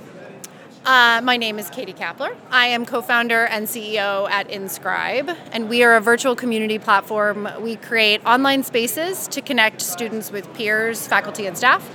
Uh, 0.87 1.21
my 1.23 1.37
name 1.37 1.59
is 1.59 1.69
Katie 1.69 1.93
Kapler. 1.93 2.35
I 2.51 2.69
am 2.69 2.87
co 2.87 3.03
founder 3.03 3.45
and 3.45 3.67
CEO 3.67 4.27
at 4.31 4.49
InScribe, 4.49 5.37
and 5.53 5.69
we 5.69 5.83
are 5.83 5.97
a 5.97 6.01
virtual 6.01 6.35
community 6.35 6.79
platform. 6.79 7.47
We 7.61 7.77
create 7.77 8.25
online 8.25 8.63
spaces 8.63 9.29
to 9.29 9.43
connect 9.43 9.83
students 9.83 10.33
with 10.33 10.53
peers, 10.55 11.07
faculty, 11.07 11.45
and 11.47 11.59
staff. 11.59 11.87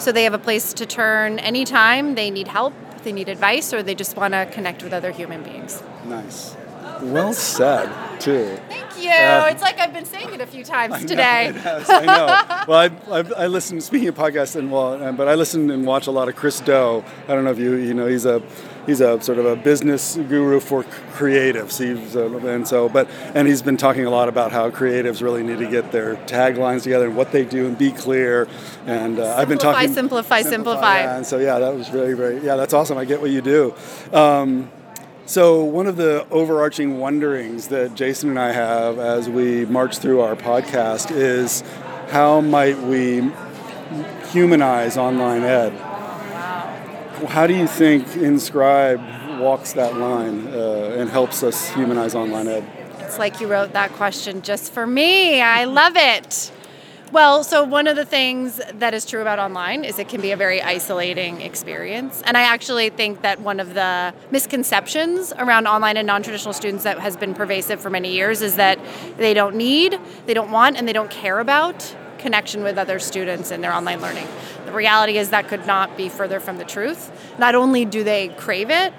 So 0.00 0.10
they 0.10 0.24
have 0.24 0.34
a 0.34 0.38
place 0.38 0.72
to 0.74 0.84
turn 0.84 1.38
anytime 1.38 2.16
they 2.16 2.28
need 2.28 2.48
help, 2.48 2.74
they 3.04 3.12
need 3.12 3.28
advice, 3.28 3.72
or 3.72 3.84
they 3.84 3.94
just 3.94 4.16
want 4.16 4.34
to 4.34 4.46
connect 4.46 4.82
with 4.82 4.92
other 4.92 5.12
human 5.12 5.44
beings. 5.44 5.80
Nice. 6.08 6.56
Well 7.02 7.34
said, 7.34 8.20
too. 8.20 8.58
Thank 8.68 9.02
you. 9.02 9.10
Uh, 9.10 9.48
it's 9.50 9.62
like 9.62 9.78
I've 9.78 9.92
been 9.92 10.04
saying 10.04 10.32
it 10.32 10.40
a 10.40 10.46
few 10.46 10.64
times 10.64 10.94
I 10.94 11.00
today. 11.02 11.52
Know, 11.52 11.84
I 11.88 12.06
know. 12.06 12.64
well, 12.68 12.90
I, 13.10 13.18
I, 13.18 13.44
I, 13.44 13.46
listen. 13.48 13.80
Speaking 13.80 14.08
of 14.08 14.14
podcasts, 14.14 14.56
and 14.56 14.70
well, 14.70 15.12
but 15.12 15.28
I 15.28 15.34
listen 15.34 15.70
and 15.70 15.86
watch 15.86 16.06
a 16.06 16.10
lot 16.10 16.28
of 16.28 16.36
Chris 16.36 16.60
Do. 16.60 17.04
I 17.28 17.34
don't 17.34 17.44
know 17.44 17.50
if 17.50 17.58
you 17.58 17.74
you 17.74 17.92
know 17.92 18.06
he's 18.06 18.24
a 18.24 18.42
he's 18.86 19.00
a 19.00 19.20
sort 19.20 19.38
of 19.38 19.46
a 19.46 19.56
business 19.56 20.16
guru 20.16 20.60
for 20.60 20.84
creatives. 20.84 21.78
He's 21.78 22.16
uh, 22.16 22.30
and 22.46 22.66
so, 22.66 22.88
but 22.88 23.08
and 23.34 23.46
he's 23.46 23.62
been 23.62 23.76
talking 23.76 24.06
a 24.06 24.10
lot 24.10 24.28
about 24.28 24.52
how 24.52 24.70
creatives 24.70 25.22
really 25.22 25.42
need 25.42 25.58
to 25.58 25.70
get 25.70 25.92
their 25.92 26.16
taglines 26.26 26.82
together 26.82 27.06
and 27.06 27.16
what 27.16 27.32
they 27.32 27.44
do 27.44 27.66
and 27.66 27.76
be 27.76 27.92
clear. 27.92 28.48
And 28.86 29.18
uh, 29.18 29.36
I've 29.36 29.48
been 29.48 29.58
talking 29.58 29.92
simplify, 29.92 30.42
simplify, 30.42 30.50
simplify. 30.50 30.98
Yeah, 31.00 31.16
and 31.16 31.26
so 31.26 31.38
yeah, 31.38 31.58
that 31.58 31.74
was 31.74 31.88
very 31.88 32.14
very 32.14 32.38
yeah, 32.40 32.56
that's 32.56 32.72
awesome. 32.72 32.96
I 32.96 33.04
get 33.04 33.20
what 33.20 33.30
you 33.30 33.42
do. 33.42 33.74
Um, 34.12 34.70
so, 35.26 35.64
one 35.64 35.86
of 35.86 35.96
the 35.96 36.26
overarching 36.30 36.98
wonderings 36.98 37.68
that 37.68 37.94
Jason 37.94 38.30
and 38.30 38.38
I 38.38 38.52
have 38.52 38.98
as 38.98 39.28
we 39.28 39.66
march 39.66 39.98
through 39.98 40.20
our 40.20 40.36
podcast 40.36 41.10
is 41.10 41.62
how 42.08 42.40
might 42.40 42.78
we 42.78 43.30
humanize 44.30 44.96
online 44.96 45.42
ed? 45.42 45.70
How 47.28 47.46
do 47.46 47.54
you 47.54 47.66
think 47.66 48.06
InScribe 48.08 49.40
walks 49.40 49.72
that 49.72 49.96
line 49.96 50.46
uh, 50.48 50.96
and 50.98 51.10
helps 51.10 51.42
us 51.42 51.68
humanize 51.70 52.14
online 52.14 52.46
ed? 52.46 52.64
It's 53.00 53.18
like 53.18 53.40
you 53.40 53.48
wrote 53.48 53.72
that 53.72 53.92
question 53.92 54.42
just 54.42 54.72
for 54.72 54.86
me. 54.86 55.40
I 55.40 55.64
love 55.64 55.94
it. 55.96 56.52
Well, 57.12 57.44
so 57.44 57.62
one 57.62 57.86
of 57.86 57.94
the 57.94 58.04
things 58.04 58.60
that 58.74 58.92
is 58.92 59.04
true 59.04 59.20
about 59.20 59.38
online 59.38 59.84
is 59.84 60.00
it 60.00 60.08
can 60.08 60.20
be 60.20 60.32
a 60.32 60.36
very 60.36 60.60
isolating 60.60 61.40
experience. 61.40 62.20
And 62.26 62.36
I 62.36 62.42
actually 62.42 62.90
think 62.90 63.22
that 63.22 63.40
one 63.40 63.60
of 63.60 63.74
the 63.74 64.12
misconceptions 64.32 65.32
around 65.38 65.68
online 65.68 65.96
and 65.96 66.06
non 66.06 66.24
traditional 66.24 66.52
students 66.52 66.82
that 66.82 66.98
has 66.98 67.16
been 67.16 67.32
pervasive 67.32 67.80
for 67.80 67.90
many 67.90 68.12
years 68.12 68.42
is 68.42 68.56
that 68.56 68.80
they 69.18 69.34
don't 69.34 69.54
need, 69.54 70.00
they 70.26 70.34
don't 70.34 70.50
want, 70.50 70.76
and 70.76 70.88
they 70.88 70.92
don't 70.92 71.10
care 71.10 71.38
about 71.38 71.94
connection 72.18 72.64
with 72.64 72.76
other 72.76 72.98
students 72.98 73.52
in 73.52 73.60
their 73.60 73.72
online 73.72 74.00
learning. 74.00 74.26
The 74.64 74.72
reality 74.72 75.16
is 75.16 75.30
that 75.30 75.46
could 75.46 75.64
not 75.64 75.96
be 75.96 76.08
further 76.08 76.40
from 76.40 76.58
the 76.58 76.64
truth. 76.64 77.12
Not 77.38 77.54
only 77.54 77.84
do 77.84 78.02
they 78.02 78.28
crave 78.30 78.68
it, 78.68 78.92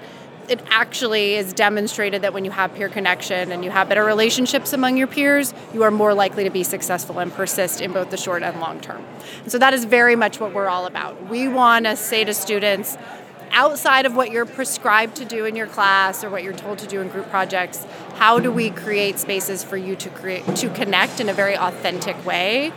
it 0.48 0.60
actually 0.70 1.34
is 1.34 1.52
demonstrated 1.52 2.22
that 2.22 2.32
when 2.32 2.44
you 2.44 2.50
have 2.50 2.74
peer 2.74 2.88
connection 2.88 3.52
and 3.52 3.64
you 3.64 3.70
have 3.70 3.88
better 3.88 4.04
relationships 4.04 4.72
among 4.72 4.96
your 4.96 5.06
peers, 5.06 5.52
you 5.74 5.82
are 5.82 5.90
more 5.90 6.14
likely 6.14 6.44
to 6.44 6.50
be 6.50 6.64
successful 6.64 7.18
and 7.18 7.32
persist 7.32 7.80
in 7.80 7.92
both 7.92 8.10
the 8.10 8.16
short 8.16 8.42
and 8.42 8.58
long 8.60 8.80
term. 8.80 9.04
And 9.42 9.52
so 9.52 9.58
that 9.58 9.74
is 9.74 9.84
very 9.84 10.16
much 10.16 10.40
what 10.40 10.54
we're 10.54 10.68
all 10.68 10.86
about. 10.86 11.28
We 11.28 11.48
want 11.48 11.84
to 11.86 11.96
say 11.96 12.24
to 12.24 12.32
students, 12.32 12.96
outside 13.50 14.06
of 14.06 14.14
what 14.14 14.30
you're 14.30 14.46
prescribed 14.46 15.16
to 15.16 15.24
do 15.24 15.44
in 15.44 15.56
your 15.56 15.66
class 15.66 16.24
or 16.24 16.30
what 16.30 16.42
you're 16.42 16.52
told 16.52 16.78
to 16.78 16.86
do 16.86 17.00
in 17.00 17.08
group 17.08 17.28
projects, 17.30 17.84
how 18.14 18.38
do 18.38 18.50
we 18.50 18.70
create 18.70 19.18
spaces 19.18 19.62
for 19.64 19.76
you 19.76 19.96
to 19.96 20.10
create 20.10 20.44
to 20.56 20.68
connect 20.70 21.20
in 21.20 21.28
a 21.28 21.34
very 21.34 21.56
authentic 21.56 22.24
way, 22.26 22.72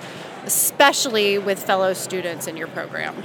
especially 0.46 1.38
with 1.38 1.62
fellow 1.62 1.94
students 1.94 2.48
in 2.48 2.58
your 2.58 2.68
program? 2.68 3.16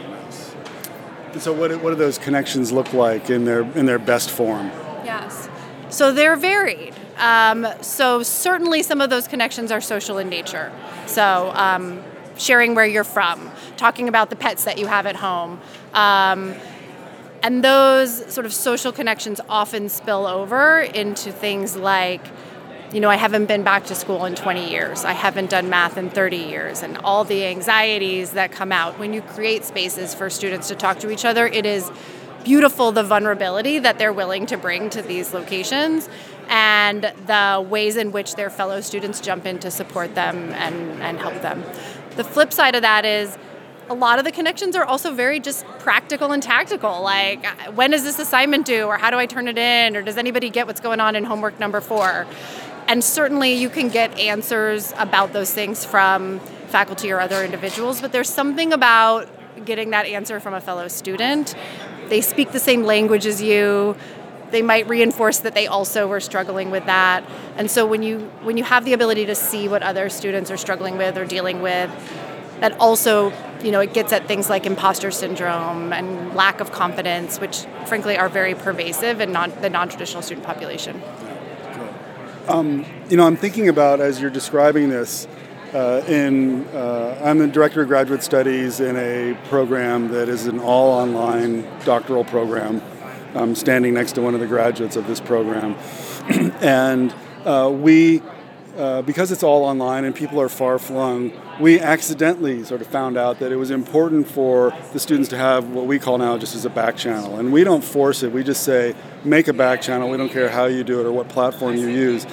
So 1.40 1.52
what, 1.52 1.70
what 1.82 1.90
do 1.90 1.96
those 1.96 2.18
connections 2.18 2.72
look 2.72 2.92
like 2.92 3.30
in 3.30 3.44
their 3.44 3.62
in 3.62 3.86
their 3.86 3.98
best 3.98 4.30
form? 4.30 4.70
Yes. 5.04 5.48
So 5.88 6.12
they're 6.12 6.36
varied. 6.36 6.94
Um, 7.18 7.66
so 7.80 8.22
certainly 8.22 8.82
some 8.82 9.00
of 9.00 9.10
those 9.10 9.26
connections 9.26 9.70
are 9.70 9.80
social 9.80 10.18
in 10.18 10.28
nature. 10.28 10.72
So 11.06 11.52
um, 11.54 12.02
sharing 12.36 12.74
where 12.74 12.86
you're 12.86 13.04
from, 13.04 13.50
talking 13.76 14.08
about 14.08 14.30
the 14.30 14.36
pets 14.36 14.64
that 14.64 14.78
you 14.78 14.86
have 14.86 15.06
at 15.06 15.16
home. 15.16 15.60
Um, 15.94 16.54
and 17.42 17.62
those 17.62 18.32
sort 18.32 18.46
of 18.46 18.52
social 18.52 18.92
connections 18.92 19.40
often 19.48 19.88
spill 19.88 20.26
over 20.26 20.80
into 20.80 21.32
things 21.32 21.76
like 21.76 22.22
you 22.92 23.00
know, 23.00 23.10
I 23.10 23.16
haven't 23.16 23.46
been 23.46 23.62
back 23.62 23.84
to 23.86 23.94
school 23.94 24.24
in 24.24 24.34
20 24.34 24.70
years. 24.70 25.04
I 25.04 25.12
haven't 25.12 25.50
done 25.50 25.68
math 25.68 25.96
in 25.96 26.10
30 26.10 26.36
years. 26.36 26.82
And 26.82 26.96
all 26.98 27.24
the 27.24 27.44
anxieties 27.44 28.32
that 28.32 28.52
come 28.52 28.72
out 28.72 28.98
when 28.98 29.12
you 29.12 29.22
create 29.22 29.64
spaces 29.64 30.14
for 30.14 30.30
students 30.30 30.68
to 30.68 30.74
talk 30.74 31.00
to 31.00 31.10
each 31.10 31.24
other, 31.24 31.46
it 31.46 31.66
is 31.66 31.90
beautiful 32.44 32.92
the 32.92 33.02
vulnerability 33.02 33.80
that 33.80 33.98
they're 33.98 34.12
willing 34.12 34.46
to 34.46 34.56
bring 34.56 34.88
to 34.88 35.02
these 35.02 35.34
locations 35.34 36.08
and 36.48 37.12
the 37.26 37.66
ways 37.68 37.96
in 37.96 38.12
which 38.12 38.36
their 38.36 38.50
fellow 38.50 38.80
students 38.80 39.20
jump 39.20 39.46
in 39.46 39.58
to 39.58 39.70
support 39.70 40.14
them 40.14 40.50
and, 40.52 41.02
and 41.02 41.18
help 41.18 41.42
them. 41.42 41.64
The 42.14 42.22
flip 42.22 42.52
side 42.52 42.76
of 42.76 42.82
that 42.82 43.04
is 43.04 43.36
a 43.88 43.94
lot 43.94 44.18
of 44.18 44.24
the 44.24 44.32
connections 44.32 44.74
are 44.74 44.84
also 44.84 45.12
very 45.12 45.38
just 45.40 45.64
practical 45.78 46.32
and 46.32 46.42
tactical. 46.42 47.02
Like, 47.02 47.46
when 47.74 47.92
is 47.92 48.02
this 48.02 48.18
assignment 48.18 48.66
due, 48.66 48.84
or 48.84 48.96
how 48.96 49.10
do 49.10 49.16
I 49.16 49.26
turn 49.26 49.48
it 49.48 49.58
in, 49.58 49.96
or 49.96 50.02
does 50.02 50.16
anybody 50.16 50.50
get 50.50 50.66
what's 50.66 50.80
going 50.80 51.00
on 51.00 51.14
in 51.14 51.24
homework 51.24 51.60
number 51.60 51.80
four? 51.80 52.26
And 52.88 53.02
certainly 53.02 53.54
you 53.54 53.68
can 53.68 53.88
get 53.88 54.18
answers 54.18 54.92
about 54.96 55.32
those 55.32 55.52
things 55.52 55.84
from 55.84 56.38
faculty 56.68 57.10
or 57.10 57.20
other 57.20 57.44
individuals, 57.44 58.00
but 58.00 58.12
there's 58.12 58.28
something 58.28 58.72
about 58.72 59.28
getting 59.64 59.90
that 59.90 60.06
answer 60.06 60.38
from 60.40 60.54
a 60.54 60.60
fellow 60.60 60.88
student. 60.88 61.54
They 62.08 62.20
speak 62.20 62.52
the 62.52 62.60
same 62.60 62.84
language 62.84 63.26
as 63.26 63.42
you. 63.42 63.96
They 64.50 64.62
might 64.62 64.88
reinforce 64.88 65.38
that 65.40 65.54
they 65.54 65.66
also 65.66 66.06
were 66.06 66.20
struggling 66.20 66.70
with 66.70 66.86
that. 66.86 67.24
And 67.56 67.68
so 67.68 67.84
when 67.84 68.02
you 68.02 68.20
when 68.42 68.56
you 68.56 68.62
have 68.62 68.84
the 68.84 68.92
ability 68.92 69.26
to 69.26 69.34
see 69.34 69.66
what 69.66 69.82
other 69.82 70.08
students 70.08 70.50
are 70.52 70.56
struggling 70.56 70.96
with 70.96 71.18
or 71.18 71.24
dealing 71.24 71.62
with, 71.62 71.90
that 72.60 72.78
also, 72.78 73.32
you 73.62 73.72
know, 73.72 73.80
it 73.80 73.92
gets 73.92 74.12
at 74.12 74.28
things 74.28 74.48
like 74.48 74.64
imposter 74.64 75.10
syndrome 75.10 75.92
and 75.92 76.34
lack 76.34 76.60
of 76.60 76.70
confidence, 76.70 77.40
which 77.40 77.64
frankly 77.86 78.16
are 78.16 78.28
very 78.28 78.54
pervasive 78.54 79.20
in 79.20 79.32
non, 79.32 79.52
the 79.60 79.70
non-traditional 79.70 80.22
student 80.22 80.46
population. 80.46 81.02
Um, 82.48 82.86
you 83.10 83.16
know, 83.16 83.26
I'm 83.26 83.36
thinking 83.36 83.68
about 83.68 84.00
as 84.00 84.20
you're 84.20 84.30
describing 84.30 84.88
this. 84.88 85.26
Uh, 85.74 86.00
in 86.06 86.64
uh, 86.68 87.20
I'm 87.24 87.38
the 87.38 87.48
director 87.48 87.82
of 87.82 87.88
graduate 87.88 88.22
studies 88.22 88.78
in 88.78 88.96
a 88.96 89.36
program 89.48 90.08
that 90.12 90.28
is 90.28 90.46
an 90.46 90.60
all 90.60 90.92
online 90.92 91.66
doctoral 91.84 92.22
program. 92.24 92.80
I'm 93.34 93.56
standing 93.56 93.94
next 93.94 94.12
to 94.12 94.22
one 94.22 94.34
of 94.34 94.40
the 94.40 94.46
graduates 94.46 94.94
of 94.94 95.08
this 95.08 95.20
program, 95.20 95.74
and 96.60 97.12
uh, 97.44 97.70
we 97.74 98.22
uh, 98.76 99.02
because 99.02 99.32
it's 99.32 99.42
all 99.42 99.64
online 99.64 100.04
and 100.04 100.14
people 100.14 100.40
are 100.40 100.48
far 100.48 100.78
flung, 100.78 101.32
we 101.60 101.80
accidentally 101.80 102.62
sort 102.64 102.80
of 102.80 102.86
found 102.86 103.16
out 103.16 103.38
that 103.38 103.50
it 103.50 103.56
was 103.56 103.70
important 103.70 104.28
for 104.28 104.72
the 104.92 105.00
students 105.00 105.30
to 105.30 105.36
have 105.36 105.70
what 105.70 105.86
we 105.86 105.98
call 105.98 106.18
now 106.18 106.36
just 106.36 106.54
as 106.54 106.64
a 106.64 106.70
back 106.70 106.96
channel. 106.96 107.38
And 107.38 107.52
we 107.52 107.64
don't 107.64 107.82
force 107.82 108.22
it, 108.22 108.32
we 108.32 108.44
just 108.44 108.62
say, 108.62 108.94
make 109.24 109.48
a 109.48 109.52
back 109.52 109.80
channel. 109.80 110.10
We 110.10 110.16
don't 110.16 110.28
care 110.28 110.50
how 110.50 110.66
you 110.66 110.84
do 110.84 111.00
it 111.00 111.06
or 111.06 111.12
what 111.12 111.28
platform 111.28 111.76
you 111.76 111.88
use. 111.88 112.26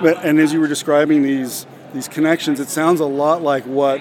But, 0.00 0.24
and 0.24 0.38
as 0.38 0.52
you 0.52 0.60
were 0.60 0.68
describing 0.68 1.22
these, 1.22 1.66
these 1.92 2.08
connections, 2.08 2.60
it 2.60 2.68
sounds 2.68 3.00
a 3.00 3.06
lot 3.06 3.42
like 3.42 3.64
what 3.64 4.00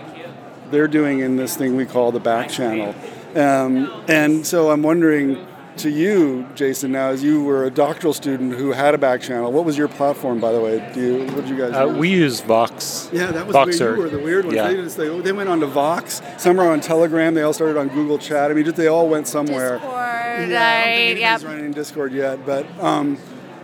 they're 0.71 0.87
doing 0.87 1.19
in 1.19 1.35
this 1.35 1.57
thing 1.57 1.75
we 1.75 1.85
call 1.85 2.11
the 2.11 2.19
back 2.19 2.49
channel. 2.49 2.95
Um, 3.35 4.03
and 4.07 4.45
so 4.45 4.71
I'm 4.71 4.83
wondering, 4.83 5.45
to 5.79 5.89
you, 5.89 6.47
Jason, 6.55 6.91
now 6.91 7.09
as 7.09 7.23
you 7.23 7.43
were 7.43 7.65
a 7.65 7.71
doctoral 7.71 8.13
student 8.13 8.53
who 8.53 8.71
had 8.71 8.93
a 8.93 8.97
back 8.97 9.21
channel. 9.21 9.51
What 9.51 9.65
was 9.65 9.77
your 9.77 9.87
platform, 9.87 10.39
by 10.39 10.51
the 10.51 10.59
way? 10.61 10.91
Do 10.93 11.01
you, 11.01 11.25
what 11.27 11.35
did 11.41 11.49
you 11.49 11.57
guys 11.57 11.73
Uh, 11.73 11.87
use? 11.87 11.97
we 11.97 12.09
use 12.09 12.41
Vox. 12.41 13.09
Yeah, 13.11 13.31
that 13.31 13.47
was 13.47 13.55
Voxer. 13.55 13.79
weird. 13.79 13.97
You 13.97 14.03
were 14.03 14.09
the 14.09 14.19
weird 14.19 14.45
ones. 14.45 14.55
Yeah. 14.55 14.67
They, 14.67 14.75
just, 14.75 14.97
they, 14.97 15.19
they 15.21 15.31
went 15.31 15.49
on 15.49 15.59
to 15.61 15.67
Vox. 15.67 16.21
Some 16.37 16.59
are 16.59 16.69
on 16.69 16.81
Telegram. 16.81 17.33
They 17.33 17.41
all 17.43 17.53
started 17.53 17.77
on 17.77 17.87
Google 17.89 18.17
Chat. 18.17 18.51
I 18.51 18.53
mean, 18.53 18.65
just, 18.65 18.77
they 18.77 18.87
all 18.87 19.07
went 19.09 19.27
somewhere. 19.27 19.73
Discord, 19.79 19.91
Yeah, 19.93 20.35
I 20.35 20.39
don't 20.39 20.51
right? 20.51 20.87
anybody's 20.87 21.19
Yep. 21.19 21.41
running 21.43 21.71
Discord 21.71 22.11
yet, 22.13 22.45
but 22.45 22.65
um, 22.83 23.17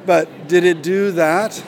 but 0.05 0.47
did 0.47 0.63
it 0.63 0.81
do 0.83 1.11
that? 1.11 1.63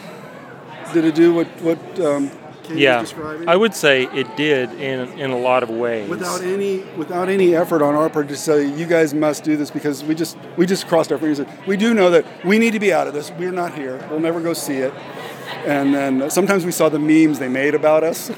Did 0.93 1.05
it 1.05 1.15
do 1.15 1.33
what 1.33 1.47
what 1.61 1.99
um, 1.99 2.31
Katie 2.67 2.81
Yeah? 2.81 3.05
I 3.47 3.55
would 3.55 3.73
say 3.73 4.03
it 4.13 4.35
did 4.35 4.71
in 4.73 5.07
in 5.19 5.31
a 5.31 5.37
lot 5.37 5.63
of 5.63 5.69
ways. 5.69 6.09
without 6.09 6.41
any 6.41 6.79
without 6.97 7.29
any 7.29 7.55
effort 7.55 7.81
on 7.81 7.95
our 7.95 8.09
part 8.09 8.27
to 8.29 8.35
say 8.35 8.67
you 8.67 8.85
guys 8.85 9.13
must 9.13 9.43
do 9.43 9.57
this 9.57 9.71
because 9.71 10.03
we 10.03 10.15
just 10.15 10.37
we 10.57 10.65
just 10.65 10.87
crossed 10.87 11.11
our 11.11 11.17
fingers. 11.17 11.41
We 11.65 11.77
do 11.77 11.93
know 11.93 12.09
that 12.11 12.25
we 12.45 12.59
need 12.59 12.71
to 12.71 12.79
be 12.79 12.91
out 12.93 13.07
of 13.07 13.13
this. 13.13 13.31
We're 13.31 13.51
not 13.51 13.73
here. 13.73 14.05
We'll 14.09 14.19
never 14.19 14.41
go 14.41 14.53
see 14.53 14.77
it. 14.77 14.93
And 15.65 15.93
then 15.93 16.21
uh, 16.23 16.29
sometimes 16.29 16.65
we 16.65 16.71
saw 16.71 16.89
the 16.89 16.99
memes 16.99 17.39
they 17.39 17.47
made 17.49 17.73
about 17.75 18.03
us. 18.03 18.31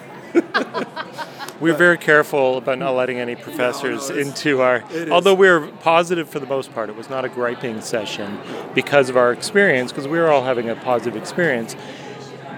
we 1.59 1.71
were 1.71 1.77
very 1.77 1.97
careful 1.97 2.57
about 2.57 2.77
not 2.77 2.91
letting 2.91 3.17
any 3.19 3.36
professors 3.36 4.09
no, 4.09 4.15
it's- 4.15 4.27
into 4.27 4.61
our. 4.61 4.84
Although 5.11 5.34
we 5.36 5.47
were 5.47 5.67
positive 5.82 6.30
for 6.30 6.39
the 6.39 6.45
most 6.45 6.73
part, 6.73 6.89
it 6.89 6.95
was 6.95 7.09
not 7.09 7.25
a 7.25 7.30
griping 7.30 7.82
session 7.82 8.39
because 8.73 9.09
of 9.09 9.17
our 9.17 9.32
experience, 9.32 9.91
because 9.91 10.07
we 10.07 10.17
were 10.19 10.30
all 10.32 10.43
having 10.43 10.69
a 10.69 10.75
positive 10.75 11.19
experience. 11.21 11.75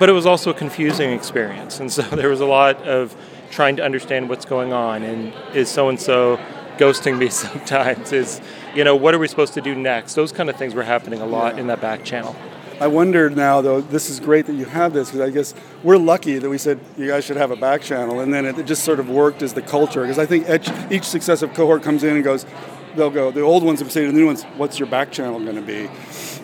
But 0.02 0.10
it 0.10 0.14
was 0.14 0.26
also 0.26 0.50
a 0.50 0.54
confusing 0.56 1.12
experience, 1.12 1.80
and 1.80 1.92
so 1.92 2.02
there 2.16 2.28
was 2.28 2.42
a 2.42 2.46
lot 2.48 2.78
of 2.88 3.16
trying 3.52 3.76
to 3.76 3.84
understand 3.84 4.30
what's 4.30 4.46
going 4.46 4.74
on. 4.74 5.04
And 5.04 5.32
is 5.56 5.70
so 5.70 5.90
and 5.90 6.02
so 6.02 6.40
ghosting 6.78 7.20
me 7.20 7.30
sometimes? 7.46 8.12
Is 8.12 8.42
you 8.74 8.84
know 8.84 8.96
what 8.96 9.14
are 9.14 9.20
we 9.20 9.28
supposed 9.28 9.54
to 9.54 9.62
do 9.62 9.76
next? 9.76 10.16
Those 10.16 10.32
kind 10.32 10.50
of 10.50 10.56
things 10.56 10.74
were 10.74 10.82
happening 10.82 11.22
a 11.22 11.28
lot 11.28 11.60
in 11.60 11.68
that 11.68 11.82
back 11.82 12.04
channel. 12.04 12.36
I 12.80 12.88
wonder 12.88 13.30
now, 13.30 13.62
though, 13.62 13.80
this 13.80 14.10
is 14.10 14.20
great 14.20 14.48
that 14.48 14.56
you 14.56 14.66
have 14.66 14.92
this 14.92 15.12
because 15.12 15.22
I 15.22 15.30
guess 15.30 15.54
we're 15.84 15.98
lucky 15.98 16.40
that 16.40 16.50
we 16.50 16.58
said 16.58 16.80
you 16.98 17.06
guys 17.06 17.24
should 17.24 17.38
have 17.38 17.52
a 17.52 17.56
back 17.56 17.84
channel, 17.84 18.22
and 18.22 18.34
then 18.34 18.46
it, 18.46 18.66
just 18.66 18.84
sort 18.84 19.00
of 19.00 19.08
worked 19.08 19.44
as 19.44 19.54
the 19.54 19.62
culture. 19.62 20.02
Because 20.02 20.18
I 20.18 20.26
think 20.26 20.50
each, 20.50 20.72
each 20.92 21.04
successive 21.04 21.54
cohort 21.54 21.84
comes 21.84 22.04
in 22.04 22.16
and 22.16 22.24
goes, 22.24 22.48
they'll 22.96 23.12
go, 23.12 23.30
the 23.30 23.42
old 23.42 23.62
ones 23.62 23.84
will 23.84 23.92
say 23.92 24.02
to 24.02 24.12
the 24.12 24.18
new 24.18 24.26
ones, 24.26 24.42
what's 24.58 24.80
your 24.80 24.90
back 24.90 25.12
channel 25.12 25.40
going 25.40 25.58
to 25.58 25.62
be? 25.62 25.92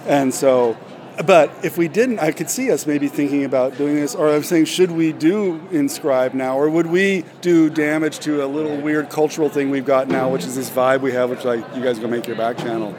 And 0.06 0.32
so, 0.32 0.78
but 1.26 1.52
if 1.64 1.78
we 1.78 1.88
didn't, 1.88 2.20
I 2.20 2.32
could 2.32 2.50
see 2.50 2.72
us 2.72 2.86
maybe 2.86 3.08
thinking 3.08 3.44
about 3.44 3.76
doing 3.78 3.96
this, 3.96 4.14
or 4.14 4.30
I'm 4.30 4.44
saying, 4.44 4.66
should 4.66 4.92
we 4.92 5.14
do 5.14 5.60
InScribe 5.72 6.34
now, 6.34 6.58
or 6.58 6.70
would 6.70 6.86
we 6.86 7.26
do 7.42 7.70
damage 7.70 8.20
to 8.20 8.46
a 8.46 8.48
little 8.48 8.78
weird 8.78 9.10
cultural 9.10 9.50
thing 9.50 9.70
we've 9.70 9.86
got 9.86 10.08
now, 10.08 10.30
which 10.30 10.46
is 10.46 10.56
this 10.56 10.70
vibe 10.70 11.02
we 11.02 11.12
have, 11.14 11.30
which 11.30 11.44
like 11.44 11.64
you 11.76 11.84
guys 11.84 11.98
go 11.98 12.08
make 12.08 12.28
your 12.28 12.36
back 12.36 12.58
channel. 12.58 12.96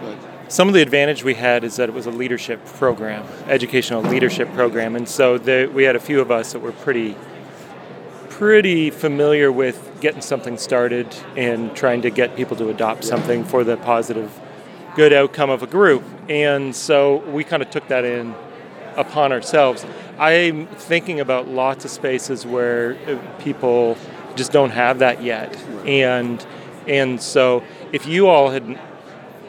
But, 0.00 0.16
Some 0.52 0.66
of 0.66 0.74
the 0.74 0.82
advantage 0.82 1.22
we 1.22 1.34
had 1.34 1.62
is 1.62 1.76
that 1.76 1.88
it 1.88 1.94
was 1.94 2.06
a 2.06 2.10
leadership 2.10 2.64
program, 2.64 3.24
educational 3.46 4.02
leadership 4.02 4.52
program, 4.54 4.96
and 4.96 5.08
so 5.08 5.38
the, 5.38 5.70
we 5.72 5.84
had 5.84 5.94
a 5.94 6.00
few 6.00 6.20
of 6.20 6.32
us 6.32 6.52
that 6.52 6.58
were 6.58 6.72
pretty, 6.72 7.16
pretty 8.30 8.90
familiar 8.90 9.52
with 9.52 9.98
getting 10.00 10.22
something 10.22 10.56
started 10.58 11.14
and 11.36 11.76
trying 11.76 12.02
to 12.02 12.10
get 12.10 12.34
people 12.34 12.56
to 12.56 12.68
adopt 12.68 13.04
something 13.04 13.44
for 13.44 13.62
the 13.62 13.76
positive, 13.76 14.40
good 14.96 15.12
outcome 15.12 15.50
of 15.50 15.62
a 15.62 15.66
group. 15.68 16.02
And 16.30 16.74
so 16.74 17.16
we 17.30 17.44
kind 17.44 17.62
of 17.62 17.68
took 17.68 17.88
that 17.88 18.06
in 18.06 18.34
upon 18.96 19.32
ourselves. 19.32 19.84
I'm 20.18 20.66
thinking 20.66 21.20
about 21.20 21.48
lots 21.48 21.84
of 21.84 21.90
spaces 21.90 22.46
where 22.46 22.96
uh, 23.06 23.18
people 23.40 23.98
just 24.36 24.52
don't 24.52 24.70
have 24.70 25.00
that 25.00 25.22
yet, 25.22 25.54
and 25.84 26.44
and 26.86 27.20
so 27.20 27.62
if 27.92 28.06
you 28.06 28.28
all 28.28 28.50
had 28.50 28.78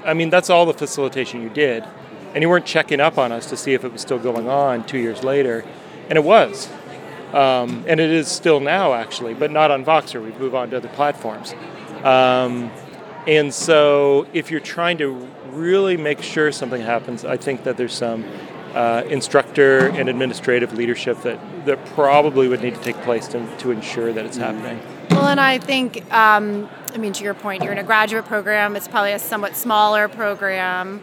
I 0.03 0.13
mean, 0.13 0.29
that's 0.29 0.49
all 0.49 0.65
the 0.65 0.73
facilitation 0.73 1.41
you 1.41 1.49
did. 1.49 1.85
And 2.33 2.41
you 2.41 2.49
weren't 2.49 2.65
checking 2.65 2.99
up 2.99 3.17
on 3.17 3.31
us 3.31 3.47
to 3.47 3.57
see 3.57 3.73
if 3.73 3.83
it 3.83 3.91
was 3.91 4.01
still 4.01 4.19
going 4.19 4.49
on 4.49 4.85
two 4.85 4.97
years 4.97 5.23
later. 5.23 5.65
And 6.09 6.17
it 6.17 6.23
was. 6.23 6.69
Um, 7.33 7.83
and 7.87 7.99
it 7.99 8.09
is 8.09 8.27
still 8.27 8.59
now, 8.59 8.93
actually, 8.93 9.33
but 9.33 9.51
not 9.51 9.71
on 9.71 9.85
Voxer. 9.85 10.23
We've 10.23 10.37
moved 10.39 10.55
on 10.55 10.69
to 10.71 10.77
other 10.77 10.89
platforms. 10.89 11.53
Um, 12.03 12.71
and 13.27 13.53
so 13.53 14.27
if 14.33 14.49
you're 14.51 14.59
trying 14.59 14.97
to 14.99 15.27
really 15.51 15.97
make 15.97 16.21
sure 16.21 16.51
something 16.51 16.81
happens, 16.81 17.25
I 17.25 17.37
think 17.37 17.63
that 17.63 17.77
there's 17.77 17.93
some 17.93 18.25
uh, 18.73 19.03
instructor 19.07 19.89
and 19.89 20.09
administrative 20.09 20.73
leadership 20.73 21.21
that, 21.23 21.65
that 21.65 21.85
probably 21.87 22.47
would 22.47 22.61
need 22.61 22.75
to 22.75 22.81
take 22.81 22.95
place 23.01 23.27
to, 23.29 23.57
to 23.57 23.71
ensure 23.71 24.13
that 24.13 24.25
it's 24.25 24.37
happening. 24.37 24.81
Well, 25.09 25.27
and 25.27 25.39
I 25.39 25.57
think, 25.57 26.11
um, 26.13 26.69
I 26.93 26.97
mean, 26.97 27.13
to 27.13 27.23
your 27.23 27.33
point, 27.33 27.63
you're 27.63 27.73
in 27.73 27.79
a 27.79 27.83
graduate 27.83 28.25
program. 28.25 28.75
It's 28.75 28.87
probably 28.87 29.11
a 29.11 29.19
somewhat 29.19 29.55
smaller 29.55 30.07
program. 30.07 31.01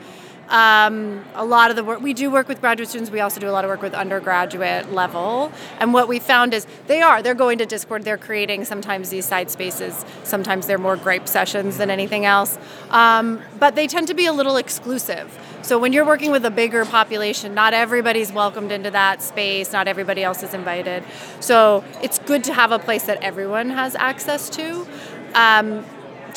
Um, 0.48 1.24
a 1.34 1.44
lot 1.44 1.70
of 1.70 1.76
the 1.76 1.84
work 1.84 2.00
we 2.00 2.14
do 2.14 2.30
work 2.30 2.48
with 2.48 2.60
graduate 2.60 2.88
students. 2.88 3.10
We 3.10 3.20
also 3.20 3.40
do 3.40 3.48
a 3.48 3.52
lot 3.52 3.64
of 3.64 3.68
work 3.68 3.82
with 3.82 3.94
undergraduate 3.94 4.92
level. 4.92 5.52
And 5.78 5.92
what 5.92 6.08
we 6.08 6.18
found 6.18 6.54
is 6.54 6.66
they 6.86 7.02
are 7.02 7.22
they're 7.22 7.34
going 7.34 7.58
to 7.58 7.66
Discord. 7.66 8.04
They're 8.04 8.16
creating 8.16 8.64
sometimes 8.64 9.10
these 9.10 9.26
side 9.26 9.50
spaces. 9.50 10.04
Sometimes 10.24 10.66
they're 10.66 10.78
more 10.78 10.96
gripe 10.96 11.28
sessions 11.28 11.76
than 11.76 11.90
anything 11.90 12.24
else. 12.24 12.58
Um, 12.90 13.42
but 13.58 13.74
they 13.74 13.86
tend 13.86 14.08
to 14.08 14.14
be 14.14 14.26
a 14.26 14.32
little 14.32 14.56
exclusive. 14.56 15.36
So 15.62 15.78
when 15.78 15.92
you're 15.92 16.06
working 16.06 16.30
with 16.30 16.44
a 16.46 16.50
bigger 16.50 16.84
population, 16.86 17.52
not 17.52 17.74
everybody's 17.74 18.32
welcomed 18.32 18.72
into 18.72 18.90
that 18.92 19.20
space. 19.22 19.72
Not 19.72 19.86
everybody 19.86 20.24
else 20.24 20.42
is 20.42 20.54
invited. 20.54 21.04
So 21.40 21.84
it's 22.02 22.18
good 22.20 22.44
to 22.44 22.54
have 22.54 22.72
a 22.72 22.78
place 22.78 23.04
that 23.04 23.22
everyone 23.22 23.70
has 23.70 23.94
access 23.94 24.48
to. 24.50 24.86
Um, 25.34 25.84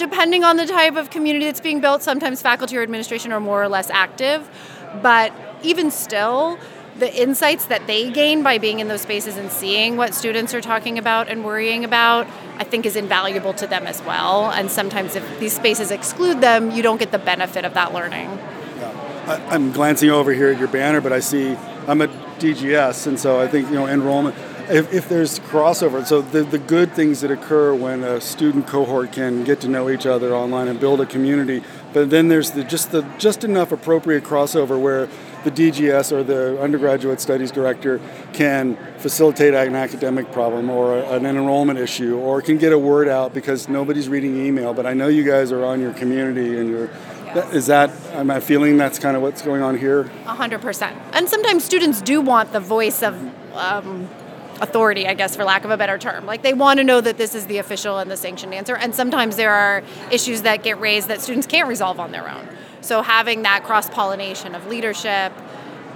depending 0.02 0.44
on 0.44 0.58
the 0.58 0.66
type 0.66 0.96
of 0.96 1.12
community 1.12 1.46
that's 1.46 1.62
being 1.62 1.80
built, 1.80 2.02
sometimes 2.02 2.42
faculty 2.42 2.76
or 2.76 2.82
administration 2.82 3.32
are 3.32 3.40
more 3.40 3.62
or 3.62 3.70
less 3.70 3.92
active. 3.92 4.50
But 5.04 5.32
even 5.62 5.92
still, 5.92 6.58
the 6.98 7.14
insights 7.22 7.66
that 7.66 7.86
they 7.86 8.10
gain 8.10 8.42
by 8.42 8.58
being 8.58 8.80
in 8.80 8.88
those 8.88 9.02
spaces 9.02 9.38
and 9.38 9.52
seeing 9.52 9.98
what 9.98 10.16
students 10.16 10.56
are 10.56 10.62
talking 10.62 10.98
about 10.98 11.30
and 11.30 11.46
worrying 11.46 11.86
about, 11.86 12.26
I 12.58 12.64
think 12.64 12.88
is 12.88 12.96
invaluable 12.96 13.54
to 13.54 13.68
them 13.68 13.86
as 13.86 14.02
well. 14.02 14.50
And 14.50 14.72
sometimes 14.72 15.16
if 15.16 15.40
these 15.40 15.54
spaces 15.54 15.92
exclude 15.92 16.42
them, 16.42 16.72
you 16.72 16.82
don't 16.82 16.98
get 16.98 17.12
the 17.12 17.20
benefit 17.20 17.64
of 17.64 17.76
that 17.76 17.94
learning. 17.94 18.28
I, 19.28 19.36
I'm 19.52 19.72
glancing 19.72 20.10
over 20.10 20.34
here 20.34 20.50
at 20.50 20.58
your 20.58 20.68
banner, 20.68 21.00
but 21.00 21.14
I 21.14 21.20
see 21.20 21.56
I'm 21.88 22.02
at 22.02 22.10
DGS, 22.40 23.06
and 23.06 23.20
so 23.20 23.40
I 23.40 23.48
think 23.48 23.70
you 23.70 23.76
know 23.76 23.86
enrollment. 23.86 24.36
If, 24.72 24.94
if 24.94 25.10
there's 25.10 25.38
crossover, 25.40 26.06
so 26.06 26.22
the, 26.22 26.44
the 26.44 26.58
good 26.58 26.94
things 26.94 27.20
that 27.22 27.30
occur 27.30 27.76
when 27.76 28.06
a 28.06 28.22
student 28.22 28.68
cohort 28.68 29.12
can 29.12 29.44
get 29.44 29.60
to 29.62 29.68
know 29.68 29.90
each 29.90 30.06
other 30.06 30.34
online 30.34 30.70
and 30.70 30.80
build 30.80 31.02
a 31.02 31.06
community, 31.06 31.62
but 31.92 32.10
then 32.10 32.30
there's 32.30 32.52
the 32.52 32.64
just 32.64 32.92
the 32.92 33.02
just 33.18 33.44
enough 33.44 33.74
appropriate 33.74 34.24
crossover 34.24 34.80
where 34.80 35.10
the 35.44 35.52
DGS 35.52 36.14
or 36.14 36.24
the 36.24 36.62
undergraduate 36.62 37.20
studies 37.20 37.52
director 37.52 38.00
can 38.32 38.78
facilitate 38.98 39.54
an 39.54 39.76
academic 39.76 40.32
problem 40.32 40.70
or 40.70 40.98
a- 40.98 41.10
an 41.18 41.26
enrollment 41.26 41.78
issue 41.78 42.18
or 42.18 42.42
can 42.42 42.58
get 42.58 42.72
a 42.72 42.80
word 42.80 43.10
out 43.10 43.34
because 43.34 43.68
nobody's 43.68 44.08
reading 44.08 44.46
email. 44.46 44.74
But 44.74 44.86
I 44.86 44.94
know 44.94 45.10
you 45.10 45.26
guys 45.26 45.52
are 45.52 45.66
on 45.66 45.82
your 45.82 45.94
community 45.94 46.58
and 46.58 46.70
you're. 46.70 46.90
Is 47.54 47.68
that, 47.68 47.90
am 48.12 48.30
I 48.30 48.42
feeling 48.42 48.76
that's 48.76 49.00
kind 49.00 49.16
of 49.16 49.22
what's 49.22 49.42
going 49.42 49.62
on 49.62 49.78
here? 49.78 50.12
100%. 50.26 50.96
And 51.14 51.30
sometimes 51.30 51.64
students 51.64 52.02
do 52.02 52.20
want 52.20 52.52
the 52.52 52.60
voice 52.60 53.02
of 53.02 53.16
um, 53.56 54.10
authority, 54.62 55.08
I 55.08 55.14
guess, 55.16 55.36
for 55.36 55.44
lack 55.44 55.66
of 55.66 55.72
a 55.72 55.78
better 55.78 55.98
term. 55.98 56.26
Like 56.26 56.44
they 56.44 56.54
want 56.54 56.78
to 56.78 56.84
know 56.84 57.02
that 57.02 57.18
this 57.18 57.36
is 57.36 57.48
the 57.48 57.58
official 57.58 57.98
and 57.98 58.10
the 58.10 58.16
sanctioned 58.16 58.54
answer. 58.54 58.76
And 58.76 58.96
sometimes 58.96 59.36
there 59.36 59.52
are 59.52 59.84
issues 60.12 60.44
that 60.44 60.64
get 60.64 60.80
raised 60.80 61.08
that 61.10 61.20
students 61.20 61.48
can't 61.48 61.68
resolve 61.68 62.00
on 62.00 62.12
their 62.12 62.30
own. 62.30 62.48
So 62.82 63.02
having 63.02 63.42
that 63.42 63.64
cross 63.64 63.90
pollination 63.90 64.56
of 64.56 64.68
leadership 64.68 65.34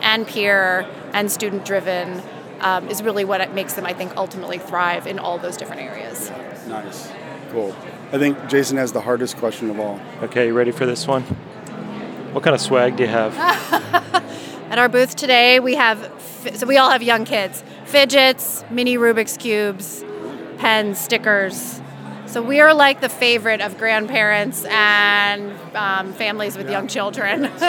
and 0.01 0.27
peer 0.27 0.87
and 1.13 1.31
student 1.31 1.65
driven 1.65 2.21
um, 2.59 2.89
is 2.89 3.01
really 3.03 3.25
what 3.25 3.41
it 3.41 3.53
makes 3.53 3.73
them, 3.73 3.85
I 3.85 3.93
think, 3.93 4.15
ultimately 4.17 4.57
thrive 4.57 5.07
in 5.07 5.19
all 5.19 5.37
those 5.37 5.57
different 5.57 5.81
areas. 5.81 6.31
Nice. 6.67 7.11
Cool. 7.51 7.75
I 8.11 8.17
think 8.17 8.47
Jason 8.47 8.77
has 8.77 8.91
the 8.91 9.01
hardest 9.01 9.37
question 9.37 9.69
of 9.69 9.79
all. 9.79 9.99
Okay, 10.23 10.47
you 10.47 10.53
ready 10.53 10.71
for 10.71 10.85
this 10.85 11.07
one? 11.07 11.23
What 12.33 12.43
kind 12.43 12.53
of 12.53 12.61
swag 12.61 12.97
do 12.97 13.03
you 13.03 13.09
have? 13.09 13.35
At 14.69 14.79
our 14.79 14.89
booth 14.89 15.15
today, 15.15 15.59
we 15.59 15.75
have, 15.75 16.11
so 16.55 16.65
we 16.65 16.77
all 16.77 16.89
have 16.89 17.03
young 17.03 17.23
kids, 17.23 17.63
fidgets, 17.95 18.65
mini 18.69 18.97
Rubik's 18.97 19.37
Cubes, 19.37 20.03
pens, 20.57 20.99
stickers. 20.99 21.79
So 22.25 22.41
we 22.41 22.59
are 22.59 22.73
like 22.73 22.99
the 22.99 23.07
favorite 23.07 23.61
of 23.61 23.77
grandparents 23.77 24.65
and 24.65 25.53
um, 25.73 26.11
families 26.11 26.57
with 26.57 26.69
young 26.69 26.89
children. 26.89 27.43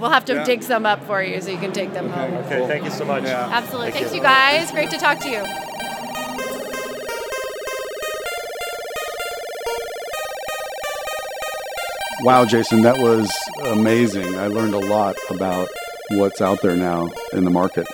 we'll 0.00 0.08
have 0.08 0.24
to 0.24 0.32
Yeah. 0.36 0.44
dig 0.44 0.62
some 0.62 0.86
up 0.86 1.04
for 1.04 1.22
you 1.22 1.42
so 1.42 1.50
you 1.50 1.58
can 1.58 1.74
take 1.74 1.92
them 1.92 2.08
home. 2.08 2.32
Okay, 2.46 2.66
thank 2.66 2.84
you 2.84 2.90
so 2.90 3.04
much. 3.04 3.24
Absolutely. 3.24 3.90
Thank 3.92 4.06
Thanks, 4.06 4.12
you. 4.12 4.16
you 4.16 4.22
guys. 4.22 4.70
Great 4.70 4.88
to 4.88 4.96
talk 4.96 5.18
to 5.18 5.28
you. 5.28 5.44
Wow, 12.22 12.46
Jason, 12.46 12.80
that 12.80 12.96
was 12.98 13.30
amazing. 13.66 14.38
I 14.38 14.46
learned 14.46 14.72
a 14.72 14.78
lot 14.78 15.16
about 15.28 15.68
what's 16.12 16.40
out 16.40 16.62
there 16.62 16.76
now 16.76 17.10
in 17.34 17.44
the 17.44 17.50
market. 17.50 17.86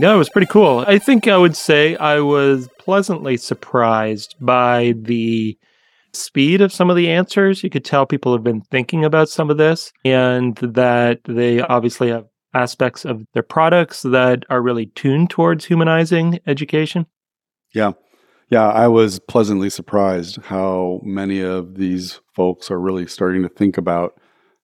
Yeah, 0.00 0.14
it 0.14 0.18
was 0.18 0.28
pretty 0.28 0.48
cool. 0.48 0.84
I 0.86 0.98
think 0.98 1.28
I 1.28 1.36
would 1.36 1.56
say 1.56 1.96
I 1.96 2.20
was 2.20 2.68
pleasantly 2.78 3.36
surprised 3.36 4.34
by 4.40 4.94
the 4.96 5.56
speed 6.12 6.60
of 6.60 6.72
some 6.72 6.90
of 6.90 6.96
the 6.96 7.10
answers. 7.10 7.62
You 7.62 7.70
could 7.70 7.84
tell 7.84 8.06
people 8.06 8.32
have 8.32 8.42
been 8.42 8.62
thinking 8.62 9.04
about 9.04 9.28
some 9.28 9.50
of 9.50 9.56
this 9.56 9.92
and 10.04 10.56
that 10.56 11.20
they 11.26 11.60
obviously 11.60 12.08
have 12.08 12.26
aspects 12.54 13.04
of 13.04 13.24
their 13.34 13.42
products 13.42 14.02
that 14.02 14.44
are 14.48 14.62
really 14.62 14.86
tuned 14.86 15.30
towards 15.30 15.64
humanizing 15.64 16.40
education. 16.46 17.06
Yeah. 17.74 17.92
Yeah, 18.50 18.68
I 18.68 18.88
was 18.88 19.18
pleasantly 19.20 19.70
surprised 19.70 20.38
how 20.44 21.00
many 21.02 21.40
of 21.40 21.76
these 21.76 22.20
folks 22.36 22.70
are 22.70 22.78
really 22.78 23.06
starting 23.06 23.42
to 23.42 23.48
think 23.48 23.78
about 23.78 24.20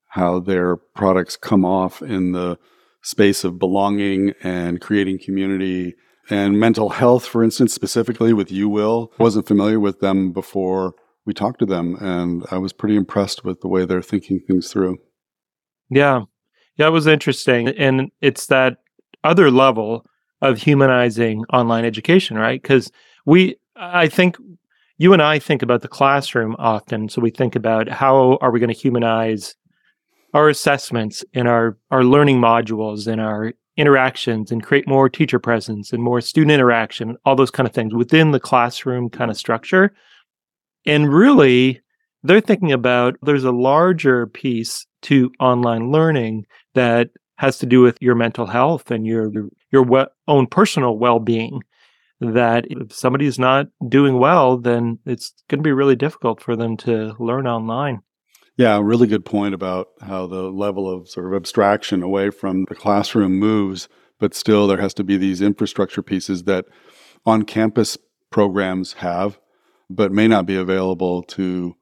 how 0.09 0.39
their 0.41 0.77
products 0.77 1.37
come 1.37 1.65
off 1.65 2.03
in 2.03 2.33
the 2.33 2.59
space 3.03 3.45
of 3.45 3.59
belonging 3.59 4.33
and 4.43 4.81
creating 4.81 5.19
community 5.19 5.95
and 6.29 6.61
mental 6.61 6.91
health, 6.91 7.27
for 7.27 7.43
instance, 7.43 7.75
specifically 7.75 8.33
with 8.33 8.49
UWill. 8.49 9.09
I 9.19 9.23
wasn't 9.23 9.49
familiar 9.49 9.81
with 9.81 10.01
them 10.01 10.33
before 10.33 10.95
we 11.27 11.35
talked 11.35 11.59
to 11.61 11.67
them, 11.67 11.97
and 12.01 12.45
I 12.51 12.59
was 12.59 12.73
pretty 12.73 12.97
impressed 12.97 13.45
with 13.45 13.61
the 13.61 13.69
way 13.69 13.85
they're 13.85 14.03
thinking 14.03 14.41
things 14.47 14.73
through. 14.73 14.99
Yeah. 15.91 16.23
Yeah, 16.77 16.87
it 16.87 16.93
was 16.93 17.07
interesting. 17.07 17.69
And 17.69 18.11
it's 18.21 18.47
that 18.47 18.79
other 19.25 19.51
level 19.51 20.07
of 20.41 20.59
humanizing 20.59 21.45
online 21.53 21.85
education, 21.85 22.39
right? 22.39 22.61
Because 22.61 22.91
we, 23.27 23.57
I 23.77 24.09
think 24.09 24.37
you 24.97 25.13
and 25.13 25.21
I 25.21 25.39
think 25.39 25.63
about 25.63 25.83
the 25.83 25.89
classroom 25.89 26.57
often. 26.59 27.09
So 27.09 27.21
we 27.21 27.31
think 27.31 27.55
about 27.55 27.89
how 27.89 28.39
are 28.41 28.51
we 28.51 28.61
going 28.61 28.73
to 28.73 28.79
humanize 28.79 29.55
our 30.35 30.49
assessments 30.49 31.25
and 31.35 31.49
our, 31.49 31.77
our 31.91 32.05
learning 32.05 32.41
modules 32.41 33.07
and 33.07 33.21
our 33.21 33.53
interactions 33.77 34.53
and 34.53 34.63
create 34.63 34.87
more 34.87 35.09
teacher 35.09 35.39
presence 35.39 35.93
and 35.93 36.03
more 36.03 36.21
student 36.21 36.53
interaction, 36.53 37.17
all 37.25 37.37
those 37.37 37.51
kind 37.51 37.67
of 37.67 37.75
things 37.75 37.95
within 37.95 38.31
the 38.31 38.41
classroom 38.41 39.09
kind 39.09 39.31
of 39.31 39.37
structure. 39.37 39.93
And 40.87 41.13
really, 41.13 41.81
they're 42.23 42.41
thinking 42.41 42.73
about 42.73 43.17
there's 43.23 43.45
a 43.45 43.53
larger 43.53 44.27
piece 44.27 44.87
to 45.03 45.31
online 45.41 45.91
learning 45.91 46.47
that 46.75 47.11
has 47.37 47.59
to 47.59 47.67
do 47.67 47.81
with 47.81 47.97
your 48.03 48.15
mental 48.15 48.47
health 48.47 48.91
and 48.91 49.07
your 49.07 49.33
your 49.73 49.83
we- 49.83 50.05
own 50.29 50.47
personal 50.47 50.99
well-being 50.99 51.63
that 52.21 52.67
if 52.69 52.93
somebody's 52.93 53.39
not 53.39 53.67
doing 53.89 54.19
well 54.19 54.59
then 54.59 54.99
it's 55.07 55.33
going 55.49 55.59
to 55.59 55.63
be 55.63 55.73
really 55.73 55.97
difficult 55.97 56.43
for 56.43 56.55
them 56.55 56.77
to 56.77 57.15
learn 57.19 57.47
online 57.47 58.01
yeah 58.61 58.79
really 58.83 59.07
good 59.07 59.25
point 59.25 59.55
about 59.55 59.89
how 60.03 60.27
the 60.27 60.43
level 60.51 60.89
of 60.89 61.09
sort 61.09 61.27
of 61.27 61.35
abstraction 61.35 62.03
away 62.03 62.31
from 62.31 62.67
the 62.69 62.75
classroom 62.75 63.39
moves 63.39 63.89
but 64.19 64.35
still 64.35 64.67
there 64.67 64.81
has 64.81 64.93
to 64.93 65.03
be 65.03 65.17
these 65.17 65.41
infrastructure 65.41 66.03
pieces 66.03 66.45
that 66.45 66.67
on 67.25 67.43
campus 67.43 67.97
programs 68.31 68.95
have 68.95 69.39
but 69.89 70.13
may 70.13 70.29
not 70.29 70.47
be 70.47 70.57
available 70.57 71.23
to 71.23 71.75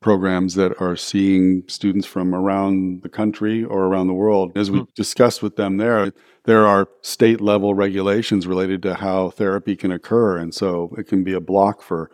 programs 0.00 0.54
that 0.56 0.72
are 0.80 0.96
seeing 0.96 1.62
students 1.68 2.06
from 2.06 2.34
around 2.34 3.02
the 3.02 3.08
country 3.08 3.62
or 3.62 3.84
around 3.84 4.08
the 4.08 4.12
world. 4.12 4.50
As 4.56 4.70
we 4.70 4.80
hmm. 4.80 4.84
discussed 4.96 5.42
with 5.42 5.54
them 5.54 5.76
there, 5.76 6.12
there 6.44 6.66
are 6.66 6.88
state 7.02 7.40
level 7.40 7.72
regulations 7.74 8.48
related 8.48 8.82
to 8.82 8.94
how 8.94 9.30
therapy 9.30 9.76
can 9.76 9.92
occur. 9.92 10.36
And 10.36 10.52
so 10.52 10.92
it 10.98 11.04
can 11.04 11.22
be 11.22 11.32
a 11.32 11.40
block 11.40 11.82
for 11.82 12.10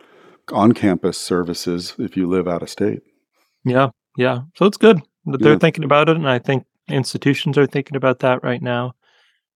on 0.51 0.73
campus 0.73 1.17
services 1.17 1.95
if 1.97 2.15
you 2.15 2.27
live 2.27 2.47
out 2.47 2.61
of 2.61 2.69
state. 2.69 3.01
yeah 3.65 3.89
yeah 4.19 4.39
so 4.55 4.65
it's 4.65 4.77
good 4.77 5.01
that 5.25 5.41
they're 5.41 5.53
Yeah. 5.53 5.59
thinking 5.59 5.83
about 5.83 6.09
it 6.09 6.15
and 6.17 6.29
i 6.29 6.39
think 6.39 6.65
institutions 6.89 7.57
are 7.57 7.65
thinking 7.67 7.95
about 7.95 8.19
that 8.19 8.43
right 8.43 8.61
now 8.61 8.93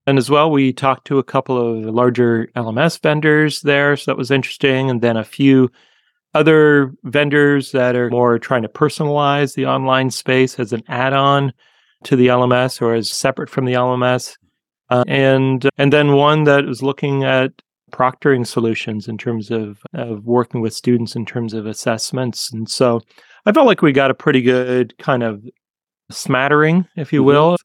and 0.07 0.18
as 0.18 0.30
well 0.30 0.49
we 0.51 0.72
talked 0.74 1.05
to 1.07 1.20
a 1.20 1.24
couple 1.24 1.57
of 1.57 1.93
larger 1.93 2.47
lms 2.55 3.01
vendors 3.01 3.61
there 3.61 3.95
so 3.97 4.09
that 4.11 4.18
was 4.18 4.32
interesting 4.32 4.89
and 4.89 5.01
then 5.01 5.18
a 5.18 5.24
few 5.24 5.70
other 6.34 6.91
vendors 7.03 7.72
that 7.74 7.95
are 7.95 8.09
more 8.09 8.39
trying 8.39 8.64
to 8.64 8.70
personalize 8.70 9.53
the 9.55 9.66
online 9.66 10.09
space 10.09 10.59
as 10.59 10.74
an 10.74 10.82
add-on 10.88 11.53
to 12.03 12.16
the 12.16 12.28
LMS 12.28 12.82
or 12.82 12.93
as 12.95 13.11
separate 13.11 13.49
from 13.49 13.66
the 13.66 13.74
LMS, 13.74 14.36
uh, 14.89 15.03
and 15.07 15.70
and 15.78 15.93
then 15.93 16.14
one 16.14 16.43
that 16.45 16.66
is 16.66 16.82
looking 16.82 17.24
at 17.24 17.51
proctoring 17.91 18.45
solutions 18.47 19.07
in 19.07 19.18
terms 19.18 19.51
of 19.51 19.80
of 19.93 20.26
working 20.26 20.59
with 20.59 20.74
students 20.74 21.16
in 21.16 21.26
terms 21.26 21.53
of 21.53 21.66
assessments. 21.68 22.51
And 22.51 22.68
so 22.68 23.01
I 23.46 23.52
felt 23.52 23.68
like 23.68 23.82
we 23.82 23.91
got 23.91 24.12
a 24.12 24.16
pretty 24.16 24.41
good 24.41 24.98
kind 24.98 25.24
of 25.24 25.44
smattering, 26.12 26.86
if 26.96 27.12
you 27.12 27.22
Mhm. 27.22 27.26
will, 27.26 27.56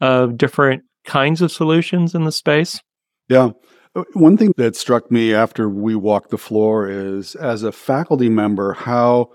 of 0.00 0.36
different 0.38 0.82
kinds 1.04 1.42
of 1.42 1.52
solutions 1.52 2.14
in 2.14 2.24
the 2.24 2.32
space. 2.32 2.80
Yeah. 3.28 3.50
Uh, 3.94 4.04
One 4.12 4.36
thing 4.36 4.52
that 4.56 4.76
struck 4.76 5.10
me 5.10 5.32
after 5.32 5.68
we 5.68 5.94
walked 5.94 6.30
the 6.30 6.38
floor 6.38 6.88
is 6.88 7.34
as 7.34 7.62
a 7.62 7.72
faculty 7.72 8.28
member, 8.28 8.72
how 8.74 9.30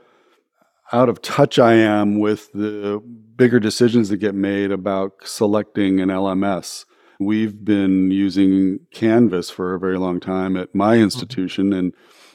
out 0.93 1.09
of 1.09 1.21
touch 1.21 1.57
I 1.57 1.73
am 1.73 2.19
with 2.19 2.51
the 2.53 3.01
bigger 3.35 3.59
decisions 3.59 4.09
that 4.09 4.17
get 4.17 4.35
made 4.35 4.71
about 4.71 5.13
selecting 5.23 5.99
an 5.99 6.09
LMS. 6.09 6.85
We've 7.19 7.63
been 7.63 8.11
using 8.11 8.79
Canvas 8.91 9.49
for 9.49 9.73
a 9.73 9.79
very 9.79 9.97
long 9.97 10.19
time 10.19 10.57
at 10.57 10.75
my 10.75 10.97
institution, 10.97 11.71
and 11.73 11.93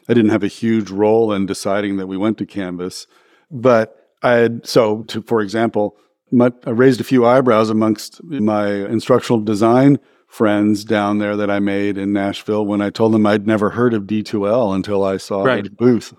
I 0.08 0.14
didn't 0.14 0.30
have 0.30 0.42
a 0.44 0.48
huge 0.48 0.90
role 0.90 1.32
in 1.32 1.44
deciding 1.46 1.96
that 1.98 2.06
we 2.06 2.16
went 2.16 2.38
to 2.38 2.46
Canvas. 2.46 3.06
But 3.50 3.96
I 4.22 4.32
had, 4.32 4.66
so 4.66 5.02
to, 5.04 5.22
for 5.22 5.40
example, 5.40 5.96
my, 6.30 6.50
I 6.64 6.70
raised 6.70 7.00
a 7.00 7.04
few 7.04 7.24
eyebrows 7.26 7.70
amongst 7.70 8.22
my 8.24 8.68
instructional 8.68 9.40
design 9.40 9.98
friends 10.26 10.84
down 10.84 11.18
there 11.18 11.36
that 11.36 11.50
I 11.50 11.60
made 11.60 11.96
in 11.96 12.12
Nashville 12.12 12.66
when 12.66 12.80
I 12.80 12.90
told 12.90 13.12
them 13.14 13.24
I'd 13.26 13.46
never 13.46 13.70
heard 13.70 13.94
of 13.94 14.04
D2L 14.04 14.74
until 14.74 15.04
I 15.04 15.18
saw 15.18 15.44
Right. 15.44 15.74
booth. 15.76 16.12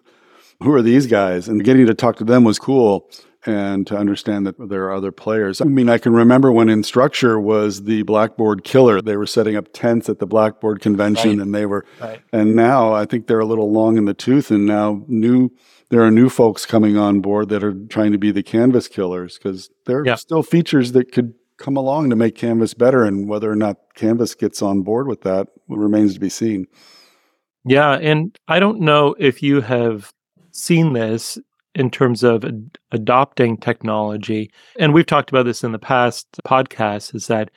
Who 0.63 0.73
are 0.73 0.81
these 0.81 1.07
guys? 1.07 1.47
And 1.49 1.63
getting 1.63 1.85
to 1.87 1.93
talk 1.93 2.15
to 2.17 2.23
them 2.23 2.43
was 2.43 2.57
cool 2.57 3.09
and 3.47 3.87
to 3.87 3.97
understand 3.97 4.45
that 4.45 4.55
there 4.69 4.83
are 4.85 4.93
other 4.93 5.11
players. 5.11 5.61
I 5.61 5.65
mean, 5.65 5.89
I 5.89 5.97
can 5.97 6.13
remember 6.13 6.51
when 6.51 6.67
Instructure 6.67 7.41
was 7.41 7.83
the 7.83 8.03
Blackboard 8.03 8.63
killer. 8.63 9.01
They 9.01 9.15
were 9.17 9.25
setting 9.25 9.55
up 9.55 9.69
tents 9.73 10.09
at 10.09 10.19
the 10.19 10.27
Blackboard 10.27 10.81
convention 10.81 11.37
Right. 11.37 11.39
and 11.39 11.55
they 11.55 11.65
were 11.65 11.85
Right. 12.01 12.19
and 12.33 12.55
now 12.55 12.93
I 12.93 13.05
think 13.05 13.27
they're 13.27 13.39
a 13.39 13.45
little 13.45 13.71
long 13.71 13.97
in 13.97 14.05
the 14.05 14.13
tooth 14.13 14.51
and 14.51 14.65
now 14.65 15.03
new 15.07 15.49
there 15.89 16.01
are 16.03 16.11
new 16.11 16.27
folks 16.27 16.65
coming 16.65 16.97
on 16.97 17.21
board 17.21 17.47
that 17.49 17.63
are 17.63 17.73
trying 17.73 18.11
to 18.11 18.17
be 18.17 18.29
the 18.31 18.43
canvas 18.43 18.89
killers 18.89 19.37
because 19.37 19.69
there 19.85 19.99
are 19.99 20.05
Yeah. 20.05 20.15
still 20.15 20.43
features 20.43 20.91
that 20.91 21.11
could 21.13 21.33
come 21.57 21.77
along 21.77 22.09
to 22.09 22.15
make 22.15 22.35
canvas 22.35 22.73
better 22.73 23.03
and 23.05 23.27
whether 23.29 23.49
or 23.49 23.55
not 23.55 23.77
canvas 23.95 24.35
gets 24.35 24.61
on 24.61 24.81
board 24.81 25.07
with 25.07 25.21
that 25.21 25.47
remains 25.69 26.13
to 26.13 26.19
be 26.19 26.29
seen 26.29 26.67
Yeah, 27.65 27.93
and 27.93 28.37
I 28.47 28.59
don't 28.59 28.81
know 28.81 29.15
if 29.19 29.41
you 29.41 29.61
have 29.61 30.11
seen 30.51 30.93
this 30.93 31.37
in 31.77 31.91
terms 31.91 32.23
of 32.23 32.43
ad- 32.43 32.77
adopting 32.91 33.55
technology. 33.55 34.51
And 34.79 34.93
we've 34.93 35.05
talked 35.05 35.29
about 35.29 35.43
this 35.43 35.63
in 35.63 35.71
the 35.71 35.79
past 35.79 36.27
podcasts 36.45 37.13
is 37.13 37.27
that 37.27 37.51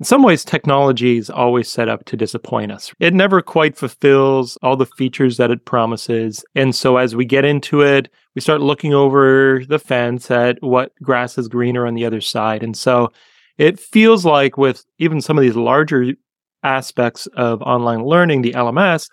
in 0.00 0.06
some 0.06 0.22
ways 0.22 0.44
technology 0.44 1.18
is 1.18 1.30
always 1.30 1.70
set 1.70 1.88
up 1.88 2.04
to 2.06 2.16
disappoint 2.16 2.72
us. 2.72 2.92
It 2.98 3.12
never 3.12 3.42
quite 3.42 3.76
fulfills 3.76 4.56
all 4.62 4.76
the 4.76 4.86
features 4.86 5.36
that 5.36 5.50
it 5.50 5.66
promises. 5.66 6.44
And 6.54 6.74
so 6.74 6.96
as 6.96 7.14
we 7.14 7.26
get 7.26 7.44
into 7.44 7.82
it, 7.82 8.10
we 8.34 8.40
start 8.40 8.62
looking 8.62 8.94
over 8.94 9.62
the 9.68 9.78
fence 9.78 10.30
at 10.30 10.56
what 10.60 10.92
grass 11.02 11.36
is 11.36 11.46
greener 11.46 11.86
on 11.86 11.94
the 11.94 12.06
other 12.06 12.22
side. 12.22 12.62
And 12.62 12.76
so 12.76 13.10
it 13.58 13.78
feels 13.78 14.24
like 14.24 14.56
with 14.56 14.84
even 14.98 15.20
some 15.20 15.38
of 15.38 15.42
these 15.42 15.54
larger 15.54 16.14
aspects 16.62 17.26
of 17.36 17.60
online 17.62 18.04
learning, 18.04 18.40
the 18.42 18.52
LMS, 18.52 19.08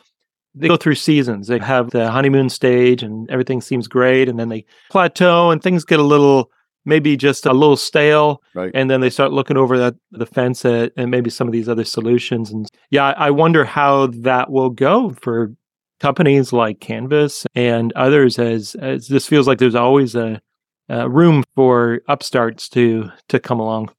they 0.54 0.68
go 0.68 0.78
through 0.78 0.96
seasons. 0.96 1.48
They 1.48 1.60
have 1.60 1.92
the 1.92 2.12
honeymoon 2.12 2.50
stage 2.50 3.04
and 3.04 3.30
everything 3.30 3.62
seems 3.62 3.88
great. 3.88 4.28
And 4.28 4.40
then 4.40 4.50
they 4.50 4.66
plateau 4.90 5.50
and 5.52 5.62
things 5.62 5.86
get 5.86 6.00
a 6.00 6.04
little, 6.04 6.52
maybe 6.86 7.16
just 7.16 7.46
a 7.46 7.54
little 7.54 7.78
stale. 7.78 8.42
right 8.54 8.72
And 8.74 8.90
then 8.90 9.02
they 9.02 9.10
start 9.10 9.32
looking 9.32 9.58
over 9.58 9.78
that 9.78 9.96
the 10.12 10.26
fence 10.26 10.66
at, 10.66 10.92
and 10.98 11.10
maybe 11.12 11.30
some 11.30 11.48
of 11.48 11.54
these 11.54 11.70
other 11.70 11.86
solutions. 11.86 12.52
And 12.52 12.68
yeah, 12.90 13.14
I 13.18 13.32
wonder 13.32 13.64
how 13.64 14.08
that 14.08 14.52
will 14.52 14.70
go 14.70 15.12
for 15.22 15.54
companies 16.00 16.52
like 16.52 16.80
Canvas 16.80 17.46
and 17.56 17.94
others 17.94 18.40
as, 18.40 18.76
as 18.76 19.08
this 19.08 19.28
feels 19.28 19.48
like 19.48 19.60
there's 19.60 19.76
always 19.76 20.16
a, 20.16 20.42
a 20.90 21.08
room 21.10 21.44
for 21.56 22.02
upstarts 22.08 22.68
to 22.70 23.10
to 23.30 23.40
come 23.40 23.60
along. 23.60 23.90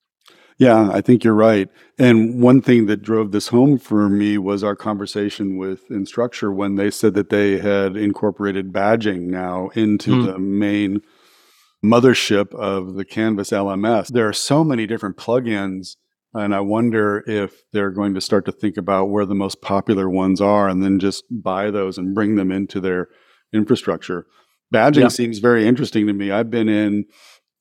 Yeah, 0.59 0.91
I 0.93 1.01
think 1.01 1.25
you're 1.25 1.35
right. 1.35 1.69
And 1.99 2.41
one 2.43 2.61
thing 2.61 2.87
that 2.87 3.03
drove 3.03 3.33
this 3.33 3.49
home 3.49 3.79
for 3.79 4.09
me 4.09 4.39
was 4.39 4.63
our 4.63 4.77
conversation 4.77 5.57
with 5.57 5.89
Instructure 5.89 6.55
when 6.55 6.77
they 6.77 6.91
said 6.91 7.15
that 7.15 7.31
they 7.31 7.59
had 7.59 7.97
incorporated 7.97 8.73
badging 8.73 9.23
now 9.23 9.71
into 9.75 10.21
Hmm. 10.21 10.27
the 10.27 10.39
main 10.39 11.01
mothership 11.85 12.55
of 12.55 12.95
the 12.95 13.05
Canvas 13.05 13.51
LMS. 13.53 14.09
There 14.13 14.29
are 14.29 14.33
so 14.33 14.63
many 14.63 14.87
different 14.87 15.17
plugins, 15.17 15.97
and 16.33 16.55
I 16.55 16.61
wonder 16.61 17.25
if 17.27 17.63
they're 17.73 17.91
going 17.91 18.15
to 18.15 18.21
start 18.21 18.45
to 18.47 18.53
think 18.53 18.77
about 18.77 19.07
where 19.11 19.27
the 19.27 19.35
most 19.35 19.61
popular 19.63 20.09
ones 20.09 20.41
are 20.41 20.69
and 20.69 20.83
then 20.83 20.99
just 21.01 21.25
buy 21.31 21.71
those 21.71 21.99
and 21.99 22.15
bring 22.15 22.37
them 22.37 22.53
into 22.53 22.81
their 22.81 23.09
infrastructure. 23.53 24.27
Badging 24.73 25.01
Yeah. 25.03 25.09
seems 25.09 25.39
very 25.39 25.67
interesting 25.67 26.07
to 26.07 26.13
me. 26.13 26.31
I've 26.31 26.51
been 26.51 26.69
in 26.69 27.05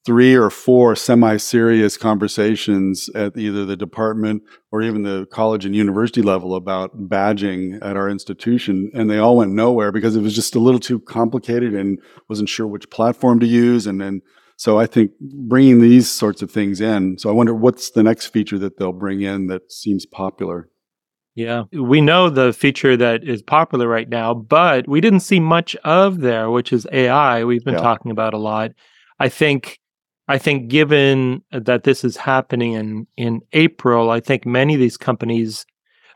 three 0.06 0.36
or 0.36 0.50
four 0.50 0.96
semi-serious 0.96 1.96
conversations 1.98 3.10
at 3.14 3.38
either 3.38 3.66
the 3.66 3.78
department 3.78 4.42
or 4.72 4.82
even 4.82 5.04
the 5.04 5.28
college 5.32 5.66
and 5.66 5.76
university 5.76 6.22
level 6.22 6.56
about 6.56 7.08
badging 7.08 7.78
at 7.84 7.96
our 7.96 8.10
institution 8.10 8.90
and 8.94 9.10
they 9.10 9.18
all 9.20 9.38
went 9.38 9.52
nowhere 9.52 9.92
because 9.92 10.16
it 10.16 10.22
was 10.22 10.34
just 10.34 10.56
a 10.56 10.60
little 10.60 10.80
too 10.80 11.00
complicated 11.00 11.74
and 11.76 12.00
wasn't 12.30 12.50
sure 12.50 12.66
which 12.66 12.90
platform 12.90 13.40
to 13.40 13.46
use 13.46 13.86
and 13.86 14.02
then 14.02 14.22
so 14.58 14.80
i 14.80 14.88
think 14.88 15.12
bringing 15.48 15.80
these 15.82 16.10
sorts 16.10 16.42
of 16.42 16.50
things 16.50 16.82
in 16.82 17.18
so 17.20 17.30
i 17.30 17.34
wonder 17.34 17.54
what's 17.54 17.92
the 17.92 18.02
next 18.04 18.28
feature 18.28 18.58
that 18.58 18.78
they'll 18.80 18.92
bring 18.94 19.22
in 19.22 19.48
that 19.48 19.72
seems 19.72 20.06
popular 20.06 20.68
yeah, 21.34 21.64
we 21.72 22.02
know 22.02 22.30
the 22.30 22.52
feature 22.52 22.98
that 22.98 23.24
is 23.24 23.42
popular 23.42 23.88
right 23.88 24.10
now, 24.10 24.34
but 24.34 24.86
we 24.90 25.00
didn't 25.00 25.22
see 25.22 25.40
much 25.40 25.78
of 25.86 26.20
there, 26.20 26.52
which 26.52 26.74
is 26.74 26.86
AI. 26.92 27.46
We've 27.46 27.64
been 27.64 27.76
Yeah. 27.76 27.80
talking 27.80 28.12
about 28.12 28.34
a 28.34 28.38
lot. 28.38 28.72
I 29.18 29.30
think 29.30 29.80
I 30.32 30.38
think 30.38 30.70
given 30.70 31.44
uh, 31.52 31.60
that 31.60 31.84
this 31.84 32.06
is 32.06 32.16
happening 32.16 32.72
in 32.72 33.06
in 33.18 33.42
April, 33.52 34.10
I 34.12 34.22
think 34.22 34.46
many 34.46 34.74
of 34.76 34.80
these 34.80 34.96
companies 34.96 35.66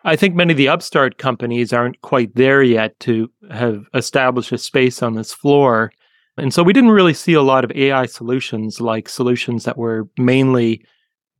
I 0.06 0.16
think 0.16 0.36
many 0.36 0.54
of 0.54 0.58
the 0.58 0.70
upstart 0.70 1.18
companies 1.18 1.74
aren't 1.74 2.00
quite 2.02 2.34
there 2.34 2.64
yet 2.64 2.98
to 3.02 3.30
have 3.52 3.88
established 3.94 4.54
a 4.54 4.58
space 4.58 5.04
on 5.04 5.16
this 5.16 5.34
floor. 5.34 5.92
And 6.38 6.54
so 6.54 6.64
we 6.64 6.72
didn't 6.72 6.92
really 6.92 7.14
see 7.14 7.34
a 7.34 7.42
lot 7.42 7.66
of 7.66 7.72
AI 7.72 8.06
solutions 8.06 8.80
like 8.80 9.10
solutions 9.10 9.66
that 9.66 9.78
were 9.78 10.08
mainly 10.18 10.86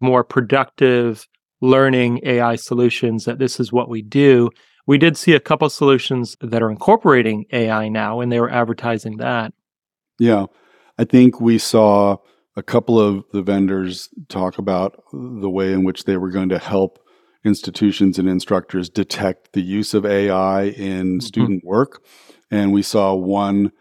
more 0.02 0.26
productive 0.26 1.28
learning 1.62 2.20
AI 2.24 2.58
solutions 2.58 3.24
that 3.24 3.40
this 3.40 3.58
is 3.58 3.72
what 3.72 3.88
we 3.88 4.02
do. 4.02 4.50
We 4.86 4.98
did 4.98 5.16
see 5.16 5.34
a 5.34 5.40
couple 5.40 5.70
solutions 5.70 6.36
that 6.42 6.62
are 6.62 6.72
incorporating 6.72 7.46
AI 7.54 7.88
now, 7.88 8.20
and 8.20 8.32
they 8.32 8.42
were 8.42 8.52
advertising 8.52 9.18
that. 9.18 9.54
Yeah, 10.20 10.48
I 10.98 11.06
think 11.06 11.40
we 11.40 11.58
saw 11.58 12.18
a 12.56 12.64
couple 12.64 13.00
of 13.00 13.26
the 13.34 13.42
vendors 13.42 14.10
talk 14.30 14.58
about 14.58 15.04
the 15.12 15.50
way 15.50 15.74
in 15.74 15.84
which 15.84 16.06
they 16.06 16.18
were 16.18 16.30
going 16.30 16.50
to 16.50 16.60
help 16.60 17.00
institutions 17.44 18.18
and 18.18 18.28
instructors 18.28 18.90
detect 18.90 19.54
the 19.54 19.62
use 19.62 19.94
of 19.94 20.06
AI 20.06 20.64
in 20.64 21.18
mm-hmm. 21.18 21.20
student 21.20 21.64
work. 21.64 22.04
And 22.50 22.74
we 22.74 22.82
saw 22.82 23.14
one 23.14 23.72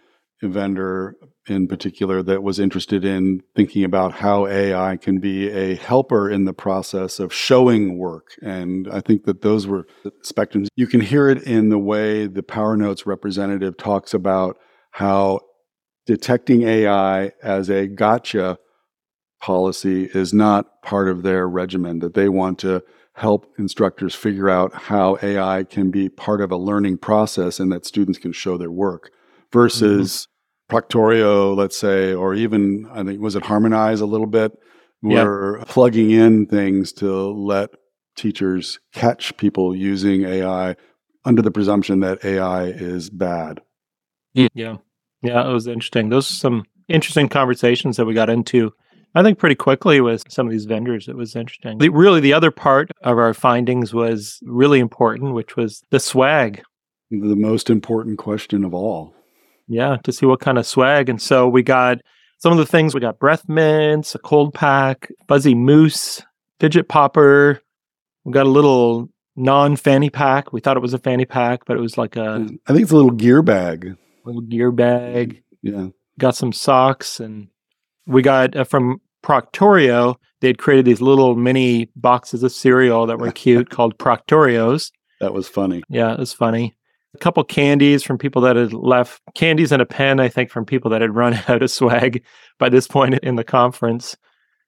vendor 0.43 1.17
in 1.47 1.69
particular 1.69 2.23
that 2.23 2.43
was 2.43 2.59
interested 2.59 3.05
in 3.05 3.43
thinking 3.55 3.85
about 3.85 4.13
how 4.13 4.47
AI 4.47 4.97
can 4.97 5.19
be 5.19 5.51
a 5.51 5.75
helper 5.77 6.31
in 6.31 6.45
the 6.45 6.55
process 6.55 7.19
of 7.19 7.33
showing 7.33 7.99
work. 7.99 8.35
And 8.43 8.89
I 8.91 9.01
think 9.01 9.25
that 9.25 9.43
those 9.43 9.67
were 9.67 9.87
spectrums. 10.25 10.69
You 10.75 10.87
can 10.87 11.01
hear 11.01 11.29
it 11.29 11.43
in 11.43 11.69
the 11.69 11.79
way 11.79 12.27
the 12.27 12.43
PowerNotes 12.43 13.05
representative 13.05 13.77
talks 13.77 14.15
about 14.15 14.57
how 14.93 15.41
detecting 16.07 16.63
AI 16.63 17.33
as 17.43 17.69
a 17.71 17.87
gotcha 17.87 18.59
policy 19.45 20.09
is 20.15 20.33
not 20.33 20.81
part 20.81 21.07
of 21.07 21.23
their 21.23 21.47
regimen, 21.47 21.99
that 21.99 22.15
they 22.15 22.31
want 22.31 22.59
to 22.59 22.83
help 23.13 23.47
instructors 23.59 24.15
figure 24.15 24.49
out 24.49 24.73
how 24.73 25.19
AI 25.23 25.65
can 25.65 25.91
be 25.91 26.09
part 26.09 26.41
of 26.41 26.51
a 26.51 26.57
learning 26.57 26.97
process 26.97 27.61
and 27.61 27.71
that 27.71 27.85
students 27.85 28.19
can 28.19 28.33
show 28.33 28.57
their 28.57 28.71
work 28.71 29.11
versus 29.53 30.27
mm-hmm. 30.27 30.31
Proctorio, 30.75 31.55
let's 31.55 31.77
say, 31.77 32.15
or 32.15 32.35
even 32.35 32.89
I 32.91 33.05
think 33.05 33.21
was 33.21 33.37
it 33.37 33.45
Harmonize 33.45 34.01
a 34.01 34.07
little 34.07 34.27
bit, 34.27 34.53
Yeah. 35.03 35.25
were 35.25 35.63
plugging 35.69 36.11
in 36.11 36.47
things 36.47 36.91
to 36.95 37.13
let 37.31 37.69
teachers 38.17 38.79
catch 38.95 39.37
people 39.37 39.77
using 39.77 40.25
AI 40.25 40.75
under 41.27 41.43
the 41.43 41.51
presumption 41.51 42.01
that 42.01 42.25
AI 42.25 42.69
is 42.69 43.11
bad. 43.11 43.61
Yeah. 44.33 44.49
Yeah, 45.21 45.47
it 45.47 45.53
was 45.53 45.67
interesting. 45.67 46.09
Those 46.09 46.31
are 46.31 46.35
some 46.35 46.65
interesting 46.89 47.29
conversations 47.29 47.99
that 47.99 48.07
we 48.07 48.15
got 48.15 48.31
into. 48.31 48.73
I 49.15 49.23
think 49.23 49.39
pretty 49.39 49.55
quickly 49.55 50.01
with 50.01 50.25
some 50.29 50.47
of 50.47 50.53
these 50.53 50.65
vendors. 50.65 51.09
It 51.09 51.17
was 51.17 51.37
interesting. 51.37 51.79
The, 51.79 51.89
really, 51.89 52.21
the 52.21 52.33
other 52.33 52.51
part 52.51 52.91
of 53.03 53.17
our 53.19 53.33
findings 53.33 53.95
was 53.95 54.41
really 54.43 54.81
important, 54.81 55.35
which 55.35 55.57
was 55.57 55.83
the 55.91 56.01
swag. 56.01 56.63
The 57.11 57.37
most 57.37 57.71
important 57.71 58.19
question 58.19 58.65
of 58.65 58.75
all. 58.75 59.15
Yeah, 59.69 59.97
to 60.05 60.13
see 60.13 60.27
what 60.27 60.41
kind 60.41 60.59
of 60.59 60.67
swag. 60.67 61.09
And 61.09 61.23
so 61.23 61.49
we 61.49 61.63
got 61.63 61.99
some 62.39 62.53
of 62.53 62.59
the 62.59 62.67
things 62.67 62.93
we 62.95 63.01
got 63.01 63.19
breath 63.21 63.49
mints, 63.49 64.15
a 64.15 64.19
cold 64.19 64.53
pack, 64.53 65.11
fuzzy 65.29 65.55
moose, 65.55 66.21
fidget 66.59 66.89
popper. 66.89 67.61
We 68.25 68.33
got 68.33 68.47
a 68.47 68.51
little 68.51 69.09
non 69.37 69.77
fanny 69.77 70.11
pack. 70.11 70.53
We 70.53 70.61
thought 70.61 70.77
it 70.77 70.81
was 70.81 70.93
a 70.93 70.99
fanny 70.99 71.25
pack, 71.25 71.61
but 71.67 71.77
it 71.77 71.81
was 71.81 71.97
like 71.97 72.17
a 72.17 72.47
I 72.67 72.73
think 72.73 72.83
it's 72.83 72.91
a 72.91 72.97
little 72.97 73.11
gear 73.13 73.43
bag. 73.43 73.97
little 74.25 74.43
gear 74.43 74.73
bag. 74.73 75.43
Yeah. 75.63 75.89
got 76.19 76.35
some 76.37 76.53
socks 76.53 77.21
and 77.21 77.49
we 78.07 78.21
got 78.21 78.55
uh, 78.57 78.65
from 78.65 79.01
Proctorio, 79.25 80.17
they 80.41 80.49
had 80.49 80.59
created 80.59 80.85
these 80.85 81.01
little 81.01 81.35
mini 81.35 81.91
boxes 81.97 82.43
of 82.43 82.53
cereal 82.53 83.07
that 83.07 83.19
were 83.19 83.33
cute 83.33 83.71
called 83.71 83.97
Proctorios. 83.99 84.93
That 85.21 85.33
was 85.33 85.49
funny. 85.49 85.83
Yeah, 85.89 86.13
it 86.13 86.19
was 86.19 86.33
funny. 86.33 86.75
A 87.15 87.19
couple 87.19 87.43
candies 87.45 88.03
from 88.03 88.19
people 88.19 88.43
that 88.43 88.57
had 88.57 88.73
left, 88.73 89.23
candies 89.35 89.73
and 89.73 89.81
a 89.81 89.87
pen, 89.87 90.21
I 90.21 90.29
think, 90.29 90.51
from 90.51 90.67
people 90.67 90.91
that 90.91 91.01
had 91.01 91.15
run 91.15 91.35
out 91.49 91.63
of 91.63 91.71
swag 91.71 92.23
by 92.59 92.69
this 92.69 92.87
point 92.87 93.15
in 93.23 93.37
the 93.37 93.45
conference. 93.45 94.17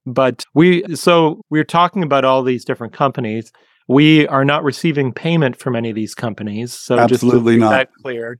But 0.06 0.44
we, 0.54 0.84
so 0.94 1.42
we 1.50 1.58
we're 1.58 1.64
talking 1.64 2.02
about 2.02 2.24
all 2.24 2.42
these 2.42 2.64
different 2.64 2.92
companies. 2.92 3.52
We 3.88 4.26
are 4.28 4.44
not 4.44 4.64
receiving 4.64 5.12
payment 5.12 5.56
from 5.56 5.76
any 5.76 5.90
of 5.90 5.96
these 5.96 6.14
companies. 6.14 6.72
So 6.72 6.98
Absolutely 6.98 7.54
just 7.54 7.60
not. 7.60 7.70
that 7.70 7.88
clear. 8.00 8.38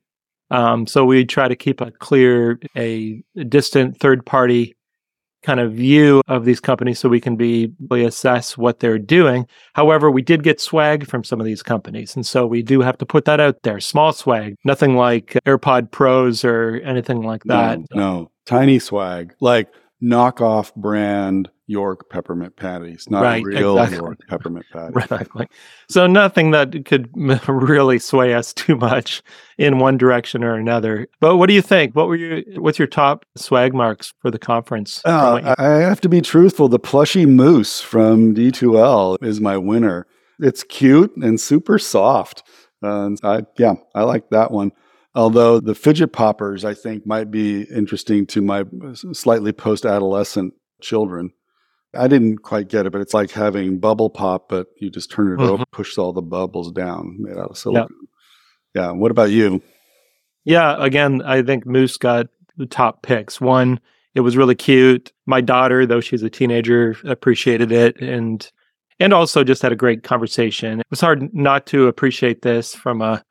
Um, 0.51 0.87
so 0.87 1.05
we 1.05 1.25
try 1.25 1.49
to 1.49 1.57
keep 1.57 1.81
a 1.81 1.91
clear, 1.91 2.61
a 2.77 3.23
distant 3.49 3.99
third 3.99 4.25
party 4.25 4.76
kind 5.47 5.61
of 5.61 5.73
view 5.73 6.23
of 6.27 6.45
these 6.45 6.59
companies 6.59 6.99
so 6.99 7.09
we 7.09 7.21
can 7.21 7.37
be 7.37 7.73
really 7.89 8.05
assess 8.05 8.59
what 8.59 8.81
they're 8.81 8.99
doing. 8.99 9.47
However, 9.75 10.11
we 10.11 10.21
did 10.21 10.43
get 10.43 10.61
swag 10.61 11.07
from 11.07 11.23
some 11.23 11.41
of 11.41 11.47
these 11.47 11.63
companies. 11.63 12.17
And 12.17 12.27
so 12.27 12.47
we 12.49 12.63
do 12.63 12.81
have 12.81 12.99
to 12.99 13.07
put 13.07 13.27
that 13.27 13.39
out 13.39 13.63
there. 13.63 13.79
Small 13.79 14.13
swag, 14.13 14.57
nothing 14.65 14.97
like 14.97 15.39
AirPod 15.47 15.93
Pros 15.93 16.45
or 16.45 16.81
anything 16.85 17.23
like 17.23 17.45
that. 17.45 17.79
No, 17.95 17.97
no. 17.97 18.31
tiny 18.45 18.81
swag, 18.81 19.35
like 19.41 19.69
knockoff 20.03 20.75
brand 20.75 21.49
York 21.69 22.09
peppermint 22.11 22.55
patties, 22.57 23.07
not 23.11 23.23
Right, 23.23 23.43
real 23.45 23.77
exactly. 23.77 23.97
York 23.99 24.19
peppermint 24.29 24.67
patties. 24.73 24.95
Exactly. 25.03 25.47
So 25.89 26.07
nothing 26.07 26.53
that 26.53 26.85
could 26.85 27.09
really 27.49 27.99
sway 27.99 28.35
us 28.35 28.53
too 28.53 28.77
much 28.77 29.23
in 29.59 29.79
one 29.79 29.97
direction 29.99 30.45
or 30.45 30.55
another. 30.55 31.09
But 31.21 31.37
what 31.39 31.49
do 31.49 31.55
you 31.55 31.62
think? 31.62 31.97
What 31.97 32.07
were 32.09 32.17
your 32.17 32.43
what's 32.61 32.79
your 32.79 32.87
top 32.89 33.25
swag 33.37 33.75
marks 33.75 34.14
for 34.23 34.31
the 34.31 34.39
conference? 34.39 35.03
Uh, 35.05 35.41
you- 35.43 35.49
I 35.49 35.55
I 35.59 35.81
have 35.81 36.01
to 36.03 36.09
be 36.09 36.21
truthful. 36.21 36.69
The 36.69 36.79
plushy 36.79 37.27
moose 37.27 37.81
from 37.81 38.35
D2L 38.35 39.23
is 39.23 39.41
my 39.41 39.57
winner. 39.57 40.07
It's 40.39 40.62
cute 40.62 41.17
and 41.17 41.41
super 41.41 41.79
soft. 41.79 42.43
Uh, 42.83 43.07
and 43.07 43.19
I, 43.25 43.43
yeah, 43.59 43.75
I 43.95 44.03
like 44.03 44.29
that 44.31 44.51
one. 44.51 44.71
Although 45.14 45.61
the 45.61 45.75
fidget 45.75 46.12
poppers, 46.12 46.62
I 46.64 46.75
think, 46.75 47.07
might 47.07 47.31
be 47.31 47.62
interesting 47.62 48.27
to 48.27 48.43
my 48.43 48.64
slightly 49.12 49.51
post 49.51 49.87
adolescent 49.87 50.53
children. 50.83 51.31
I 51.99 52.09
didn't 52.09 52.39
quite 52.39 52.69
get 52.69 52.87
it, 52.87 52.93
but 52.93 53.01
it's 53.01 53.15
like 53.15 53.31
having 53.31 53.79
bubble 53.79 54.11
pop, 54.11 54.49
but 54.49 54.69
you 54.79 54.91
just 54.91 55.11
turn 55.11 55.33
it 55.33 55.43
over, 55.43 55.65
push 55.73 55.97
all 55.99 56.13
the 56.13 56.23
bubbles 56.23 56.73
down, 56.73 57.17
made 57.19 57.37
out 57.37 57.51
of 57.51 57.59
silicone. 57.59 57.89
Yeah. 58.75 58.91
What 58.91 59.11
about 59.11 59.31
you? 59.31 59.63
Yeah, 60.45 60.77
again, 60.79 61.23
I 61.23 61.43
think 61.43 61.67
Moose 61.67 61.97
got 61.97 62.29
the 62.57 62.67
top 62.67 63.03
picks. 63.03 63.41
One, 63.41 63.81
it 64.15 64.21
was 64.21 64.37
really 64.37 64.55
cute. 64.55 65.13
My 65.27 65.41
daughter, 65.41 65.87
though 65.87 66.01
she's 66.01 66.23
a 66.23 66.31
teenager, 66.31 66.97
appreciated 67.05 67.73
it 67.73 68.01
and 68.01 68.51
and 68.99 69.13
also 69.13 69.45
just 69.45 69.61
had 69.61 69.73
a 69.73 69.77
great 69.77 70.03
conversation. 70.05 70.81
It 70.81 70.87
was 70.89 71.01
hard 71.01 71.35
not 71.35 71.67
to 71.67 71.87
appreciate 71.87 72.43
this 72.43 72.75
from 72.75 73.03
a 73.03 73.23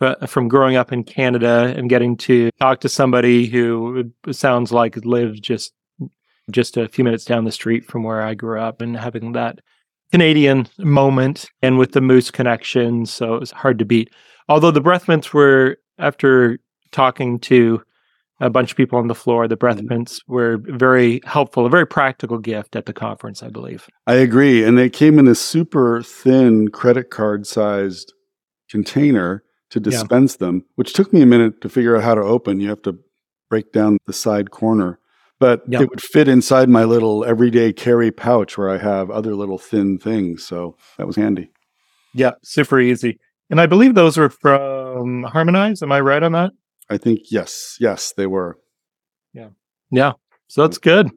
uh, 0.00 0.26
from 0.26 0.48
growing 0.48 0.76
up 0.76 0.92
in 0.92 1.04
Canada 1.04 1.72
and 1.76 1.88
getting 1.88 2.16
to 2.16 2.50
talk 2.60 2.80
to 2.80 2.88
somebody 2.88 3.46
who 3.46 4.12
sounds 4.30 4.72
like 4.72 4.96
lives 5.04 5.38
just 5.40 5.72
just 6.50 6.76
a 6.76 6.88
few 6.88 7.04
minutes 7.04 7.24
down 7.24 7.44
the 7.44 7.52
street 7.52 7.84
from 7.84 8.02
where 8.02 8.22
I 8.22 8.34
grew 8.34 8.60
up 8.60 8.80
and 8.80 8.96
having 8.96 9.32
that 9.32 9.60
Canadian 10.10 10.68
moment 10.78 11.46
and 11.62 11.78
with 11.78 11.92
the 11.92 12.00
Moose 12.00 12.30
connection. 12.30 13.06
So 13.06 13.34
it 13.34 13.40
was 13.40 13.50
hard 13.50 13.78
to 13.78 13.84
beat. 13.84 14.10
Although 14.48 14.70
the 14.70 14.80
breath 14.80 15.08
mints 15.08 15.32
were, 15.32 15.78
after 15.98 16.58
talking 16.90 17.38
to 17.40 17.82
a 18.40 18.50
bunch 18.50 18.72
of 18.72 18.76
people 18.76 18.98
on 18.98 19.06
the 19.06 19.14
floor, 19.14 19.46
the 19.46 19.56
breath 19.56 19.76
mm-hmm. 19.76 19.94
mints 19.94 20.20
were 20.26 20.58
very 20.64 21.20
helpful, 21.24 21.64
a 21.64 21.70
very 21.70 21.86
practical 21.86 22.38
gift 22.38 22.74
at 22.74 22.86
the 22.86 22.92
conference, 22.92 23.42
I 23.42 23.48
believe. 23.48 23.86
I 24.06 24.14
agree. 24.14 24.64
And 24.64 24.76
they 24.76 24.90
came 24.90 25.18
in 25.18 25.28
a 25.28 25.34
super 25.34 26.02
thin 26.02 26.68
credit 26.68 27.10
card 27.10 27.46
sized 27.46 28.12
container 28.68 29.44
to 29.70 29.78
Yeah. 29.78 29.90
dispense 29.90 30.36
them, 30.36 30.64
which 30.74 30.92
took 30.92 31.12
me 31.12 31.22
a 31.22 31.26
minute 31.26 31.60
to 31.60 31.68
figure 31.68 31.96
out 31.96 32.02
how 32.02 32.14
to 32.14 32.22
open. 32.22 32.60
You 32.60 32.68
have 32.68 32.82
to 32.82 32.98
break 33.48 33.72
down 33.72 33.98
the 34.06 34.12
side 34.12 34.50
corner. 34.50 34.98
But 35.42 35.62
Yeah. 35.66 35.82
it 35.82 35.90
would 35.90 36.00
fit 36.00 36.28
inside 36.28 36.68
my 36.68 36.84
little 36.84 37.24
everyday 37.24 37.72
carry 37.72 38.12
pouch 38.12 38.56
where 38.56 38.70
I 38.70 38.78
have 38.78 39.10
other 39.10 39.34
little 39.34 39.58
thin 39.58 39.98
things. 39.98 40.44
So 40.44 40.76
that 40.98 41.06
was 41.08 41.16
handy. 41.16 41.50
Yeah, 42.14 42.32
super 42.44 42.78
easy. 42.78 43.18
And 43.50 43.60
I 43.60 43.66
believe 43.66 43.96
those 43.96 44.16
were 44.16 44.28
from 44.30 45.24
Harmonize. 45.24 45.82
Am 45.82 45.90
I 45.90 46.00
right 46.00 46.22
on 46.22 46.30
that? 46.32 46.52
I 46.88 46.96
think, 46.96 47.20
yes, 47.30 47.76
yes, 47.80 48.12
they 48.16 48.28
were. 48.28 48.56
Yeah. 49.34 49.48
Yeah. 49.90 50.12
So 50.46 50.62
that's 50.62 50.78
good. 50.78 51.10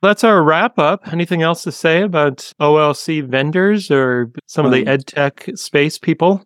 That's 0.00 0.22
our 0.22 0.42
wrap 0.44 0.78
up. 0.78 1.12
Anything 1.12 1.42
else 1.42 1.64
to 1.64 1.72
say 1.72 2.02
about 2.02 2.52
OLC 2.60 3.20
vendors 3.20 3.90
or 3.90 4.30
some 4.46 4.64
of 4.64 4.70
the 4.72 4.86
Um, 4.86 4.96
EdTech 4.98 5.58
space 5.58 5.98
people? 5.98 6.44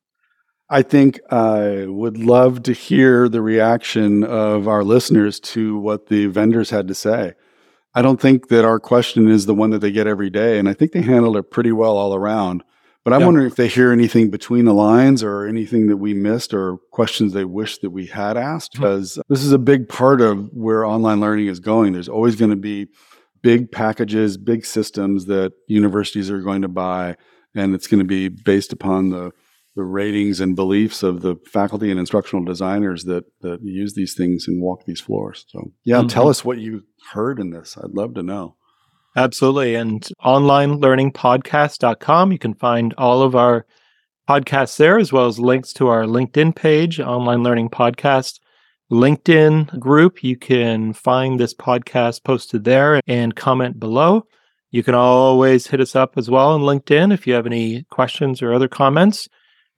I 0.70 0.82
think 0.82 1.20
I 1.30 1.86
would 1.86 2.16
love 2.16 2.62
to 2.64 2.72
hear 2.72 3.28
the 3.28 3.42
reaction 3.42 4.24
of 4.24 4.66
our 4.66 4.82
listeners 4.82 5.38
to 5.40 5.78
what 5.78 6.06
the 6.08 6.26
vendors 6.26 6.70
had 6.70 6.88
to 6.88 6.94
say. 6.94 7.34
I 7.94 8.02
don't 8.02 8.20
think 8.20 8.48
that 8.48 8.64
our 8.64 8.80
question 8.80 9.28
is 9.28 9.46
the 9.46 9.54
one 9.54 9.70
that 9.70 9.80
they 9.80 9.92
get 9.92 10.06
every 10.06 10.30
day, 10.30 10.58
and 10.58 10.68
I 10.68 10.72
think 10.72 10.92
they 10.92 11.02
handled 11.02 11.36
it 11.36 11.50
pretty 11.50 11.70
well 11.70 11.96
all 11.96 12.14
around. 12.14 12.64
But 13.04 13.12
I'm 13.12 13.20
Yeah. 13.20 13.26
wondering 13.26 13.46
if 13.46 13.56
they 13.56 13.68
hear 13.68 13.92
anything 13.92 14.30
between 14.30 14.64
the 14.64 14.72
lines 14.72 15.22
or 15.22 15.46
anything 15.46 15.88
that 15.88 15.98
we 15.98 16.14
missed 16.14 16.54
or 16.54 16.78
questions 16.90 17.34
they 17.34 17.44
wish 17.44 17.78
that 17.78 17.90
we 17.90 18.06
had 18.06 18.38
asked, 18.38 18.72
mm-hmm. 18.72 18.82
because 18.82 19.18
this 19.28 19.44
is 19.44 19.52
a 19.52 19.58
big 19.58 19.88
part 19.88 20.22
of 20.22 20.48
where 20.54 20.86
online 20.86 21.20
learning 21.20 21.48
is 21.48 21.60
going. 21.60 21.92
There's 21.92 22.08
always 22.08 22.34
going 22.34 22.50
to 22.50 22.56
be 22.56 22.88
big 23.42 23.70
packages, 23.70 24.38
big 24.38 24.64
systems 24.64 25.26
that 25.26 25.52
universities 25.68 26.30
are 26.30 26.40
going 26.40 26.62
to 26.62 26.68
buy, 26.68 27.16
and 27.54 27.74
it's 27.74 27.86
going 27.86 27.98
to 27.98 28.06
be 28.06 28.30
based 28.30 28.72
upon 28.72 29.10
the 29.10 29.32
the 29.76 29.84
ratings 29.84 30.40
and 30.40 30.54
beliefs 30.54 31.02
of 31.02 31.22
the 31.22 31.34
faculty 31.46 31.90
and 31.90 31.98
instructional 31.98 32.44
designers 32.44 33.04
that 33.04 33.24
that 33.40 33.60
use 33.62 33.94
these 33.94 34.14
things 34.14 34.46
and 34.46 34.62
walk 34.62 34.84
these 34.86 35.00
floors. 35.00 35.44
So, 35.48 35.72
yeah, 35.84 36.02
Mhm. 36.02 36.08
tell 36.08 36.28
us 36.28 36.44
what 36.44 36.58
you 36.58 36.82
heard 37.12 37.40
in 37.40 37.50
this. 37.50 37.76
I'd 37.76 37.90
love 37.94 38.14
to 38.14 38.22
know. 38.22 38.54
Absolutely. 39.16 39.74
And 39.76 40.06
onlinelearningpodcast.com. 40.24 42.32
You 42.32 42.38
can 42.38 42.54
find 42.54 42.94
all 42.98 43.22
of 43.22 43.34
our 43.34 43.66
podcasts 44.28 44.76
there, 44.76 44.98
as 44.98 45.12
well 45.12 45.26
as 45.26 45.38
links 45.38 45.72
to 45.74 45.88
our 45.88 46.04
LinkedIn 46.04 46.54
page, 46.56 47.00
Online 47.00 47.42
Learning 47.42 47.68
Podcast 47.68 48.40
LinkedIn 48.90 49.78
group. 49.78 50.22
You 50.22 50.36
can 50.36 50.92
find 50.92 51.38
this 51.38 51.54
podcast 51.54 52.24
posted 52.24 52.64
there 52.64 53.00
and 53.06 53.34
comment 53.34 53.78
below. 53.80 54.26
You 54.70 54.82
can 54.82 54.94
always 54.94 55.68
hit 55.68 55.80
us 55.80 55.94
up 55.94 56.14
as 56.16 56.30
well 56.30 56.50
on 56.50 56.62
LinkedIn 56.62 57.12
if 57.12 57.26
you 57.26 57.34
have 57.34 57.46
any 57.46 57.84
questions 57.90 58.42
or 58.42 58.52
other 58.52 58.68
comments, 58.68 59.28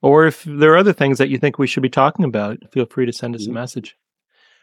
or 0.03 0.27
if 0.27 0.45
there 0.45 0.73
are 0.73 0.79
other 0.79 0.93
things 0.93 1.19
that 1.19 1.29
you 1.29 1.39
think 1.39 1.59
we 1.59 1.67
should 1.67 1.83
be 1.83 1.89
talking 1.89 2.25
about, 2.25 2.59
feel 2.73 2.87
free 2.87 3.07
to 3.07 3.13
send 3.13 3.35
us 3.35 3.43
a 3.43 3.45
mm-hmm. 3.47 3.55
message. 3.55 3.97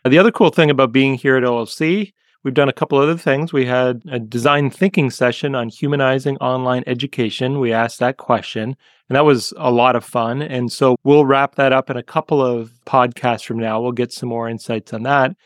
The 0.06 0.18
other 0.18 0.32
cool 0.32 0.50
thing 0.50 0.70
about 0.70 0.92
being 0.92 1.16
here 1.16 1.38
at 1.38 1.44
OLC 1.44 2.12
We've 2.44 2.54
done 2.54 2.68
a 2.68 2.74
couple 2.74 2.98
other 3.00 3.18
things. 3.18 3.54
We 3.54 3.66
had 3.66 4.02
a 4.12 4.20
design 4.20 4.70
thinking 4.70 5.10
session 5.10 5.56
on 5.56 5.70
humanizing 5.70 6.36
online 6.38 6.84
education. 6.88 7.62
We 7.62 7.72
asked 7.72 8.00
that 8.00 8.18
question, 8.18 8.76
and 9.08 9.16
that 9.16 9.24
was 9.24 9.54
a 9.58 9.72
lot 9.72 9.96
of 9.96 10.04
fun. 10.04 10.42
And 10.42 10.70
so 10.70 10.98
we'll 11.06 11.26
wrap 11.26 11.56
that 11.56 11.72
up 11.72 11.90
in 11.90 11.96
a 11.96 12.04
couple 12.04 12.44
of 12.46 12.74
podcasts 12.86 13.46
from 13.46 13.60
now. 13.60 13.82
We'll 13.82 13.94
get 13.94 14.12
some 14.12 14.28
more 14.28 14.50
insights 14.50 14.92
on 14.92 15.04
that. 15.04 15.38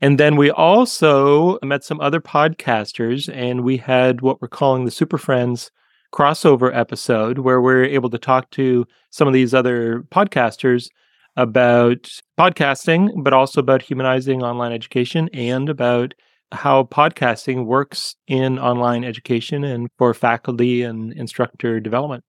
And 0.00 0.18
then 0.18 0.36
we 0.36 0.50
also 0.50 1.58
met 1.62 1.84
some 1.84 2.00
other 2.00 2.20
podcasters, 2.20 3.30
and 3.34 3.62
we 3.62 3.76
had 3.76 4.22
what 4.22 4.40
we're 4.40 4.48
calling 4.48 4.86
the 4.86 4.90
Super 4.90 5.18
Friends 5.18 5.70
crossover 6.12 6.74
episode, 6.74 7.38
where 7.38 7.60
we're 7.60 7.84
able 7.84 8.10
to 8.10 8.18
talk 8.18 8.50
to 8.50 8.86
some 9.10 9.28
of 9.28 9.34
these 9.34 9.54
other 9.54 10.04
podcasters 10.10 10.88
about 11.36 12.08
podcasting, 12.38 13.10
but 13.22 13.32
also 13.32 13.60
about 13.60 13.82
humanizing 13.82 14.42
online 14.42 14.72
education 14.72 15.28
and 15.32 15.68
about 15.68 16.14
how 16.52 16.84
podcasting 16.84 17.66
works 17.66 18.16
in 18.26 18.58
online 18.58 19.04
education 19.04 19.64
and 19.64 19.88
for 19.98 20.14
faculty 20.14 20.82
and 20.82 21.12
instructor 21.12 21.78
development. 21.78 22.24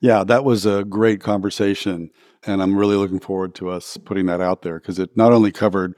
Yeah, 0.00 0.24
that 0.24 0.44
was 0.44 0.64
a 0.64 0.84
great 0.84 1.20
conversation. 1.20 2.10
And 2.44 2.62
I'm 2.62 2.76
really 2.76 2.96
looking 2.96 3.20
forward 3.20 3.54
to 3.56 3.68
us 3.68 3.98
putting 3.98 4.26
that 4.26 4.40
out 4.40 4.62
there 4.62 4.80
because 4.80 4.98
it 4.98 5.10
not 5.14 5.32
only 5.32 5.52
covered 5.52 5.94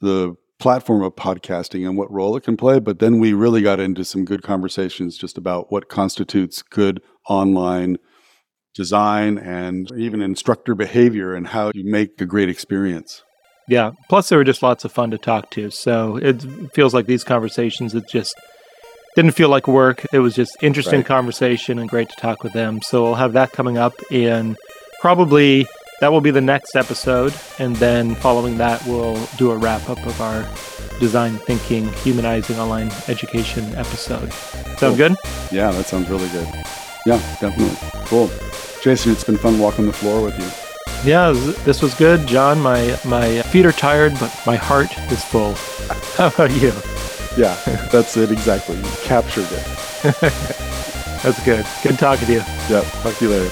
the 0.00 0.36
platform 0.58 1.02
of 1.02 1.14
podcasting 1.14 1.86
and 1.86 1.96
what 1.96 2.10
role 2.10 2.36
it 2.36 2.42
can 2.42 2.56
play, 2.56 2.78
but 2.78 2.98
then 2.98 3.18
we 3.20 3.32
really 3.32 3.62
got 3.62 3.78
into 3.80 4.04
some 4.04 4.24
good 4.24 4.42
conversations 4.42 5.18
just 5.18 5.36
about 5.36 5.70
what 5.70 5.88
constitutes 5.88 6.62
good 6.62 7.02
online 7.28 7.96
design 8.74 9.38
and 9.38 9.90
even 9.96 10.20
instructor 10.22 10.74
behavior 10.74 11.34
and 11.34 11.48
how 11.48 11.70
you 11.74 11.84
make 11.90 12.20
a 12.20 12.26
great 12.26 12.48
experience. 12.48 13.22
Yeah. 13.68 13.92
Plus, 14.08 14.28
they 14.28 14.36
were 14.36 14.44
just 14.44 14.62
lots 14.62 14.84
of 14.84 14.92
fun 14.92 15.10
to 15.10 15.18
talk 15.18 15.50
to. 15.52 15.70
So 15.70 16.16
it 16.16 16.42
feels 16.72 16.94
like 16.94 17.06
these 17.06 17.24
conversations, 17.24 17.94
it 17.94 18.08
just 18.08 18.34
didn't 19.16 19.32
feel 19.32 19.48
like 19.48 19.66
work. 19.66 20.06
It 20.12 20.20
was 20.20 20.34
just 20.34 20.56
interesting 20.62 21.00
Right. 21.00 21.06
conversation 21.06 21.78
and 21.78 21.88
great 21.88 22.08
to 22.10 22.16
talk 22.16 22.44
with 22.44 22.52
them. 22.52 22.80
So 22.82 23.02
we'll 23.02 23.14
have 23.14 23.32
that 23.32 23.52
coming 23.52 23.76
up 23.76 23.94
in 24.10 24.56
probably 25.00 25.66
that 26.00 26.12
will 26.12 26.20
be 26.20 26.30
the 26.30 26.40
next 26.40 26.76
episode. 26.76 27.34
And 27.58 27.74
then 27.76 28.14
following 28.16 28.58
that, 28.58 28.84
we'll 28.86 29.18
do 29.36 29.50
a 29.50 29.56
wrap 29.56 29.88
up 29.88 30.04
of 30.06 30.20
our 30.20 30.42
design 31.00 31.36
thinking, 31.38 31.92
humanizing 32.04 32.58
online 32.58 32.90
education 33.08 33.64
episode. 33.76 34.32
Sound 34.32 34.78
Cool. 34.78 34.96
good? 34.96 35.16
Yeah, 35.50 35.70
that 35.72 35.86
sounds 35.86 36.08
really 36.08 36.28
good. 36.30 36.48
Yeah, 37.06 37.18
definitely. 37.40 37.76
Cool. 38.06 38.30
Jason, 38.82 39.12
it's 39.12 39.24
been 39.24 39.36
fun 39.36 39.58
walking 39.58 39.86
the 39.86 39.92
floor 39.92 40.22
with 40.22 40.38
you. 40.38 40.48
Yeah, 41.10 41.32
this 41.64 41.82
was 41.82 41.94
good, 41.94 42.26
John. 42.26 42.60
My 42.60 42.98
my 43.04 43.42
feet 43.42 43.66
are 43.66 43.72
tired, 43.72 44.14
but 44.18 44.34
my 44.46 44.56
heart 44.56 44.96
is 45.12 45.22
full. 45.24 45.54
How 46.16 46.28
about 46.28 46.50
you? 46.52 46.72
Yeah, 47.36 47.54
that's 47.92 48.16
it 48.16 48.30
exactly. 48.32 48.76
You 48.76 48.82
captured 49.04 49.46
it. 49.50 49.66
That's 51.22 51.44
good. 51.44 51.66
Good 51.82 51.98
talking 51.98 52.26
to 52.26 52.32
you. 52.34 52.42
Yeah, 52.70 52.80
talk 53.02 53.14
to 53.16 53.24
you 53.24 53.30
later. 53.30 53.50